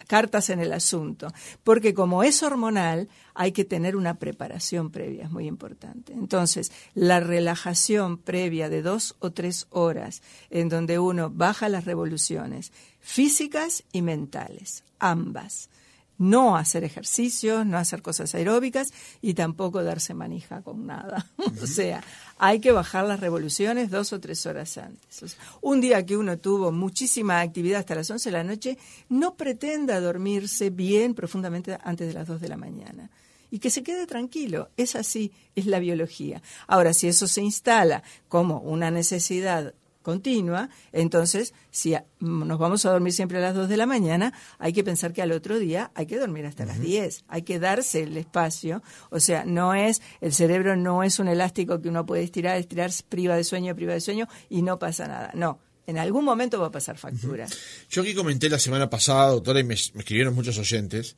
cartas 0.08 0.49
en 0.49 0.60
el 0.60 0.73
asunto. 0.73 1.27
Porque 1.63 1.93
como 1.93 2.23
es 2.23 2.41
hormonal, 2.41 3.10
hay 3.34 3.51
que 3.51 3.65
tener 3.65 3.95
una 3.95 4.15
preparación 4.15 4.89
previa, 4.89 5.25
es 5.25 5.32
muy 5.32 5.47
importante. 5.47 6.13
Entonces, 6.13 6.71
la 6.95 7.19
relajación 7.19 8.17
previa 8.17 8.69
de 8.69 8.82
dos 8.82 9.15
o 9.19 9.32
tres 9.32 9.67
horas, 9.69 10.21
en 10.49 10.69
donde 10.69 10.97
uno 10.97 11.30
baja 11.30 11.69
las 11.69 11.86
revoluciones 11.86 12.71
físicas 12.99 13.84
y 13.91 14.01
mentales, 14.01 14.84
ambas 14.99 15.69
no 16.17 16.58
hacer 16.58 16.84
ejercicios, 16.84 17.65
no 17.65 17.77
hacer 17.77 18.01
cosas 18.01 18.34
aeróbicas 18.36 18.88
y 19.21 19.34
tampoco 19.34 19.84
darse 19.84 20.13
manija 20.13 20.62
con 20.62 20.86
nada. 20.86 21.27
o 21.62 21.67
sea, 21.67 22.03
hay 22.38 22.60
que 22.60 22.71
bajar 22.71 23.06
las 23.06 23.19
revoluciones 23.19 23.89
dos 23.89 24.13
o 24.13 24.19
tres 24.19 24.45
horas 24.45 24.77
antes. 24.77 25.38
un 25.62 25.82
día 25.82 26.06
que 26.06 26.17
uno 26.17 26.38
tuvo 26.38 26.71
muchísima 26.71 27.41
actividad 27.41 27.80
hasta 27.80 27.95
las 27.95 28.10
11 28.10 28.30
de 28.30 28.34
la 28.34 28.43
noche, 28.43 28.77
no 29.10 29.36
pretenda 29.36 29.99
dormirse 29.99 30.69
bien 30.69 31.13
profundamente 31.13 31.77
antes 31.84 32.08
de 32.08 32.13
las 32.13 32.27
2 32.27 32.41
de 32.41 32.49
la 32.49 32.58
mañana. 32.58 33.10
Y 33.49 33.60
que 33.60 33.69
se 33.69 33.82
quede 33.82 34.06
tranquilo. 34.08 34.69
Es 34.75 34.95
así, 34.95 35.32
es 35.56 35.67
la 35.67 35.80
biología. 35.80 36.41
Ahora, 36.67 36.93
si 36.93 37.08
eso 37.08 37.27
se 37.27 37.41
instala 37.41 38.03
como 38.27 38.60
una 38.60 38.91
necesidad 38.91 39.73
continua, 40.08 40.70
entonces 40.93 41.54
si 41.70 41.93
nos 42.22 42.58
vamos 42.58 42.86
a 42.86 42.91
dormir 42.91 43.12
siempre 43.12 43.39
a 43.39 43.41
las 43.41 43.54
2 43.54 43.67
de 43.67 43.76
la 43.76 43.86
mañana, 43.86 44.32
hay 44.58 44.72
que 44.72 44.82
pensar 44.82 45.12
que 45.12 45.22
al 45.22 45.34
otro 45.34 45.60
día 45.60 45.91
hay 45.96 46.06
que 46.06 46.17
dormir 46.17 46.46
hasta 46.46 46.65
las 46.65 46.80
10, 46.80 47.26
hay 47.28 47.41
que 47.41 47.60
darse 47.60 48.04
el 48.04 48.15
espacio, 48.15 48.82
o 49.10 49.20
sea, 49.20 49.43
no 49.43 49.74
es, 49.74 50.02
el 50.22 50.32
cerebro 50.32 50.78
no 50.78 51.04
es 51.04 51.20
un 51.20 51.28
elástico 51.28 51.82
que 51.82 51.89
uno 51.89 52.06
puede 52.06 52.24
estirar, 52.24 52.56
estirar, 52.56 52.89
priva 53.10 53.36
de 53.36 53.43
sueño, 53.43 53.76
priva 53.76 53.91
de 53.91 54.00
sueño 54.00 54.30
y 54.48 54.62
no 54.62 54.80
pasa 54.80 55.10
nada, 55.10 55.32
no. 55.34 55.60
En 55.86 55.98
algún 55.98 56.24
momento 56.24 56.58
va 56.58 56.67
a 56.67 56.72
pasar 56.72 56.98
factura. 56.98 57.46
Yo 57.89 58.02
aquí 58.02 58.13
comenté 58.13 58.50
la 58.50 58.60
semana 58.60 58.89
pasada, 58.89 59.28
doctora, 59.32 59.60
y 59.60 59.65
me, 59.65 59.76
me 59.93 60.00
escribieron 60.00 60.34
muchos 60.36 60.58
oyentes, 60.58 61.17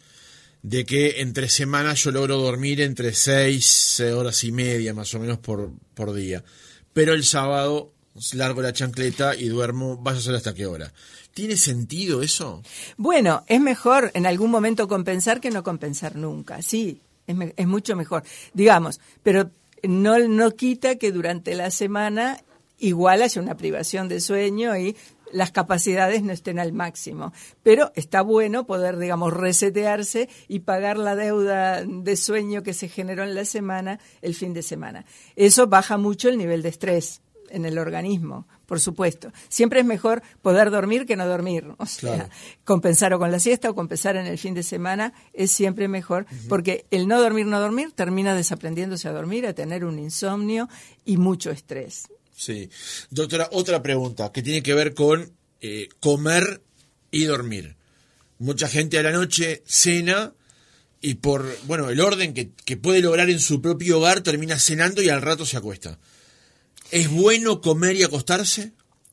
de 0.63 0.83
que 0.83 1.21
entre 1.21 1.47
semanas 1.47 2.03
yo 2.03 2.11
logro 2.11 2.37
dormir 2.37 2.81
entre 2.81 3.13
seis 3.13 3.99
horas 3.99 4.43
y 4.43 4.51
media 4.51 4.95
más 4.95 5.13
o 5.13 5.19
menos 5.19 5.37
por, 5.37 5.73
por 5.93 6.11
día. 6.13 6.43
Pero 6.91 7.13
el 7.13 7.23
sábado 7.23 7.93
largo 8.33 8.61
la 8.61 8.73
chancleta 8.73 9.35
y 9.35 9.47
duermo, 9.47 9.97
vas 9.97 10.15
a 10.15 10.17
hacer 10.19 10.35
hasta 10.35 10.53
qué 10.53 10.65
hora. 10.65 10.93
¿Tiene 11.33 11.57
sentido 11.57 12.21
eso? 12.21 12.61
Bueno, 12.97 13.43
es 13.47 13.61
mejor 13.61 14.11
en 14.13 14.25
algún 14.25 14.51
momento 14.51 14.87
compensar 14.87 15.39
que 15.39 15.51
no 15.51 15.63
compensar 15.63 16.15
nunca, 16.15 16.61
sí, 16.61 17.01
es, 17.27 17.35
es 17.55 17.67
mucho 17.67 17.95
mejor. 17.95 18.23
Digamos, 18.53 18.99
pero 19.23 19.51
no, 19.83 20.19
no 20.19 20.51
quita 20.51 20.95
que 20.95 21.11
durante 21.11 21.55
la 21.55 21.71
semana 21.71 22.41
igual 22.77 23.21
haya 23.21 23.41
una 23.41 23.57
privación 23.57 24.07
de 24.07 24.19
sueño 24.19 24.77
y 24.77 24.95
las 25.31 25.51
capacidades 25.51 26.23
no 26.23 26.31
estén 26.31 26.59
al 26.59 26.73
máximo. 26.73 27.33
Pero 27.63 27.91
está 27.95 28.21
bueno 28.21 28.65
poder, 28.65 28.97
digamos, 28.97 29.33
resetearse 29.33 30.29
y 30.47 30.59
pagar 30.59 30.97
la 30.97 31.15
deuda 31.15 31.83
de 31.83 32.15
sueño 32.15 32.63
que 32.63 32.73
se 32.73 32.89
generó 32.89 33.23
en 33.23 33.35
la 33.35 33.45
semana 33.45 33.99
el 34.21 34.33
fin 34.33 34.53
de 34.53 34.63
semana. 34.63 35.05
Eso 35.35 35.67
baja 35.67 35.97
mucho 35.97 36.29
el 36.29 36.37
nivel 36.37 36.61
de 36.61 36.69
estrés 36.69 37.21
en 37.51 37.65
el 37.65 37.77
organismo, 37.77 38.47
por 38.65 38.79
supuesto. 38.79 39.31
Siempre 39.47 39.79
es 39.81 39.85
mejor 39.85 40.21
poder 40.41 40.71
dormir 40.71 41.05
que 41.05 41.15
no 41.15 41.27
dormir. 41.27 41.65
O 41.77 41.85
sea, 41.85 42.29
compensar 42.63 43.13
o 43.13 43.19
con 43.19 43.31
la 43.31 43.39
siesta 43.39 43.69
o 43.69 43.75
compensar 43.75 44.15
en 44.15 44.27
el 44.27 44.37
fin 44.37 44.53
de 44.53 44.63
semana 44.63 45.13
es 45.33 45.51
siempre 45.51 45.87
mejor, 45.87 46.25
porque 46.47 46.85
el 46.91 47.07
no 47.07 47.21
dormir, 47.21 47.45
no 47.45 47.59
dormir 47.59 47.91
termina 47.93 48.35
desaprendiéndose 48.35 49.07
a 49.07 49.11
dormir, 49.11 49.47
a 49.47 49.53
tener 49.53 49.85
un 49.85 49.99
insomnio 49.99 50.69
y 51.05 51.17
mucho 51.17 51.51
estrés. 51.51 52.07
Sí. 52.35 52.69
Doctora, 53.09 53.49
otra 53.51 53.81
pregunta 53.81 54.31
que 54.31 54.41
tiene 54.41 54.63
que 54.63 54.73
ver 54.73 54.93
con 54.93 55.33
eh, 55.61 55.89
comer 55.99 56.61
y 57.11 57.25
dormir. 57.25 57.75
Mucha 58.37 58.69
gente 58.69 58.97
a 58.97 59.03
la 59.03 59.11
noche 59.11 59.61
cena 59.65 60.33
y 61.01 61.15
por 61.15 61.45
bueno 61.65 61.89
el 61.89 61.99
orden 61.99 62.33
que, 62.33 62.51
que 62.65 62.77
puede 62.77 63.01
lograr 63.01 63.29
en 63.29 63.39
su 63.39 63.61
propio 63.61 63.97
hogar 63.97 64.21
termina 64.21 64.59
cenando 64.59 65.01
y 65.01 65.09
al 65.09 65.21
rato 65.21 65.45
se 65.45 65.57
acuesta. 65.57 65.99
¿Es 66.91 67.09
bueno 67.09 67.61
comer 67.61 67.95
y 67.95 68.03
acostarse? 68.03 68.71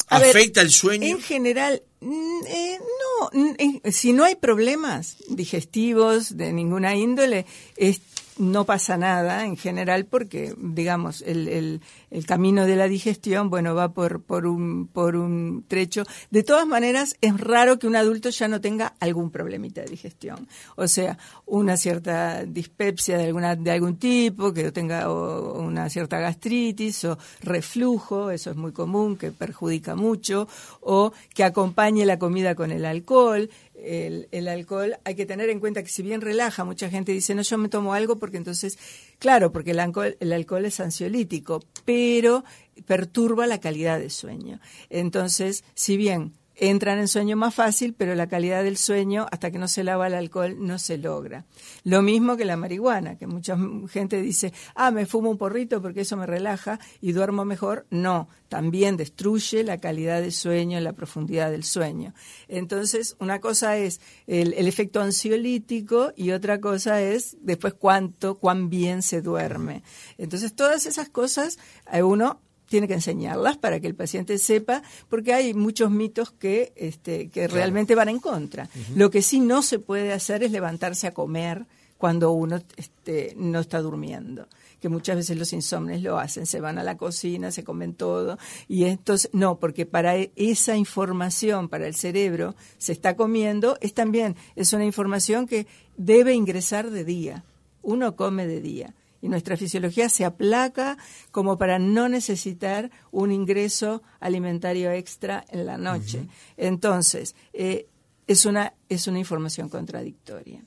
¿Afecta 0.08 0.60
el 0.60 0.70
sueño? 0.70 1.04
En 1.04 1.20
general, 1.20 1.82
mm, 2.00 2.46
eh, 2.46 2.78
no. 2.78 3.90
Si 3.90 4.12
no 4.12 4.24
hay 4.24 4.36
problemas 4.36 5.16
digestivos 5.28 6.36
de 6.36 6.52
ninguna 6.52 6.94
índole, 6.94 7.44
es 7.76 8.00
no 8.38 8.64
pasa 8.64 8.96
nada 8.96 9.44
en 9.44 9.56
general 9.56 10.04
porque, 10.06 10.54
digamos, 10.58 11.22
el, 11.22 11.48
el, 11.48 11.80
el, 12.10 12.26
camino 12.26 12.66
de 12.66 12.76
la 12.76 12.88
digestión, 12.88 13.50
bueno, 13.50 13.74
va 13.74 13.92
por, 13.92 14.22
por, 14.22 14.46
un, 14.46 14.88
por 14.88 15.16
un 15.16 15.64
trecho. 15.66 16.04
De 16.30 16.42
todas 16.42 16.66
maneras, 16.66 17.16
es 17.20 17.38
raro 17.40 17.78
que 17.78 17.86
un 17.86 17.96
adulto 17.96 18.30
ya 18.30 18.48
no 18.48 18.60
tenga 18.60 18.94
algún 19.00 19.30
problemita 19.30 19.80
de 19.80 19.88
digestión. 19.88 20.48
O 20.76 20.86
sea, 20.88 21.18
una 21.46 21.76
cierta 21.76 22.44
dispepsia 22.44 23.18
de, 23.18 23.26
alguna, 23.26 23.56
de 23.56 23.70
algún 23.70 23.96
tipo, 23.96 24.52
que 24.52 24.70
tenga 24.72 25.10
una 25.10 25.88
cierta 25.88 26.18
gastritis 26.18 27.04
o 27.04 27.18
reflujo, 27.40 28.30
eso 28.30 28.50
es 28.50 28.56
muy 28.56 28.72
común, 28.72 29.16
que 29.16 29.32
perjudica 29.32 29.94
mucho, 29.94 30.48
o 30.80 31.12
que 31.34 31.44
acompañe 31.44 32.04
la 32.04 32.18
comida 32.18 32.54
con 32.54 32.70
el 32.70 32.84
alcohol 32.84 33.50
el, 33.82 34.48
alcohol, 34.48 34.96
hay 35.04 35.14
que 35.14 35.26
tener 35.26 35.50
en 35.50 35.60
cuenta 35.60 35.82
que 35.82 35.88
si 35.88 36.02
bien 36.02 36.20
relaja, 36.20 36.64
mucha 36.64 36.88
gente 36.88 37.12
dice, 37.12 37.34
no, 37.34 37.42
yo 37.42 37.58
me 37.58 37.68
tomo 37.68 37.94
algo 37.94 38.18
porque 38.18 38.36
entonces, 38.36 38.78
claro, 39.18 39.52
porque 39.52 39.72
el 39.72 39.80
alcohol, 39.80 40.16
el 40.20 40.32
alcohol 40.32 40.64
es 40.64 40.80
ansiolítico, 40.80 41.62
pero 41.84 42.44
perturba 42.86 43.46
la 43.46 43.60
calidad 43.60 43.98
de 43.98 44.10
sueño. 44.10 44.60
Entonces, 44.90 45.64
si 45.74 45.96
bien 45.96 46.32
entran 46.56 46.98
en 46.98 47.08
sueño 47.08 47.36
más 47.36 47.54
fácil, 47.54 47.94
pero 47.94 48.14
la 48.14 48.28
calidad 48.28 48.64
del 48.64 48.76
sueño, 48.76 49.26
hasta 49.30 49.50
que 49.50 49.58
no 49.58 49.68
se 49.68 49.84
lava 49.84 50.06
el 50.06 50.14
alcohol, 50.14 50.56
no 50.58 50.78
se 50.78 50.98
logra. 50.98 51.44
Lo 51.84 52.02
mismo 52.02 52.36
que 52.36 52.44
la 52.44 52.56
marihuana, 52.56 53.18
que 53.18 53.26
mucha 53.26 53.56
gente 53.90 54.20
dice, 54.22 54.52
ah, 54.74 54.90
me 54.90 55.06
fumo 55.06 55.30
un 55.30 55.38
porrito 55.38 55.82
porque 55.82 56.00
eso 56.00 56.16
me 56.16 56.26
relaja 56.26 56.80
y 57.00 57.12
duermo 57.12 57.44
mejor. 57.44 57.86
No, 57.90 58.28
también 58.48 58.96
destruye 58.96 59.64
la 59.64 59.78
calidad 59.78 60.22
del 60.22 60.32
sueño, 60.32 60.80
la 60.80 60.94
profundidad 60.94 61.50
del 61.50 61.64
sueño. 61.64 62.14
Entonces, 62.48 63.16
una 63.20 63.40
cosa 63.40 63.76
es 63.76 64.00
el, 64.26 64.54
el 64.54 64.66
efecto 64.66 65.00
ansiolítico 65.00 66.12
y 66.16 66.30
otra 66.30 66.60
cosa 66.60 67.02
es 67.02 67.36
después 67.40 67.74
cuánto, 67.74 68.36
cuán 68.36 68.70
bien 68.70 69.02
se 69.02 69.20
duerme. 69.20 69.82
Entonces, 70.16 70.54
todas 70.54 70.86
esas 70.86 71.10
cosas, 71.10 71.58
a 71.84 72.02
uno 72.02 72.40
tiene 72.66 72.88
que 72.88 72.94
enseñarlas 72.94 73.56
para 73.56 73.80
que 73.80 73.86
el 73.86 73.94
paciente 73.94 74.38
sepa, 74.38 74.82
porque 75.08 75.32
hay 75.32 75.54
muchos 75.54 75.90
mitos 75.90 76.32
que, 76.32 76.72
este, 76.76 77.28
que 77.28 77.48
realmente 77.48 77.94
van 77.94 78.08
en 78.08 78.18
contra. 78.18 78.68
Lo 78.94 79.10
que 79.10 79.22
sí 79.22 79.40
no 79.40 79.62
se 79.62 79.78
puede 79.78 80.12
hacer 80.12 80.42
es 80.42 80.50
levantarse 80.50 81.06
a 81.06 81.14
comer 81.14 81.66
cuando 81.98 82.32
uno 82.32 82.60
este, 82.76 83.34
no 83.36 83.60
está 83.60 83.80
durmiendo 83.80 84.46
que 84.80 84.90
muchas 84.90 85.16
veces 85.16 85.38
los 85.38 85.52
insomnes 85.52 86.02
lo 86.02 86.18
hacen, 86.18 86.46
se 86.46 86.60
van 86.60 86.78
a 86.78 86.84
la 86.84 86.96
cocina, 86.96 87.50
se 87.50 87.64
comen 87.64 87.94
todo, 87.94 88.38
y 88.68 88.84
entonces, 88.84 89.30
no, 89.32 89.58
porque 89.58 89.86
para 89.86 90.16
e, 90.16 90.32
esa 90.36 90.76
información, 90.76 91.68
para 91.68 91.86
el 91.86 91.94
cerebro, 91.94 92.54
se 92.76 92.92
está 92.92 93.16
comiendo, 93.16 93.78
es 93.80 93.94
también, 93.94 94.36
es 94.54 94.72
una 94.74 94.84
información 94.84 95.46
que 95.46 95.66
debe 95.96 96.34
ingresar 96.34 96.90
de 96.90 97.04
día, 97.04 97.44
uno 97.82 98.16
come 98.16 98.46
de 98.46 98.60
día 98.60 98.94
y 99.20 99.28
nuestra 99.28 99.56
fisiología 99.56 100.08
se 100.08 100.24
aplaca 100.24 100.98
como 101.30 101.58
para 101.58 101.78
no 101.78 102.08
necesitar 102.08 102.90
un 103.10 103.32
ingreso 103.32 104.02
alimentario 104.20 104.90
extra 104.92 105.44
en 105.48 105.66
la 105.66 105.78
noche. 105.78 106.26
Entonces, 106.56 107.34
eh, 107.52 107.86
es 108.26 108.44
una, 108.44 108.74
es 108.88 109.06
una 109.06 109.18
información 109.18 109.68
contradictoria. 109.68 110.60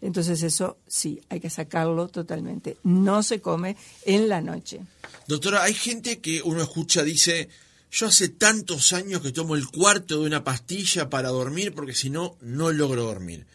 Entonces 0.00 0.42
eso 0.42 0.78
sí, 0.86 1.20
hay 1.28 1.40
que 1.40 1.50
sacarlo 1.50 2.08
totalmente. 2.08 2.78
No 2.82 3.22
se 3.22 3.40
come 3.40 3.76
en 4.04 4.28
la 4.28 4.40
noche. 4.40 4.80
Doctora, 5.28 5.62
hay 5.62 5.74
gente 5.74 6.20
que 6.20 6.42
uno 6.42 6.62
escucha, 6.62 7.04
dice, 7.04 7.48
yo 7.92 8.06
hace 8.06 8.28
tantos 8.28 8.92
años 8.92 9.22
que 9.22 9.30
tomo 9.30 9.54
el 9.54 9.68
cuarto 9.68 10.20
de 10.20 10.26
una 10.26 10.42
pastilla 10.42 11.08
para 11.08 11.28
dormir 11.28 11.72
porque 11.72 11.94
si 11.94 12.10
no, 12.10 12.36
no 12.40 12.72
logro 12.72 13.04
dormir. 13.04 13.46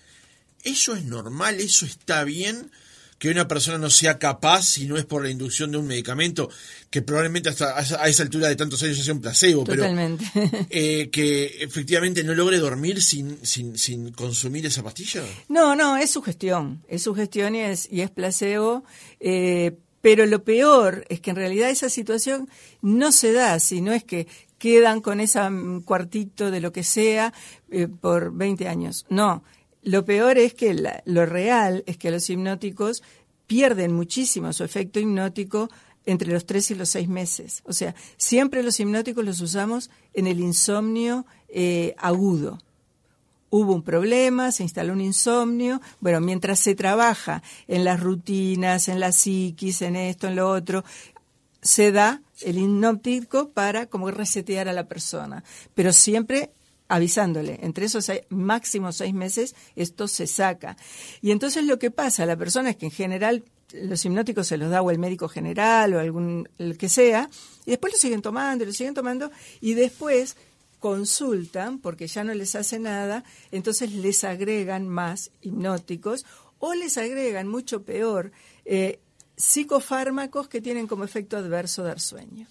¿Eso 0.63 0.95
es 0.95 1.03
normal? 1.03 1.59
¿Eso 1.59 1.85
está 1.85 2.23
bien? 2.23 2.71
Que 3.19 3.29
una 3.29 3.47
persona 3.47 3.77
no 3.77 3.89
sea 3.89 4.17
capaz 4.17 4.63
si 4.63 4.87
no 4.87 4.97
es 4.97 5.05
por 5.05 5.21
la 5.21 5.29
inducción 5.29 5.71
de 5.71 5.77
un 5.77 5.85
medicamento 5.85 6.49
que 6.89 7.01
probablemente 7.01 7.49
hasta 7.49 7.77
a 7.77 8.07
esa 8.07 8.23
altura 8.23 8.47
de 8.47 8.55
tantos 8.55 8.81
años 8.81 8.97
sea 8.97 9.13
un 9.13 9.21
placebo, 9.21 9.65
Totalmente. 9.65 10.25
pero 10.33 10.49
eh, 10.69 11.09
que 11.11 11.57
efectivamente 11.59 12.23
no 12.23 12.33
logre 12.33 12.57
dormir 12.57 13.03
sin, 13.03 13.45
sin, 13.45 13.77
sin 13.77 14.11
consumir 14.13 14.65
esa 14.65 14.81
pastilla. 14.81 15.21
No, 15.49 15.75
no, 15.75 15.97
es 15.97 16.09
su 16.09 16.21
gestión, 16.21 16.81
es 16.87 17.03
su 17.03 17.13
gestión 17.13 17.55
y 17.55 17.59
es, 17.59 17.87
y 17.91 18.01
es 18.01 18.09
placebo. 18.09 18.83
Eh, 19.19 19.75
pero 20.01 20.25
lo 20.25 20.43
peor 20.43 21.05
es 21.09 21.19
que 21.19 21.31
en 21.31 21.35
realidad 21.35 21.69
esa 21.69 21.89
situación 21.89 22.49
no 22.81 23.11
se 23.11 23.33
da, 23.33 23.59
sino 23.59 23.91
es 23.91 24.05
que 24.05 24.27
quedan 24.57 25.01
con 25.01 25.19
ese 25.19 25.39
cuartito 25.83 26.51
de 26.51 26.61
lo 26.61 26.71
que 26.71 26.83
sea 26.83 27.33
eh, 27.69 27.87
por 27.87 28.33
20 28.33 28.67
años. 28.67 29.05
No, 29.09 29.43
lo 29.83 30.05
peor 30.05 30.37
es 30.37 30.53
que 30.53 31.01
lo 31.05 31.25
real 31.25 31.83
es 31.87 31.97
que 31.97 32.11
los 32.11 32.29
hipnóticos 32.29 33.01
pierden 33.47 33.93
muchísimo 33.93 34.53
su 34.53 34.63
efecto 34.63 34.99
hipnótico 34.99 35.69
entre 36.05 36.31
los 36.31 36.45
tres 36.45 36.71
y 36.71 36.75
los 36.75 36.89
seis 36.89 37.07
meses. 37.07 37.61
O 37.65 37.73
sea, 37.73 37.95
siempre 38.17 38.63
los 38.63 38.79
hipnóticos 38.79 39.23
los 39.23 39.41
usamos 39.41 39.89
en 40.13 40.27
el 40.27 40.39
insomnio 40.39 41.25
eh, 41.47 41.95
agudo. 41.97 42.59
Hubo 43.51 43.73
un 43.73 43.81
problema, 43.81 44.51
se 44.51 44.63
instaló 44.63 44.93
un 44.93 45.01
insomnio. 45.01 45.81
Bueno, 45.99 46.21
mientras 46.21 46.59
se 46.59 46.75
trabaja 46.75 47.41
en 47.67 47.83
las 47.83 47.99
rutinas, 47.99 48.87
en 48.87 48.99
la 48.99 49.11
psiquis, 49.11 49.81
en 49.81 49.95
esto, 49.95 50.27
en 50.27 50.35
lo 50.35 50.49
otro, 50.49 50.83
se 51.61 51.91
da 51.91 52.21
el 52.41 52.57
hipnótico 52.57 53.49
para 53.49 53.87
como 53.87 54.11
resetear 54.11 54.67
a 54.67 54.73
la 54.73 54.87
persona. 54.87 55.43
Pero 55.73 55.93
siempre 55.93 56.51
avisándole, 56.89 57.59
entre 57.61 57.85
esos 57.85 58.11
máximos 58.29 58.97
seis 58.97 59.13
meses 59.13 59.55
esto 59.75 60.07
se 60.07 60.27
saca. 60.27 60.75
Y 61.21 61.31
entonces 61.31 61.63
lo 61.63 61.79
que 61.79 61.91
pasa, 61.91 62.25
la 62.25 62.35
persona 62.35 62.71
es 62.71 62.75
que 62.75 62.87
en 62.87 62.91
general 62.91 63.43
los 63.73 64.03
hipnóticos 64.03 64.47
se 64.47 64.57
los 64.57 64.71
da 64.71 64.81
o 64.81 64.91
el 64.91 64.99
médico 64.99 65.29
general 65.29 65.93
o 65.93 65.99
algún 65.99 66.49
el 66.57 66.77
que 66.77 66.89
sea, 66.89 67.29
y 67.65 67.71
después 67.71 67.93
lo 67.93 67.99
siguen 67.99 68.21
tomando, 68.21 68.65
lo 68.65 68.73
siguen 68.73 68.95
tomando, 68.95 69.31
y 69.61 69.75
después 69.75 70.35
consultan, 70.79 71.79
porque 71.79 72.07
ya 72.07 72.23
no 72.23 72.33
les 72.33 72.55
hace 72.55 72.79
nada, 72.79 73.23
entonces 73.51 73.93
les 73.93 74.23
agregan 74.23 74.87
más 74.87 75.31
hipnóticos 75.41 76.25
o 76.57 76.73
les 76.73 76.97
agregan, 76.97 77.47
mucho 77.47 77.83
peor, 77.83 78.31
eh, 78.65 78.99
psicofármacos 79.37 80.47
que 80.47 80.61
tienen 80.61 80.87
como 80.87 81.03
efecto 81.03 81.37
adverso 81.37 81.83
dar 81.83 81.99
sueño. 81.99 82.47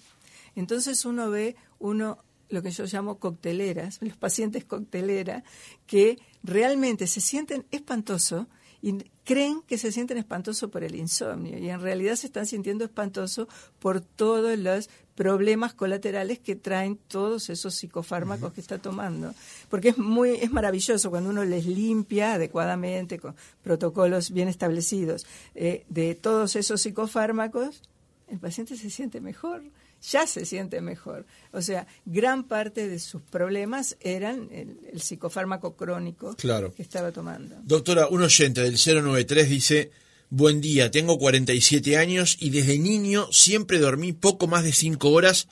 Entonces 0.55 1.05
uno 1.05 1.29
ve, 1.29 1.55
uno 1.79 2.23
lo 2.49 2.61
que 2.61 2.71
yo 2.71 2.85
llamo 2.85 3.19
cocteleras, 3.19 3.99
los 4.01 4.17
pacientes 4.17 4.65
coctelera, 4.65 5.43
que 5.85 6.19
realmente 6.43 7.07
se 7.07 7.21
sienten 7.21 7.65
espantoso 7.71 8.47
y 8.81 8.97
creen 9.25 9.61
que 9.67 9.77
se 9.77 9.91
sienten 9.91 10.17
espantoso 10.17 10.71
por 10.71 10.83
el 10.83 10.95
insomnio. 10.95 11.57
Y 11.57 11.69
en 11.69 11.81
realidad 11.81 12.15
se 12.15 12.27
están 12.27 12.45
sintiendo 12.45 12.85
espantoso 12.85 13.49
por 13.79 13.99
todos 13.99 14.57
los 14.57 14.89
problemas 15.15 15.73
colaterales 15.73 16.39
que 16.39 16.55
traen 16.55 16.97
todos 17.09 17.49
esos 17.49 17.75
psicofármacos 17.75 18.53
que 18.53 18.61
está 18.61 18.77
tomando. 18.77 19.33
Porque 19.69 19.89
es 19.89 19.97
muy 19.97 20.35
es 20.35 20.49
maravilloso 20.51 21.09
cuando 21.09 21.29
uno 21.29 21.43
les 21.43 21.65
limpia 21.65 22.35
adecuadamente 22.35 23.19
con 23.19 23.35
protocolos 23.61 24.31
bien 24.31 24.47
establecidos 24.47 25.25
eh, 25.55 25.85
de 25.89 26.15
todos 26.15 26.55
esos 26.55 26.81
psicofármacos 26.81 27.81
el 28.29 28.39
paciente 28.39 28.77
se 28.77 28.89
siente 28.89 29.21
mejor 29.21 29.63
ya 30.01 30.27
se 30.27 30.45
siente 30.45 30.81
mejor. 30.81 31.25
O 31.51 31.61
sea, 31.61 31.87
gran 32.05 32.43
parte 32.43 32.87
de 32.87 32.99
sus 32.99 33.21
problemas 33.21 33.97
eran 33.99 34.49
el, 34.51 35.01
psicofármaco 35.01 35.75
crónico 35.75 36.35
que 36.35 36.81
estaba 36.81 37.11
tomando. 37.11 37.55
Doctora, 37.63 38.07
un 38.07 38.23
oyente 38.23 38.61
del 38.61 38.73
093 38.73 39.49
dice, 39.49 39.91
buen 40.29 40.61
día, 40.61 40.91
tengo 40.91 41.17
47 41.17 41.97
años 41.97 42.37
y 42.39 42.49
desde 42.49 42.77
niño 42.79 43.31
siempre 43.31 43.79
dormí 43.79 44.13
poco 44.13 44.47
más 44.47 44.63
de 44.63 44.73
5 44.73 45.09
horas, 45.09 45.47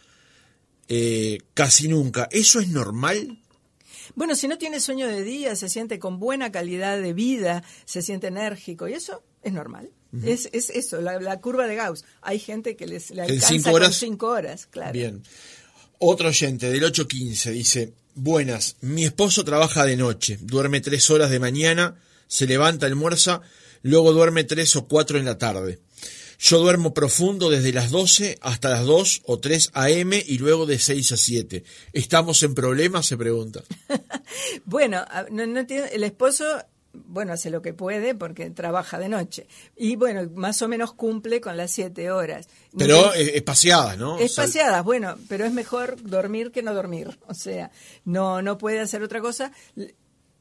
eh, 0.88 1.39
casi 1.53 1.88
nunca. 1.88 2.27
¿Eso 2.31 2.60
es 2.60 2.69
normal? 2.69 3.39
Bueno, 4.15 4.36
si 4.36 4.47
no 4.47 4.57
tiene 4.57 4.79
sueño 4.79 5.07
de 5.07 5.23
día, 5.23 5.55
se 5.55 5.69
siente 5.69 5.99
con 5.99 6.19
buena 6.19 6.51
calidad 6.51 6.99
de 6.99 7.13
vida, 7.13 7.63
se 7.86 8.01
siente 8.01 8.27
enérgico 8.27 8.88
y 8.88 8.93
eso 8.93 9.23
es 9.43 9.53
normal. 9.53 9.91
Es, 10.24 10.50
es, 10.54 10.70
eso, 10.70 11.02
la, 11.02 11.39
curva 11.39 11.67
de 11.67 11.76
Gauss. 11.76 12.06
Hay 12.22 12.39
gente 12.39 12.76
que 12.76 12.88
les 12.88 13.12
le 13.12 13.24
alcanza 13.24 13.48
cinco 13.48 13.72
horas, 13.72 13.89
con 13.89 13.93
cinco 13.96 14.28
horas, 14.28 14.65
claro. 14.65 14.93
Bien. 14.93 15.24
Otro 16.00 16.30
oyente 16.30 16.70
del 16.70 16.84
815 16.84 17.52
dice, 17.52 17.93
buenas, 18.13 18.78
mi 18.82 19.04
esposo 19.04 19.43
trabaja 19.43 19.86
de 19.86 19.98
noche, 19.98 20.38
duerme 20.41 20.82
tres 20.82 21.10
horas 21.10 21.30
de 21.32 21.39
mañana, 21.39 21.96
se 22.28 22.46
levanta, 22.46 22.86
almuerza, 22.86 23.41
luego 23.82 24.13
duerme 24.13 24.43
tres 24.43 24.76
o 24.76 24.88
cuatro 24.88 25.17
en 25.17 25.26
la 25.26 25.38
tarde. 25.38 25.80
Yo 26.39 26.60
duermo 26.60 26.93
profundo 26.93 27.50
desde 27.50 27.74
las 27.74 27.89
12 27.89 28.38
hasta 28.41 28.70
las 28.70 28.86
2 28.86 29.24
o 29.26 29.39
3 29.39 29.72
a.m. 29.74 30.24
y 30.24 30.38
luego 30.38 30.67
de 30.67 30.78
6 30.78 31.13
a 31.13 31.17
7. 31.17 31.63
¿Estamos 31.93 32.43
en 32.43 32.54
problemas? 32.54 33.08
Se 33.08 33.17
pregunta. 33.17 33.63
bueno, 34.65 35.04
no, 35.32 35.48
no 35.48 35.60
el 35.60 36.04
esposo 36.04 36.46
bueno, 36.93 37.34
hace 37.34 37.50
lo 37.50 37.62
que 37.62 37.73
puede 37.73 38.15
porque 38.15 38.50
trabaja 38.50 39.00
de 39.00 39.10
noche. 39.10 39.47
Y 39.76 39.95
bueno, 39.95 40.30
más 40.36 40.62
o 40.62 40.67
menos 40.67 40.93
cumple 40.93 41.41
con 41.41 41.58
las 41.58 41.71
siete 41.71 42.12
horas. 42.12 42.47
Pero 42.78 43.13
espaciadas, 43.13 43.97
¿no? 43.97 44.17
Espaciadas, 44.17 44.84
bueno, 44.84 45.15
pero 45.28 45.45
es 45.45 45.54
mejor 45.54 46.02
dormir 46.02 46.52
que 46.52 46.63
no 46.63 46.73
dormir. 46.73 47.19
O 47.28 47.34
sea, 47.34 47.71
no, 48.06 48.41
no 48.41 48.58
puede 48.58 48.80
hacer 48.80 49.04
otra 49.04 49.21
cosa. 49.21 49.52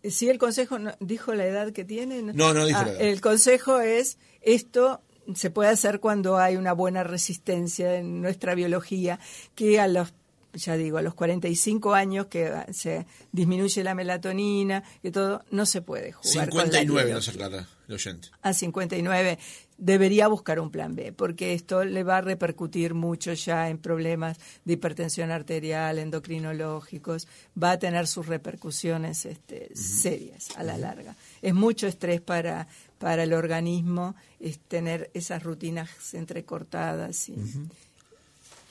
Si 0.03 0.29
el 0.29 0.39
consejo 0.39 0.79
dijo 1.01 1.35
la 1.35 1.47
edad 1.47 1.73
que 1.73 1.85
tiene. 1.85 2.23
No, 2.23 2.55
no, 2.55 2.65
dijo 2.65 2.79
ah, 2.79 2.85
la 2.85 2.93
edad. 2.93 3.01
El 3.01 3.21
consejo 3.21 3.81
es 3.81 4.19
esto 4.41 5.03
se 5.35 5.51
puede 5.51 5.71
hacer 5.71 6.01
cuando 6.01 6.37
hay 6.39 6.57
una 6.57 6.73
buena 6.73 7.03
resistencia 7.03 7.97
en 7.97 8.23
nuestra 8.23 8.55
biología, 8.55 9.19
que 9.55 9.81
a 9.81 9.89
los 9.89 10.15
ya 10.55 10.77
digo, 10.77 10.99
a 10.99 11.03
los 11.03 11.15
45 11.15 11.95
años 11.95 12.27
que 12.27 12.53
se 12.73 13.07
disminuye 13.33 13.85
la 13.85 13.95
melatonina 13.95 14.83
y 15.03 15.11
todo, 15.11 15.43
no 15.51 15.67
se 15.67 15.83
puede 15.83 16.13
jugar 16.13 16.51
59 16.51 17.13
no 17.13 17.21
se 17.21 17.31
aclara 17.31 17.69
el 17.89 17.95
oyente. 17.95 18.29
A 18.43 18.53
59 18.53 19.39
debería 19.79 20.29
buscar 20.29 20.59
un 20.59 20.71
plan 20.71 20.95
B, 20.95 21.13
porque 21.13 21.53
esto 21.53 21.85
le 21.85 22.03
va 22.03 22.19
a 22.19 22.21
repercutir 22.21 22.95
mucho 22.95 23.33
ya 23.35 23.69
en 23.69 23.79
problemas 23.79 24.39
de 24.65 24.75
hipertensión 24.75 25.31
arterial, 25.31 25.99
endocrinológicos, 25.99 27.29
va 27.61 27.73
a 27.73 27.79
tener 27.79 28.07
sus 28.07 28.27
repercusiones 28.27 29.27
este, 29.27 29.71
serias 29.75 30.49
a 30.57 30.63
la 30.63 30.79
larga. 30.79 31.15
Es 31.43 31.55
mucho 31.55 31.87
estrés 31.87 32.21
para, 32.21 32.69
para 32.99 33.25
el 33.25 33.35
organismo 33.35 34.15
es 34.41 34.59
tener 34.59 35.11
esas 35.15 35.43
rutinas 35.43 35.91
entrecortadas. 36.15 37.29
Y... 37.29 37.37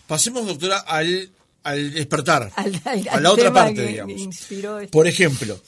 Pasemos, 0.08 0.46
doctora, 0.46 0.80
al 0.80 1.30
al 1.65 1.93
despertar, 1.93 2.51
Al- 2.56 2.82
al- 2.86 3.08
a 3.10 3.19
la 3.19 3.32
otra 3.32 3.51
parte, 3.51 3.86
digamos. 3.86 4.17
inspiró 4.19 4.80
este- 4.80 4.91
Por 4.91 5.08
ejemplo, 5.08 5.60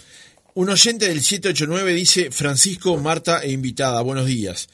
un 0.53 0.69
oyente 0.69 1.07
del 1.09 1.21
789 1.21 1.93
dice, 1.93 2.31
Francisco, 2.31 2.95
Marta 2.97 3.41
e 3.43 3.51
invitada, 3.51 4.01
buenos 4.01 4.25
días. 4.25 4.69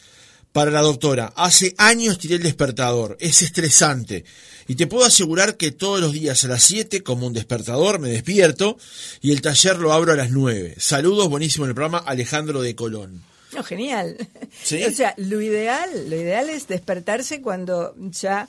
Para 0.51 0.69
la 0.69 0.81
doctora, 0.81 1.33
hace 1.35 1.73
años 1.79 2.19
tiré 2.19 2.35
el 2.35 2.43
despertador, 2.43 3.17
es 3.19 3.41
estresante. 3.41 4.23
Y 4.67 4.75
te 4.75 4.85
puedo 4.87 5.03
asegurar 5.03 5.57
que 5.57 5.71
todos 5.71 5.99
los 5.99 6.13
días 6.13 6.43
a 6.45 6.47
las 6.47 6.63
7, 6.63 7.01
como 7.01 7.25
un 7.27 7.33
despertador, 7.33 7.99
me 7.99 8.09
despierto 8.09 8.77
y 9.19 9.31
el 9.31 9.41
taller 9.41 9.77
lo 9.77 9.91
abro 9.91 10.13
a 10.13 10.15
las 10.15 10.29
9. 10.29 10.75
Saludos, 10.77 11.27
buenísimo 11.27 11.65
el 11.65 11.73
programa, 11.73 11.97
Alejandro 12.05 12.61
de 12.61 12.75
Colón. 12.75 13.23
No, 13.53 13.63
genial. 13.63 14.15
¿Sí? 14.63 14.83
O 14.87 14.91
sea, 14.91 15.15
lo 15.17 15.41
ideal, 15.41 15.89
lo 16.09 16.15
ideal 16.15 16.49
es 16.49 16.67
despertarse 16.67 17.41
cuando 17.41 17.95
ya 18.11 18.47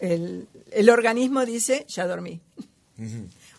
el, 0.00 0.46
el 0.74 0.90
organismo 0.90 1.44
dice, 1.44 1.84
ya 1.88 2.06
dormí. 2.06 2.40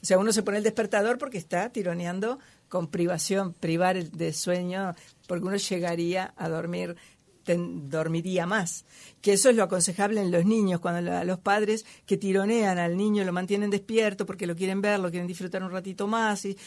O 0.02 0.06
sea, 0.06 0.18
uno 0.18 0.32
se 0.32 0.44
pone 0.44 0.58
el 0.58 0.64
despertador 0.64 1.18
porque 1.18 1.38
está 1.38 1.70
tironeando 1.70 2.40
con 2.70 2.88
privación, 2.88 3.54
privar 3.54 3.98
el- 3.98 4.12
de 4.12 4.34
sueño, 4.34 4.96
porque 5.28 5.46
uno 5.46 5.58
llegaría 5.58 6.34
a 6.38 6.50
dormir, 6.50 6.96
ten- 7.44 7.90
dormiría 7.90 8.46
más. 8.46 8.86
Que 9.22 9.34
eso 9.34 9.50
es 9.50 9.56
lo 9.56 9.64
aconsejable 9.64 10.22
en 10.22 10.32
los 10.32 10.46
niños, 10.46 10.80
cuando 10.80 11.02
la- 11.02 11.24
los 11.24 11.40
padres 11.40 11.86
que 12.06 12.18
tironean 12.18 12.78
al 12.78 12.96
niño 12.98 13.24
lo 13.26 13.34
mantienen 13.34 13.70
despierto 13.70 14.26
porque 14.26 14.48
lo 14.48 14.56
quieren 14.56 14.82
ver, 14.82 15.00
lo 15.00 15.10
quieren 15.10 15.28
disfrutar 15.28 15.62
un 15.64 15.72
ratito 15.72 16.08
más 16.08 16.46
y, 16.46 16.58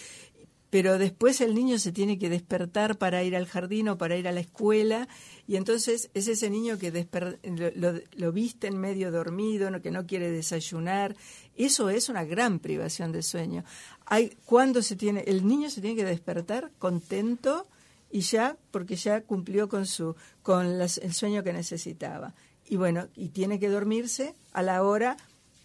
pero 0.71 0.99
después 0.99 1.41
el 1.41 1.55
niño 1.55 1.79
se 1.79 1.93
tiene 1.93 2.19
que 2.19 2.29
despertar 2.29 2.99
para 2.99 3.23
ir 3.23 3.37
al 3.37 3.47
jardín 3.47 3.89
o 3.89 3.99
para 3.99 4.17
ir 4.17 4.27
a 4.29 4.33
la 4.33 4.41
escuela 4.41 5.09
y 5.47 5.57
entonces 5.57 6.11
es 6.15 6.27
ese 6.29 6.51
niño 6.51 6.77
que 6.79 6.93
desper- 6.93 7.39
lo, 8.17 8.33
viste 8.33 8.67
en 8.67 8.77
medio 8.79 9.11
dormido, 9.13 9.71
no, 9.71 9.81
que 9.81 9.91
no 9.93 10.07
quiere 10.07 10.31
desayunar. 10.31 11.15
Eso 11.57 11.89
es 11.89 12.09
una 12.09 12.25
gran 12.25 12.59
privación 12.59 13.13
de 13.13 13.23
sueño. 13.23 13.65
Hay 14.07 14.37
cuando 14.45 14.83
se 14.83 14.97
tiene 14.97 15.21
el 15.27 15.47
niño 15.47 15.71
se 15.71 15.81
tiene 15.81 15.97
que 15.97 16.05
despertar 16.05 16.73
contento 16.79 17.67
y 18.11 18.21
ya 18.21 18.57
porque 18.73 18.97
ya 18.97 19.21
cumplió 19.23 19.69
con 19.69 19.87
su 19.87 20.17
con 20.43 20.79
las- 20.79 20.99
el 20.99 21.15
sueño 21.15 21.43
que 21.45 21.53
necesitaba. 21.53 22.35
Y 22.69 22.77
bueno, 22.77 23.07
y 23.15 23.29
tiene 23.29 23.61
que 23.61 23.69
dormirse 23.69 24.35
a 24.53 24.63
la 24.63 24.83
hora 24.83 25.17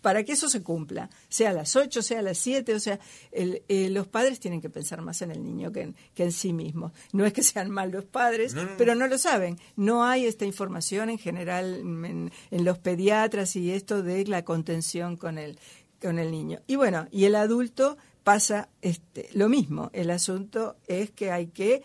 para 0.01 0.23
que 0.23 0.31
eso 0.33 0.49
se 0.49 0.63
cumpla, 0.63 1.09
sea 1.29 1.51
a 1.51 1.53
las 1.53 1.75
8, 1.75 2.01
sea 2.01 2.19
a 2.19 2.21
las 2.23 2.37
7, 2.39 2.73
o 2.73 2.79
sea, 2.79 2.99
el- 3.31 3.61
eh, 3.67 3.89
los 3.89 4.07
padres 4.07 4.39
tienen 4.39 4.59
que 4.61 4.69
pensar 4.69 5.01
más 5.01 5.21
en 5.21 5.31
el 5.31 5.43
niño 5.43 5.71
que 5.71 5.81
en, 5.81 5.95
que 6.15 6.23
en 6.23 6.31
sí 6.31 6.53
mismos. 6.53 6.91
No 7.13 7.25
es 7.25 7.33
que 7.33 7.43
sean 7.43 7.69
malos 7.69 8.05
padres, 8.05 8.53
pero 8.77 8.95
no 8.95 9.07
lo 9.07 9.17
saben. 9.17 9.57
No 9.75 10.03
hay 10.03 10.25
esta 10.25 10.45
información 10.45 11.09
en 11.09 11.17
general 11.19 11.75
en, 11.81 12.31
en 12.49 12.65
los 12.65 12.79
pediatras 12.79 13.55
y 13.55 13.71
esto 13.71 14.01
de 14.01 14.25
la 14.25 14.43
contención 14.43 15.17
con 15.17 15.37
el, 15.37 15.59
con 16.01 16.17
el 16.19 16.31
niño. 16.31 16.59
Y 16.67 16.75
bueno, 16.77 17.07
y 17.11 17.25
el 17.25 17.35
adulto 17.35 17.97
pasa 18.23 18.69
este, 18.81 19.29
lo 19.33 19.49
mismo. 19.49 19.89
El 19.93 20.09
asunto 20.09 20.77
es 20.87 21.11
que 21.11 21.31
hay 21.31 21.47
que 21.47 21.83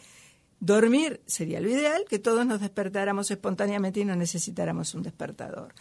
dormir, 0.60 1.20
sería 1.26 1.60
lo 1.60 1.68
ideal, 1.68 2.04
que 2.08 2.18
todos 2.18 2.46
nos 2.46 2.60
despertáramos 2.60 3.30
espontáneamente 3.30 4.00
y 4.00 4.04
no 4.06 4.16
necesitáramos 4.16 4.94
un 4.94 5.02
despertador. 5.02 5.74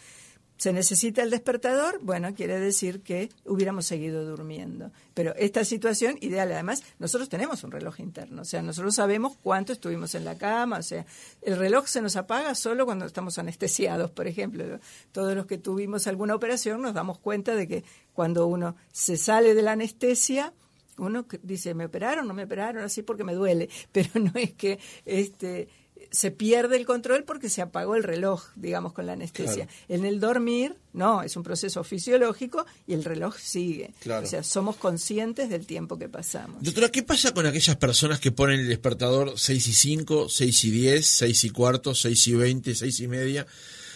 ¿Se 0.56 0.72
necesita 0.72 1.22
el 1.22 1.30
despertador? 1.30 1.98
Bueno, 2.00 2.34
quiere 2.34 2.58
decir 2.58 3.02
que 3.02 3.28
hubiéramos 3.44 3.84
seguido 3.84 4.24
durmiendo. 4.24 4.90
Pero 5.12 5.34
esta 5.36 5.64
situación 5.64 6.16
ideal, 6.22 6.50
además, 6.50 6.82
nosotros 6.98 7.28
tenemos 7.28 7.62
un 7.62 7.72
reloj 7.72 8.00
interno, 8.00 8.42
o 8.42 8.44
sea, 8.44 8.62
nosotros 8.62 8.94
sabemos 8.94 9.36
cuánto 9.42 9.72
estuvimos 9.72 10.14
en 10.14 10.24
la 10.24 10.38
cama, 10.38 10.78
o 10.78 10.82
sea, 10.82 11.04
el 11.42 11.58
reloj 11.58 11.86
se 11.86 12.00
nos 12.00 12.16
apaga 12.16 12.54
solo 12.54 12.86
cuando 12.86 13.04
estamos 13.04 13.38
anestesiados, 13.38 14.10
por 14.10 14.26
ejemplo. 14.26 14.80
Todos 15.12 15.34
los 15.34 15.46
que 15.46 15.58
tuvimos 15.58 16.06
alguna 16.06 16.34
operación 16.34 16.80
nos 16.80 16.94
damos 16.94 17.18
cuenta 17.18 17.54
de 17.54 17.68
que 17.68 17.84
cuando 18.14 18.46
uno 18.46 18.76
se 18.92 19.16
sale 19.16 19.54
de 19.54 19.62
la 19.62 19.72
anestesia, 19.72 20.54
uno 20.98 21.26
dice, 21.42 21.74
¿me 21.74 21.84
operaron? 21.84 22.26
¿No 22.26 22.34
me 22.34 22.44
operaron? 22.44 22.82
Así 22.82 23.02
porque 23.02 23.24
me 23.24 23.34
duele. 23.34 23.68
Pero 23.92 24.08
no 24.14 24.32
es 24.34 24.52
que 24.54 24.78
este, 25.04 25.68
se 26.10 26.30
pierde 26.30 26.76
el 26.76 26.86
control 26.86 27.24
porque 27.24 27.48
se 27.48 27.62
apagó 27.62 27.96
el 27.96 28.02
reloj, 28.02 28.44
digamos, 28.56 28.92
con 28.92 29.06
la 29.06 29.12
anestesia. 29.14 29.68
En 29.88 30.04
el 30.04 30.20
dormir, 30.20 30.76
no, 30.92 31.22
es 31.22 31.36
un 31.36 31.42
proceso 31.42 31.82
fisiológico 31.84 32.64
y 32.86 32.94
el 32.94 33.04
reloj 33.04 33.36
sigue. 33.38 33.92
Claro. 34.00 34.26
O 34.26 34.28
sea, 34.28 34.42
somos 34.42 34.76
conscientes 34.76 35.48
del 35.48 35.66
tiempo 35.66 35.98
que 35.98 36.08
pasamos. 36.08 36.62
Doctora, 36.62 36.90
¿qué 36.90 37.02
pasa 37.02 37.32
con 37.34 37.46
aquellas 37.46 37.76
personas 37.76 38.20
que 38.20 38.32
ponen 38.32 38.60
el 38.60 38.68
despertador 38.68 39.34
6 39.38 39.66
y 39.68 39.72
5, 39.72 40.28
6 40.28 40.64
y 40.64 40.70
10, 40.70 41.06
6 41.06 41.44
y 41.44 41.50
cuarto, 41.50 41.94
6 41.94 42.26
y 42.28 42.34
20, 42.34 42.74
6 42.74 43.00
y 43.00 43.08
media, 43.08 43.46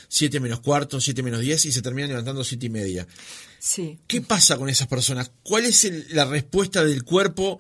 7 0.09 0.40
menos 0.40 0.61
cuarto, 0.61 1.01
7 1.01 1.23
menos 1.23 1.40
10 1.40 1.66
y 1.66 1.73
se 1.73 1.83
terminan 1.83 2.11
levantando 2.11 2.42
7 2.44 2.66
y 2.66 2.70
media? 2.70 3.07
Sí. 3.59 3.99
¿Qué 4.07 4.20
pasa 4.23 4.57
con 4.57 4.68
esas 4.68 4.88
personas? 4.88 5.31
¿Cuál 5.42 5.66
es 5.66 5.85
el- 5.85 6.07
la 6.11 6.25
respuesta 6.25 6.83
del 6.85 7.05
cuerpo 7.05 7.59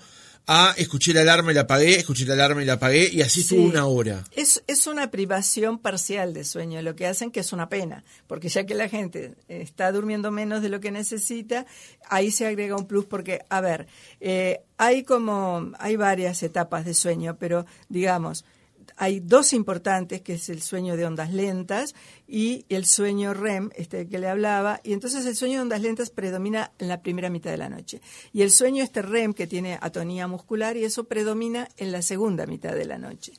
a 0.52 0.74
escuché 0.76 1.14
la 1.14 1.20
alarma 1.20 1.52
y 1.52 1.54
la 1.54 1.60
apagué, 1.60 1.94
escuché 2.00 2.26
la 2.26 2.34
alarma 2.34 2.60
y 2.60 2.64
la 2.66 2.72
apagué 2.72 3.08
y 3.12 3.22
así 3.22 3.42
estuvo 3.42 3.60
Sí. 3.60 3.66
una 3.68 3.86
hora? 3.86 4.24
Es, 4.32 4.64
es 4.66 4.88
una 4.88 5.08
privación 5.12 5.78
parcial 5.78 6.34
de 6.34 6.42
sueño, 6.42 6.82
lo 6.82 6.96
que 6.96 7.06
hacen 7.06 7.30
que 7.30 7.38
es 7.38 7.52
una 7.52 7.68
pena, 7.68 8.02
porque 8.26 8.48
ya 8.48 8.66
que 8.66 8.74
la 8.74 8.88
gente 8.88 9.36
está 9.48 9.92
durmiendo 9.92 10.32
menos 10.32 10.60
de 10.60 10.68
lo 10.68 10.80
que 10.80 10.90
necesita, 10.90 11.66
ahí 12.08 12.32
se 12.32 12.46
agrega 12.48 12.74
un 12.76 12.88
plus, 12.88 13.04
porque, 13.04 13.42
a 13.48 13.60
ver, 13.60 13.86
eh, 14.20 14.62
hay 14.76 15.04
como, 15.04 15.70
hay 15.78 15.94
varias 15.94 16.42
etapas 16.42 16.84
de 16.84 16.94
sueño, 16.94 17.36
pero 17.38 17.64
digamos, 17.88 18.44
hay 19.00 19.20
dos 19.20 19.54
importantes, 19.54 20.20
que 20.20 20.34
es 20.34 20.50
el 20.50 20.60
sueño 20.60 20.94
de 20.94 21.06
ondas 21.06 21.32
lentas 21.32 21.94
y 22.28 22.66
el 22.68 22.84
sueño 22.84 23.32
REM, 23.32 23.70
este 23.74 24.06
que 24.06 24.18
le 24.18 24.28
hablaba, 24.28 24.78
y 24.84 24.92
entonces 24.92 25.24
el 25.24 25.34
sueño 25.34 25.54
de 25.54 25.62
ondas 25.62 25.80
lentas 25.80 26.10
predomina 26.10 26.72
en 26.78 26.88
la 26.88 27.00
primera 27.00 27.30
mitad 27.30 27.50
de 27.50 27.56
la 27.56 27.70
noche. 27.70 28.02
Y 28.34 28.42
el 28.42 28.50
sueño 28.50 28.84
este 28.84 29.00
REM, 29.00 29.32
que 29.32 29.46
tiene 29.46 29.78
atonía 29.80 30.26
muscular, 30.26 30.76
y 30.76 30.84
eso 30.84 31.04
predomina 31.04 31.66
en 31.78 31.92
la 31.92 32.02
segunda 32.02 32.44
mitad 32.44 32.74
de 32.74 32.84
la 32.84 32.98
noche. 32.98 33.32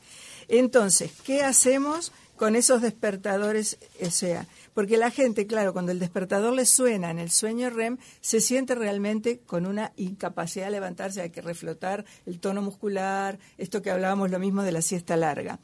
Entonces, 0.47 1.11
¿qué 1.23 1.43
hacemos 1.43 2.11
con 2.37 2.55
esos 2.55 2.81
despertadores? 2.81 3.77
O 4.03 4.09
sea, 4.09 4.47
porque 4.73 4.97
la 4.97 5.11
gente, 5.11 5.47
claro, 5.47 5.73
cuando 5.73 5.91
el 5.91 5.99
despertador 5.99 6.53
le 6.53 6.65
suena 6.65 7.11
en 7.11 7.19
el 7.19 7.29
sueño 7.29 7.69
REM, 7.69 7.97
se 8.21 8.39
siente 8.39 8.75
realmente 8.75 9.39
con 9.39 9.65
una 9.65 9.91
incapacidad 9.97 10.65
de 10.65 10.71
levantarse, 10.71 11.21
hay 11.21 11.29
que 11.29 11.41
reflotar 11.41 12.05
el 12.25 12.39
tono 12.39 12.61
muscular, 12.61 13.39
esto 13.57 13.81
que 13.81 13.91
hablábamos 13.91 14.31
lo 14.31 14.39
mismo 14.39 14.63
de 14.63 14.71
la 14.71 14.81
siesta 14.81 15.17
larga. 15.17 15.59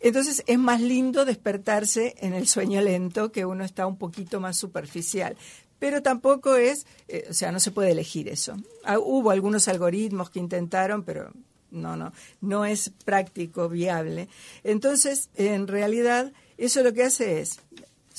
Entonces 0.00 0.42
es 0.46 0.58
más 0.58 0.80
lindo 0.80 1.24
despertarse 1.24 2.14
en 2.18 2.32
el 2.32 2.48
sueño 2.48 2.80
lento, 2.80 3.32
que 3.32 3.44
uno 3.44 3.64
está 3.64 3.86
un 3.86 3.98
poquito 3.98 4.40
más 4.40 4.56
superficial. 4.56 5.36
Pero 5.78 6.02
tampoco 6.02 6.56
es, 6.56 6.86
eh, 7.08 7.26
o 7.30 7.34
sea, 7.34 7.52
no 7.52 7.60
se 7.60 7.70
puede 7.70 7.90
elegir 7.92 8.28
eso. 8.28 8.54
Ah, 8.84 8.98
hubo 8.98 9.30
algunos 9.30 9.66
algoritmos 9.68 10.30
que 10.30 10.38
intentaron, 10.38 11.04
pero 11.04 11.32
no, 11.70 11.96
no, 11.96 12.12
no 12.40 12.64
es 12.64 12.92
práctico, 13.04 13.68
viable. 13.68 14.28
Entonces, 14.64 15.30
en 15.34 15.66
realidad, 15.66 16.32
eso 16.58 16.82
lo 16.82 16.92
que 16.92 17.04
hace 17.04 17.40
es, 17.40 17.60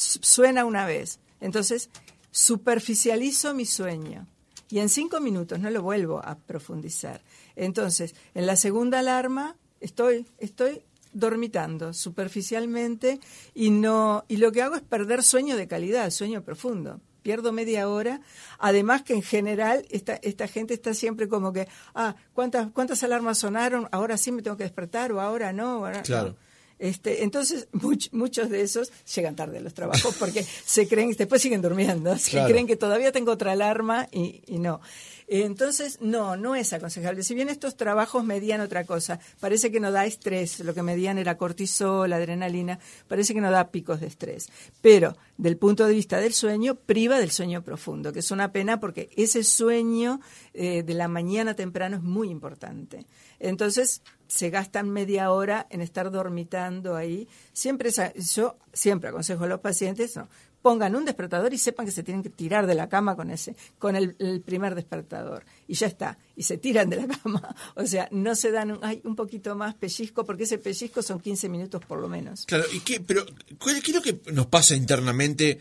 suena 0.02 0.66
una 0.66 0.86
vez, 0.86 1.20
entonces 1.40 1.90
superficializo 2.32 3.54
mi 3.54 3.66
sueño 3.66 4.28
y 4.70 4.80
en 4.80 4.90
cinco 4.90 5.20
minutos 5.20 5.60
no 5.60 5.70
lo 5.70 5.82
vuelvo 5.82 6.22
a 6.24 6.38
profundizar. 6.38 7.22
Entonces, 7.56 8.16
en 8.34 8.46
la 8.46 8.56
segunda 8.56 9.00
alarma 9.00 9.58
estoy, 9.82 10.26
estoy 10.40 10.82
dormitando 11.14 11.94
superficialmente 11.94 13.20
y 13.54 13.70
no 13.70 14.24
y 14.30 14.38
lo 14.38 14.54
que 14.54 14.62
hago 14.62 14.76
es 14.76 14.82
perder 14.82 15.24
sueño 15.24 15.58
de 15.58 15.68
calidad, 15.68 16.10
sueño 16.10 16.44
profundo. 16.44 17.02
Pierdo 17.22 17.52
media 17.52 17.88
hora. 17.88 18.22
Además 18.58 19.04
que 19.04 19.14
en 19.14 19.22
general 19.22 19.86
esta, 19.92 20.16
esta 20.24 20.48
gente 20.48 20.74
está 20.74 20.96
siempre 20.96 21.28
como 21.28 21.54
que, 21.54 21.68
ah, 21.94 22.16
¿cuántas, 22.34 22.72
¿cuántas 22.72 23.04
alarmas 23.04 23.38
sonaron? 23.38 23.88
Ahora 23.92 24.18
sí 24.18 24.32
me 24.32 24.42
tengo 24.42 24.58
que 24.58 24.64
despertar 24.64 25.12
o 25.12 25.22
ahora 25.22 25.54
no. 25.54 25.86
ahora 25.86 26.02
no. 26.10 26.36
Este, 26.82 27.24
entonces, 27.24 27.68
much- 27.74 28.10
muchos 28.12 28.50
de 28.50 28.62
esos 28.64 28.92
llegan 29.16 29.36
tarde 29.36 29.60
a 29.60 29.62
los 29.62 29.76
trabajos 29.76 30.16
porque 30.18 30.44
se 30.44 30.88
creen, 30.88 31.12
después 31.16 31.40
siguen 31.42 31.62
durmiendo, 31.62 32.18
se 32.18 32.32
Claro. 32.32 32.50
creen 32.50 32.66
que 32.66 32.76
todavía 32.76 33.12
tengo 33.12 33.32
otra 33.32 33.52
alarma 33.52 34.08
y, 34.12 34.42
y 34.48 34.58
no. 34.58 34.82
Entonces, 35.28 36.00
no, 36.02 36.36
no 36.36 36.56
es 36.56 36.74
aconsejable. 36.74 37.24
Si 37.24 37.34
bien 37.36 37.48
estos 37.50 37.78
trabajos 37.78 38.26
medían 38.26 38.60
otra 38.62 38.84
cosa, 38.84 39.20
parece 39.40 39.72
que 39.72 39.80
no 39.80 39.92
da 39.92 40.06
estrés, 40.06 40.60
lo 40.60 40.74
que 40.74 40.82
medían 40.84 41.18
era 41.20 41.38
cortisol, 41.38 42.12
adrenalina, 42.12 42.80
parece 43.08 43.34
que 43.34 43.40
no 43.42 43.50
da 43.52 43.70
picos 43.72 44.02
de 44.02 44.08
estrés. 44.08 44.48
Pero, 44.82 45.16
del 45.38 45.56
punto 45.58 45.86
de 45.88 45.94
vista 45.94 46.20
del 46.20 46.34
sueño, 46.34 46.76
priva 46.76 47.18
del 47.20 47.32
sueño 47.32 47.64
profundo, 47.64 48.12
que 48.12 48.20
es 48.20 48.32
una 48.32 48.52
pena 48.52 48.80
porque 48.82 49.10
ese 49.16 49.44
sueño 49.44 50.20
eh, 50.54 50.84
de 50.84 50.94
la 50.96 51.08
mañana 51.08 51.54
temprano 51.54 51.96
es 51.98 52.04
muy 52.04 52.30
importante. 52.30 53.06
Entonces, 53.40 54.02
se 54.32 54.50
gastan 54.50 54.90
media 54.90 55.30
hora 55.32 55.68
en 55.70 55.82
estar 55.82 56.10
dormitando 56.10 56.96
ahí. 56.96 57.28
Siempre 57.52 57.92
yo 58.34 58.58
siempre 58.72 59.10
aconsejo 59.10 59.44
a 59.44 59.48
los 59.48 59.60
pacientes, 59.60 60.16
no, 60.16 60.30
pongan 60.62 60.96
un 60.96 61.04
despertador 61.04 61.54
y 61.54 61.58
sepan 61.58 61.86
que 61.86 61.92
se 61.92 62.02
tienen 62.02 62.24
que 62.24 62.30
tirar 62.30 62.66
de 62.66 62.74
la 62.74 62.88
cama 62.88 63.18
con 63.18 63.30
ese, 63.30 63.58
con 63.78 63.98
el, 63.98 64.16
primer 64.46 64.74
despertador. 64.74 65.44
Y 65.68 65.74
ya 65.74 65.88
está. 65.88 66.18
Y 66.38 66.44
se 66.44 66.58
tiran 66.58 66.90
de 66.90 66.96
la 66.96 67.08
cama. 67.08 67.56
O 67.76 67.86
sea, 67.86 68.08
no 68.12 68.34
se 68.36 68.52
dan 68.52 68.72
un, 68.72 68.80
un 69.04 69.16
poquito 69.18 69.54
más 69.56 69.76
pellizco, 69.76 70.24
porque 70.24 70.44
ese 70.44 70.60
pellizco 70.60 71.02
son 71.02 71.20
15 71.20 71.50
minutos 71.50 71.84
por 71.86 72.00
lo 72.00 72.08
menos. 72.08 72.46
Claro, 72.46 72.64
¿y 72.72 72.80
qué, 72.80 73.02
pero 73.02 73.26
¿cuál- 73.60 73.82
qué 73.82 73.92
es 73.92 73.96
lo 73.96 74.02
que 74.02 74.22
nos 74.32 74.46
pasa 74.46 74.76
internamente 74.76 75.60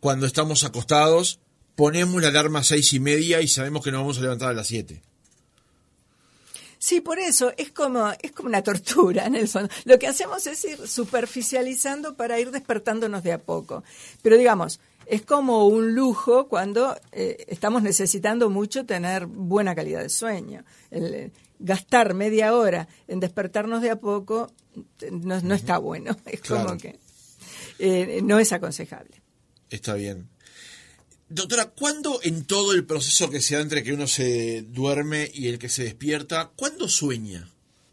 cuando 0.00 0.26
estamos 0.26 0.64
acostados 0.64 1.38
ponemos 1.76 2.20
la 2.20 2.28
alarma 2.28 2.58
a 2.58 2.64
seis 2.64 2.92
y 2.94 2.98
media 2.98 3.40
y 3.40 3.46
sabemos 3.46 3.84
que 3.84 3.92
nos 3.92 4.00
vamos 4.00 4.18
a 4.18 4.22
levantar 4.22 4.48
a 4.48 4.54
las 4.54 4.66
siete. 4.66 5.02
Sí, 6.78 7.00
por 7.00 7.18
eso 7.18 7.52
es 7.56 7.72
como 7.72 8.10
es 8.22 8.32
como 8.32 8.48
una 8.48 8.62
tortura 8.62 9.26
en 9.26 9.34
el 9.34 9.48
fondo. 9.48 9.68
Lo 9.84 9.98
que 9.98 10.06
hacemos 10.06 10.46
es 10.46 10.64
ir 10.64 10.86
superficializando 10.86 12.14
para 12.14 12.38
ir 12.38 12.50
despertándonos 12.50 13.22
de 13.22 13.32
a 13.32 13.38
poco. 13.42 13.82
Pero 14.22 14.36
digamos, 14.36 14.80
es 15.06 15.22
como 15.22 15.66
un 15.66 15.94
lujo 15.94 16.48
cuando 16.48 16.96
eh, 17.12 17.44
estamos 17.48 17.82
necesitando 17.82 18.50
mucho 18.50 18.86
tener 18.86 19.26
buena 19.26 19.74
calidad 19.74 20.02
de 20.02 20.08
sueño. 20.08 20.64
El, 20.90 21.14
eh, 21.14 21.32
gastar 21.58 22.14
media 22.14 22.54
hora 22.54 22.88
en 23.08 23.20
despertarnos 23.20 23.82
de 23.82 23.90
a 23.90 23.96
poco 23.96 24.52
no, 25.10 25.40
no 25.40 25.54
está 25.54 25.78
bueno. 25.78 26.16
Es 26.26 26.42
como 26.42 26.76
que 26.76 26.98
eh, 27.78 28.20
no 28.22 28.38
es 28.38 28.52
aconsejable. 28.52 29.22
Está 29.70 29.94
bien. 29.94 30.28
Doctora, 31.30 31.66
¿cuándo 31.66 32.20
en 32.22 32.44
todo 32.44 32.72
el 32.72 32.86
proceso 32.86 33.28
que 33.28 33.42
se 33.42 33.54
da 33.54 33.60
entre 33.60 33.82
que 33.82 33.92
uno 33.92 34.06
se 34.06 34.62
duerme 34.62 35.30
y 35.34 35.48
el 35.48 35.58
que 35.58 35.68
se 35.68 35.84
despierta, 35.84 36.50
cuándo 36.56 36.88
sueña? 36.88 37.50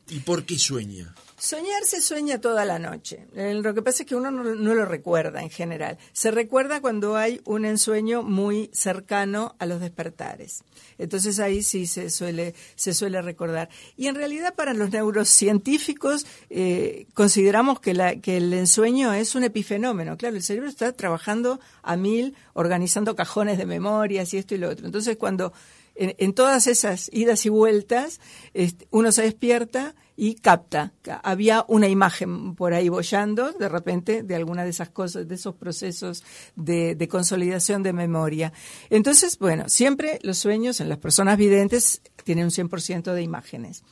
¿Y 0.09 0.19
por 0.19 0.45
qué 0.45 0.57
sueña? 0.57 1.13
Soñar 1.45 1.85
se 1.85 2.01
sueña 2.01 2.41
toda 2.41 2.65
la 2.65 2.79
noche. 2.79 3.27
Lo 3.35 3.75
que 3.75 3.83
pasa 3.83 4.01
es 4.01 4.09
que 4.09 4.15
uno 4.15 4.31
no, 4.31 4.73
lo 4.73 4.83
recuerda 4.83 5.43
en 5.43 5.51
general. 5.51 5.99
Se 6.11 6.31
recuerda 6.31 6.81
cuando 6.81 7.17
hay 7.17 7.39
un 7.45 7.65
ensueño 7.65 8.23
muy 8.23 8.71
cercano 8.73 9.55
a 9.59 9.67
los 9.67 9.79
despertares. 9.79 10.63
Entonces 10.97 11.37
ahí 11.39 11.61
sí 11.61 11.85
se 11.85 12.09
suele, 12.09 12.55
se 12.75 12.95
suele 12.95 13.21
recordar. 13.21 13.69
Y 13.95 14.07
en 14.07 14.15
realidad 14.15 14.55
para 14.55 14.73
los 14.73 14.89
neurocientíficos 14.89 16.25
eh, 16.49 17.05
consideramos 17.13 17.79
que, 17.79 17.93
la, 17.93 18.15
que 18.15 18.37
el 18.37 18.51
ensueño 18.51 19.13
es 19.13 19.35
un 19.35 19.43
epifenómeno. 19.43 20.17
Claro, 20.17 20.37
el 20.37 20.41
cerebro 20.41 20.67
está 20.67 20.93
trabajando 20.93 21.59
a 21.83 21.95
mil, 21.95 22.35
organizando 22.53 23.15
cajones 23.15 23.59
de 23.59 23.67
memorias 23.67 24.33
y 24.33 24.37
esto 24.37 24.55
y 24.55 24.57
lo 24.57 24.69
otro. 24.69 24.87
Entonces 24.87 25.15
cuando 25.15 25.53
en, 25.93 26.33
todas 26.33 26.67
esas 26.67 27.09
idas 27.13 27.45
y 27.45 27.49
vueltas, 27.49 28.19
este, 28.53 28.87
uno 28.89 29.11
se 29.11 29.21
despierta 29.21 29.95
y 30.15 30.35
capta. 30.35 30.93
Había 31.23 31.65
una 31.67 31.87
imagen 31.87 32.55
por 32.55 32.73
ahí 32.73 32.89
bollando, 32.89 33.51
de 33.51 33.69
repente, 33.69 34.23
de 34.23 34.35
alguna 34.35 34.63
de 34.63 34.69
esas 34.69 34.89
cosas, 34.89 35.27
de 35.27 35.35
esos 35.35 35.55
procesos 35.55 36.23
de, 36.55 36.95
de 36.95 37.07
consolidación 37.07 37.83
de 37.83 37.93
memoria. 37.93 38.53
Entonces, 38.89 39.37
bueno, 39.39 39.67
siempre 39.67 40.19
los 40.23 40.37
sueños 40.37 40.79
en 40.79 40.89
las 40.89 40.97
personas 40.99 41.37
videntes 41.37 42.01
tienen 42.23 42.45
un 42.45 42.51
100% 42.51 43.13
de 43.13 43.21
imágenes. 43.21 43.83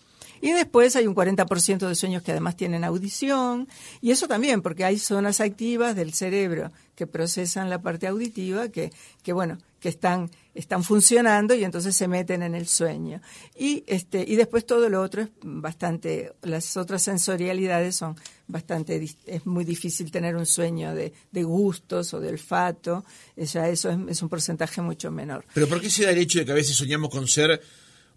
Y 0.43 0.51
después 0.51 0.93
hay 0.97 1.07
un 1.07 1.15
40% 1.15 1.87
de 1.87 1.95
sueños 1.95 2.21
que 2.21 2.31
además 2.31 2.57
tienen 2.57 2.83
audición, 2.83 3.69
y 4.01 4.11
eso 4.11 4.27
también, 4.27 4.61
porque 4.61 4.83
hay 4.83 4.99
zonas 4.99 5.39
activas 5.39 5.95
del 5.95 6.13
cerebro 6.13 6.69
que 6.95 7.07
procesan 7.07 7.69
la 7.69 7.81
parte 7.81 8.07
auditiva 8.07 8.67
que, 8.67 8.91
que 9.23 9.31
bueno, 9.31 9.57
que 9.79 9.87
están, 9.87 10.29
están 10.53 10.83
funcionando 10.83 11.55
y 11.55 11.63
entonces 11.63 11.95
se 11.95 12.09
meten 12.09 12.43
en 12.43 12.55
el 12.55 12.67
sueño. 12.67 13.21
Y, 13.57 13.85
este, 13.87 14.25
y 14.27 14.35
después 14.35 14.65
todo 14.65 14.89
lo 14.89 15.01
otro 15.01 15.21
es 15.21 15.29
bastante, 15.43 16.33
las 16.41 16.75
otras 16.75 17.01
sensorialidades 17.01 17.95
son 17.95 18.17
bastante, 18.45 19.01
es 19.25 19.45
muy 19.45 19.63
difícil 19.63 20.11
tener 20.11 20.35
un 20.35 20.45
sueño 20.45 20.93
de, 20.93 21.13
de 21.31 21.43
gustos 21.43 22.13
o 22.13 22.19
de 22.19 22.27
olfato, 22.27 23.05
ya 23.37 23.69
eso 23.69 23.89
es, 23.89 23.97
es 24.09 24.21
un 24.21 24.27
porcentaje 24.27 24.81
mucho 24.81 25.09
menor. 25.09 25.45
Pero 25.53 25.69
¿por 25.69 25.79
qué 25.79 25.89
se 25.89 26.03
da 26.03 26.11
el 26.11 26.17
hecho 26.17 26.39
de 26.39 26.45
que 26.45 26.51
a 26.51 26.55
veces 26.55 26.75
soñamos 26.75 27.09
con 27.09 27.29
ser 27.29 27.61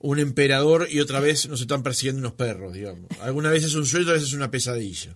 un 0.01 0.19
emperador 0.19 0.89
y 0.91 1.01
otra 1.01 1.21
vez 1.21 1.49
nos 1.49 1.61
están 1.61 1.83
persiguiendo 1.83 2.21
unos 2.21 2.33
perros, 2.33 2.73
digamos. 2.73 3.11
Alguna 3.21 3.51
vez 3.51 3.65
es 3.65 3.75
un 3.75 3.87
sueño, 3.87 4.11
a 4.11 4.15
veces 4.15 4.29
es 4.29 4.35
una 4.35 4.51
pesadilla. 4.51 5.15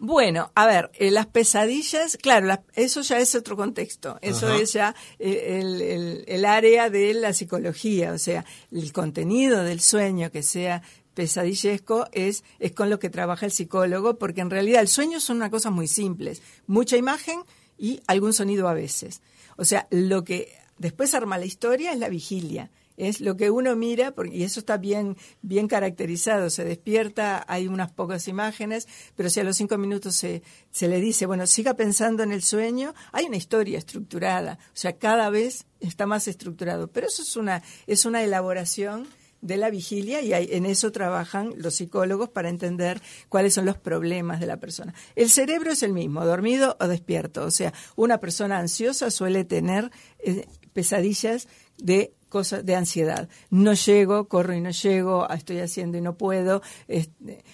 Bueno, 0.00 0.52
a 0.54 0.66
ver, 0.66 0.90
eh, 0.94 1.10
las 1.10 1.26
pesadillas, 1.26 2.16
claro, 2.22 2.56
eso 2.74 3.00
ya 3.02 3.18
es 3.18 3.34
otro 3.34 3.56
contexto. 3.56 4.18
Eso 4.22 4.52
es 4.54 4.72
ya 4.72 4.94
eh, 5.18 5.58
el, 5.60 6.24
el, 6.26 6.44
área 6.44 6.88
de 6.88 7.14
la 7.14 7.32
psicología, 7.32 8.12
o 8.12 8.18
sea, 8.18 8.44
el 8.70 8.92
contenido 8.92 9.64
del 9.64 9.80
sueño 9.80 10.30
que 10.30 10.44
sea 10.44 10.82
pesadillesco 11.14 12.06
es, 12.12 12.44
es 12.60 12.72
con 12.72 12.90
lo 12.90 13.00
que 13.00 13.10
trabaja 13.10 13.44
el 13.44 13.50
psicólogo, 13.50 14.18
porque 14.18 14.40
en 14.40 14.50
realidad 14.50 14.82
el 14.82 14.88
sueño 14.88 15.18
son 15.18 15.38
una 15.38 15.50
cosa 15.50 15.70
muy 15.70 15.88
simples, 15.88 16.42
mucha 16.68 16.96
imagen 16.96 17.40
y 17.76 18.00
algún 18.06 18.32
sonido 18.32 18.68
a 18.68 18.74
veces. 18.74 19.20
O 19.56 19.64
sea, 19.64 19.88
lo 19.90 20.22
que 20.22 20.52
después 20.78 21.14
arma 21.14 21.38
la 21.38 21.46
historia 21.46 21.92
es 21.92 21.98
la 21.98 22.08
vigilia 22.08 22.70
es 22.98 23.20
lo 23.20 23.36
que 23.36 23.50
uno 23.50 23.74
mira, 23.76 24.12
porque, 24.12 24.36
y 24.36 24.42
eso 24.42 24.60
está 24.60 24.76
bien, 24.76 25.16
bien 25.40 25.68
caracterizado, 25.68 26.50
se 26.50 26.64
despierta, 26.64 27.44
hay 27.48 27.68
unas 27.68 27.92
pocas 27.92 28.28
imágenes, 28.28 28.86
pero 29.16 29.30
si 29.30 29.40
a 29.40 29.44
los 29.44 29.56
cinco 29.56 29.78
minutos 29.78 30.16
se, 30.16 30.42
se 30.70 30.88
le 30.88 31.00
dice, 31.00 31.24
bueno, 31.24 31.46
siga 31.46 31.74
pensando 31.74 32.22
en 32.22 32.32
el 32.32 32.42
sueño, 32.42 32.94
hay 33.12 33.26
una 33.26 33.36
historia 33.36 33.78
estructurada, 33.78 34.58
o 34.68 34.76
sea, 34.76 34.98
cada 34.98 35.30
vez 35.30 35.66
está 35.80 36.06
más 36.06 36.28
estructurado, 36.28 36.88
pero 36.88 37.06
eso 37.06 37.22
es 37.22 37.36
una, 37.36 37.62
es 37.86 38.04
una 38.04 38.22
elaboración 38.22 39.06
de 39.40 39.56
la 39.56 39.70
vigilia 39.70 40.20
y 40.20 40.32
en 40.32 40.66
eso 40.66 40.90
trabajan 40.92 41.54
los 41.56 41.76
psicólogos 41.76 42.28
para 42.28 42.48
entender 42.48 43.00
cuáles 43.28 43.54
son 43.54 43.66
los 43.66 43.78
problemas 43.78 44.40
de 44.40 44.46
la 44.46 44.58
persona. 44.58 44.94
El 45.14 45.30
cerebro 45.30 45.72
es 45.72 45.82
el 45.82 45.92
mismo, 45.92 46.24
dormido 46.24 46.76
o 46.80 46.88
despierto. 46.88 47.44
O 47.44 47.50
sea, 47.50 47.72
una 47.96 48.18
persona 48.18 48.58
ansiosa 48.58 49.10
suele 49.10 49.44
tener 49.44 49.90
eh, 50.18 50.46
pesadillas 50.72 51.46
de 51.76 52.14
cosas 52.28 52.64
de 52.64 52.74
ansiedad. 52.74 53.28
No 53.50 53.74
llego, 53.74 54.28
corro 54.28 54.54
y 54.54 54.60
no 54.60 54.70
llego, 54.70 55.28
estoy 55.30 55.58
haciendo 55.60 55.98
y 55.98 56.00
no 56.00 56.16
puedo. 56.16 56.62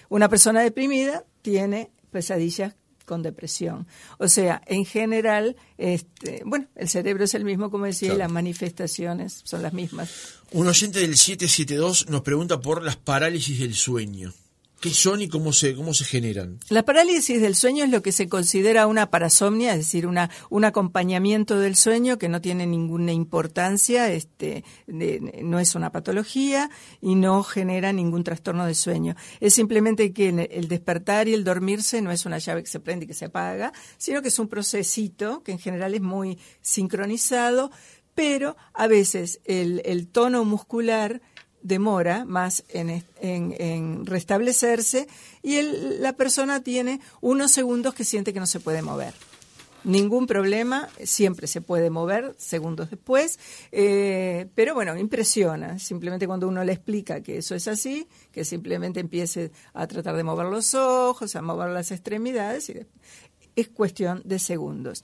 Una 0.09 0.29
persona 0.29 0.61
deprimida 0.61 1.23
tiene 1.41 1.91
pesadillas 2.11 2.75
con 3.05 3.21
depresión. 3.21 3.87
O 4.17 4.27
sea, 4.27 4.61
en 4.65 4.85
general, 4.85 5.55
este, 5.77 6.41
bueno, 6.45 6.67
el 6.75 6.89
cerebro 6.89 7.23
es 7.23 7.33
el 7.35 7.45
mismo, 7.45 7.69
como 7.69 7.85
decía, 7.85 8.13
y 8.13 8.17
las 8.17 8.31
manifestaciones 8.31 9.41
son 9.43 9.61
las 9.61 9.73
mismas. 9.73 10.39
Un 10.51 10.67
oyente 10.67 10.99
del 10.99 11.15
772 11.15 12.09
nos 12.09 12.21
pregunta 12.21 12.59
por 12.59 12.83
las 12.83 12.97
parálisis 12.97 13.59
del 13.59 13.75
sueño. 13.75 14.33
¿Qué 14.85 14.93
son 14.93 15.19
y 15.19 15.27
cómo 15.27 15.51
se, 15.51 15.73
cómo 15.73 15.95
se 15.95 16.05
generan? 16.05 16.59
La 16.69 16.85
parálisis 16.85 17.41
del 17.41 17.55
sueño 17.55 17.85
es 17.85 17.89
lo 17.89 18.03
que 18.03 18.11
se 18.11 18.29
considera 18.29 18.85
una 18.85 19.09
parasomnia, 19.09 19.71
es 19.71 19.79
decir, 19.79 20.05
una, 20.05 20.29
un 20.51 20.63
acompañamiento 20.63 21.57
del 21.57 21.75
sueño 21.75 22.19
que 22.19 22.29
no 22.29 22.39
tiene 22.39 22.67
ninguna 22.67 23.11
importancia, 23.11 24.13
este, 24.13 24.63
no 24.85 25.57
es 25.57 25.73
una 25.73 25.91
patología 25.91 26.69
y 27.01 27.15
no 27.15 27.41
genera 27.41 27.93
ningún 27.93 28.23
trastorno 28.23 28.67
de 28.67 28.75
sueño. 28.75 29.15
Es 29.39 29.55
simplemente 29.55 30.13
que 30.13 30.29
el 30.29 30.67
despertar 30.67 31.27
y 31.27 31.33
el 31.33 31.43
dormirse 31.43 32.03
no 32.03 32.11
es 32.11 32.27
una 32.27 32.37
llave 32.37 32.61
que 32.61 32.69
se 32.69 32.79
prende 32.79 33.05
y 33.05 33.07
que 33.07 33.15
se 33.15 33.25
apaga, 33.25 33.73
sino 33.97 34.21
que 34.21 34.27
es 34.27 34.37
un 34.37 34.49
procesito 34.49 35.41
que 35.41 35.51
en 35.51 35.57
general 35.57 35.95
es 35.95 36.01
muy 36.03 36.37
sincronizado, 36.61 37.71
pero 38.13 38.55
a 38.71 38.85
veces 38.85 39.41
el, 39.45 39.81
el 39.83 40.09
tono 40.09 40.45
muscular 40.45 41.23
demora 41.65 42.25
más 42.25 42.63
en, 42.69 43.03
en, 43.19 44.05
restablecerse 44.05 45.07
y 45.41 45.61
la 45.99 46.13
persona 46.13 46.61
tiene 46.61 47.01
unos 47.21 47.51
segundos 47.51 47.95
que 47.95 48.03
siente 48.03 48.33
que 48.33 48.39
no 48.39 48.45
se 48.45 48.59
puede 48.59 48.83
mover. 48.83 49.13
Ningún 49.83 50.25
problema, 50.25 50.89
siempre 51.03 51.47
se 51.47 51.61
puede 51.61 51.89
mover 51.89 52.35
segundos 52.37 52.89
después, 52.89 53.39
eh, 53.71 54.47
pero 54.55 54.73
bueno, 54.73 54.97
impresiona. 54.97 55.77
Simplemente 55.77 56.27
cuando 56.27 56.47
uno 56.47 56.63
le 56.63 56.73
explica 56.73 57.21
que 57.21 57.37
eso 57.37 57.55
es 57.55 57.67
así, 57.67 58.07
que 58.31 58.45
simplemente 58.45 58.99
empiece 58.99 59.51
a 59.73 59.85
tratar 59.87 60.15
de 60.15 60.23
mover 60.23 60.47
los 60.47 60.73
ojos, 60.73 61.35
a 61.35 61.41
mover 61.41 61.69
las 61.69 61.91
extremidades, 61.91 62.69
y 62.69 62.79
es 63.55 63.69
cuestión 63.69 64.21
de 64.25 64.39
segundos. 64.39 65.03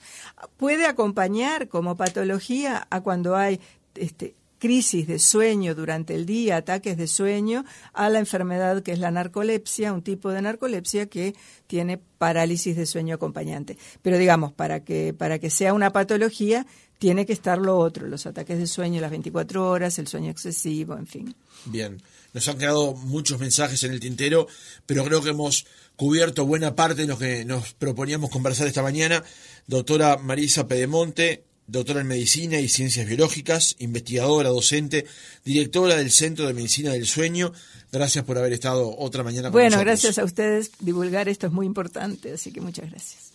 Puede 0.56 0.86
acompañar 0.86 1.68
como 1.68 1.96
patología 1.96 2.86
a 2.90 3.00
cuando 3.02 3.36
hay 3.36 3.60
este, 3.94 4.34
crisis 4.62 5.08
de 5.08 5.18
sueño 5.18 5.74
durante 5.74 6.14
el 6.14 6.24
día, 6.24 6.58
ataques 6.58 6.96
de 6.96 7.08
sueño, 7.08 7.64
a 7.92 8.08
la 8.08 8.20
enfermedad 8.20 8.80
que 8.84 8.92
es 8.92 9.00
la 9.00 9.10
narcolepsia, 9.10 9.92
un 9.92 10.02
tipo 10.02 10.30
de 10.30 10.40
narcolepsia 10.40 11.06
que 11.06 11.34
tiene 11.66 11.98
parálisis 11.98 12.76
de 12.76 12.86
sueño 12.86 13.16
acompañante. 13.16 13.76
Pero 14.02 14.18
digamos, 14.18 14.52
para 14.52 14.84
que, 14.84 15.14
para 15.14 15.40
que 15.40 15.50
sea 15.50 15.74
una 15.74 15.90
patología, 15.90 16.64
tiene 16.98 17.26
que 17.26 17.32
estar 17.32 17.58
lo 17.58 17.76
otro, 17.76 18.06
los 18.06 18.24
ataques 18.24 18.56
de 18.56 18.68
sueño 18.68 19.00
las 19.00 19.10
24 19.10 19.68
horas, 19.68 19.98
el 19.98 20.06
sueño 20.06 20.30
excesivo, 20.30 20.96
en 20.96 21.08
fin. 21.08 21.34
Bien, 21.64 22.00
nos 22.32 22.46
han 22.46 22.56
quedado 22.56 22.94
muchos 22.94 23.40
mensajes 23.40 23.82
en 23.82 23.90
el 23.90 23.98
tintero, 23.98 24.46
pero 24.86 25.04
creo 25.04 25.22
que 25.22 25.30
hemos 25.30 25.66
cubierto 25.96 26.46
buena 26.46 26.76
parte 26.76 27.02
de 27.02 27.08
lo 27.08 27.18
que 27.18 27.44
nos 27.44 27.72
proponíamos 27.72 28.30
conversar 28.30 28.68
esta 28.68 28.84
mañana. 28.84 29.24
Doctora 29.66 30.18
Marisa 30.18 30.68
Pedemonte, 30.68 31.42
doctora 31.66 32.00
en 32.00 32.06
Medicina 32.06 32.58
y 32.58 32.68
Ciencias 32.68 33.06
Biológicas, 33.06 33.76
investigadora, 33.78 34.50
docente, 34.50 35.06
directora 35.44 35.96
del 35.96 36.10
Centro 36.10 36.46
de 36.46 36.54
Medicina 36.54 36.92
del 36.92 37.06
Sueño. 37.06 37.52
Gracias 37.90 38.24
por 38.24 38.38
haber 38.38 38.52
estado 38.52 38.96
otra 38.98 39.22
mañana 39.22 39.50
con 39.50 39.60
nosotros. 39.60 39.76
Bueno, 39.76 39.84
gracias 39.84 40.18
a 40.18 40.24
ustedes. 40.24 40.70
Divulgar 40.80 41.28
esto 41.28 41.46
es 41.46 41.52
muy 41.52 41.66
importante, 41.66 42.32
así 42.32 42.52
que 42.52 42.60
muchas 42.60 42.90
gracias. 42.90 43.31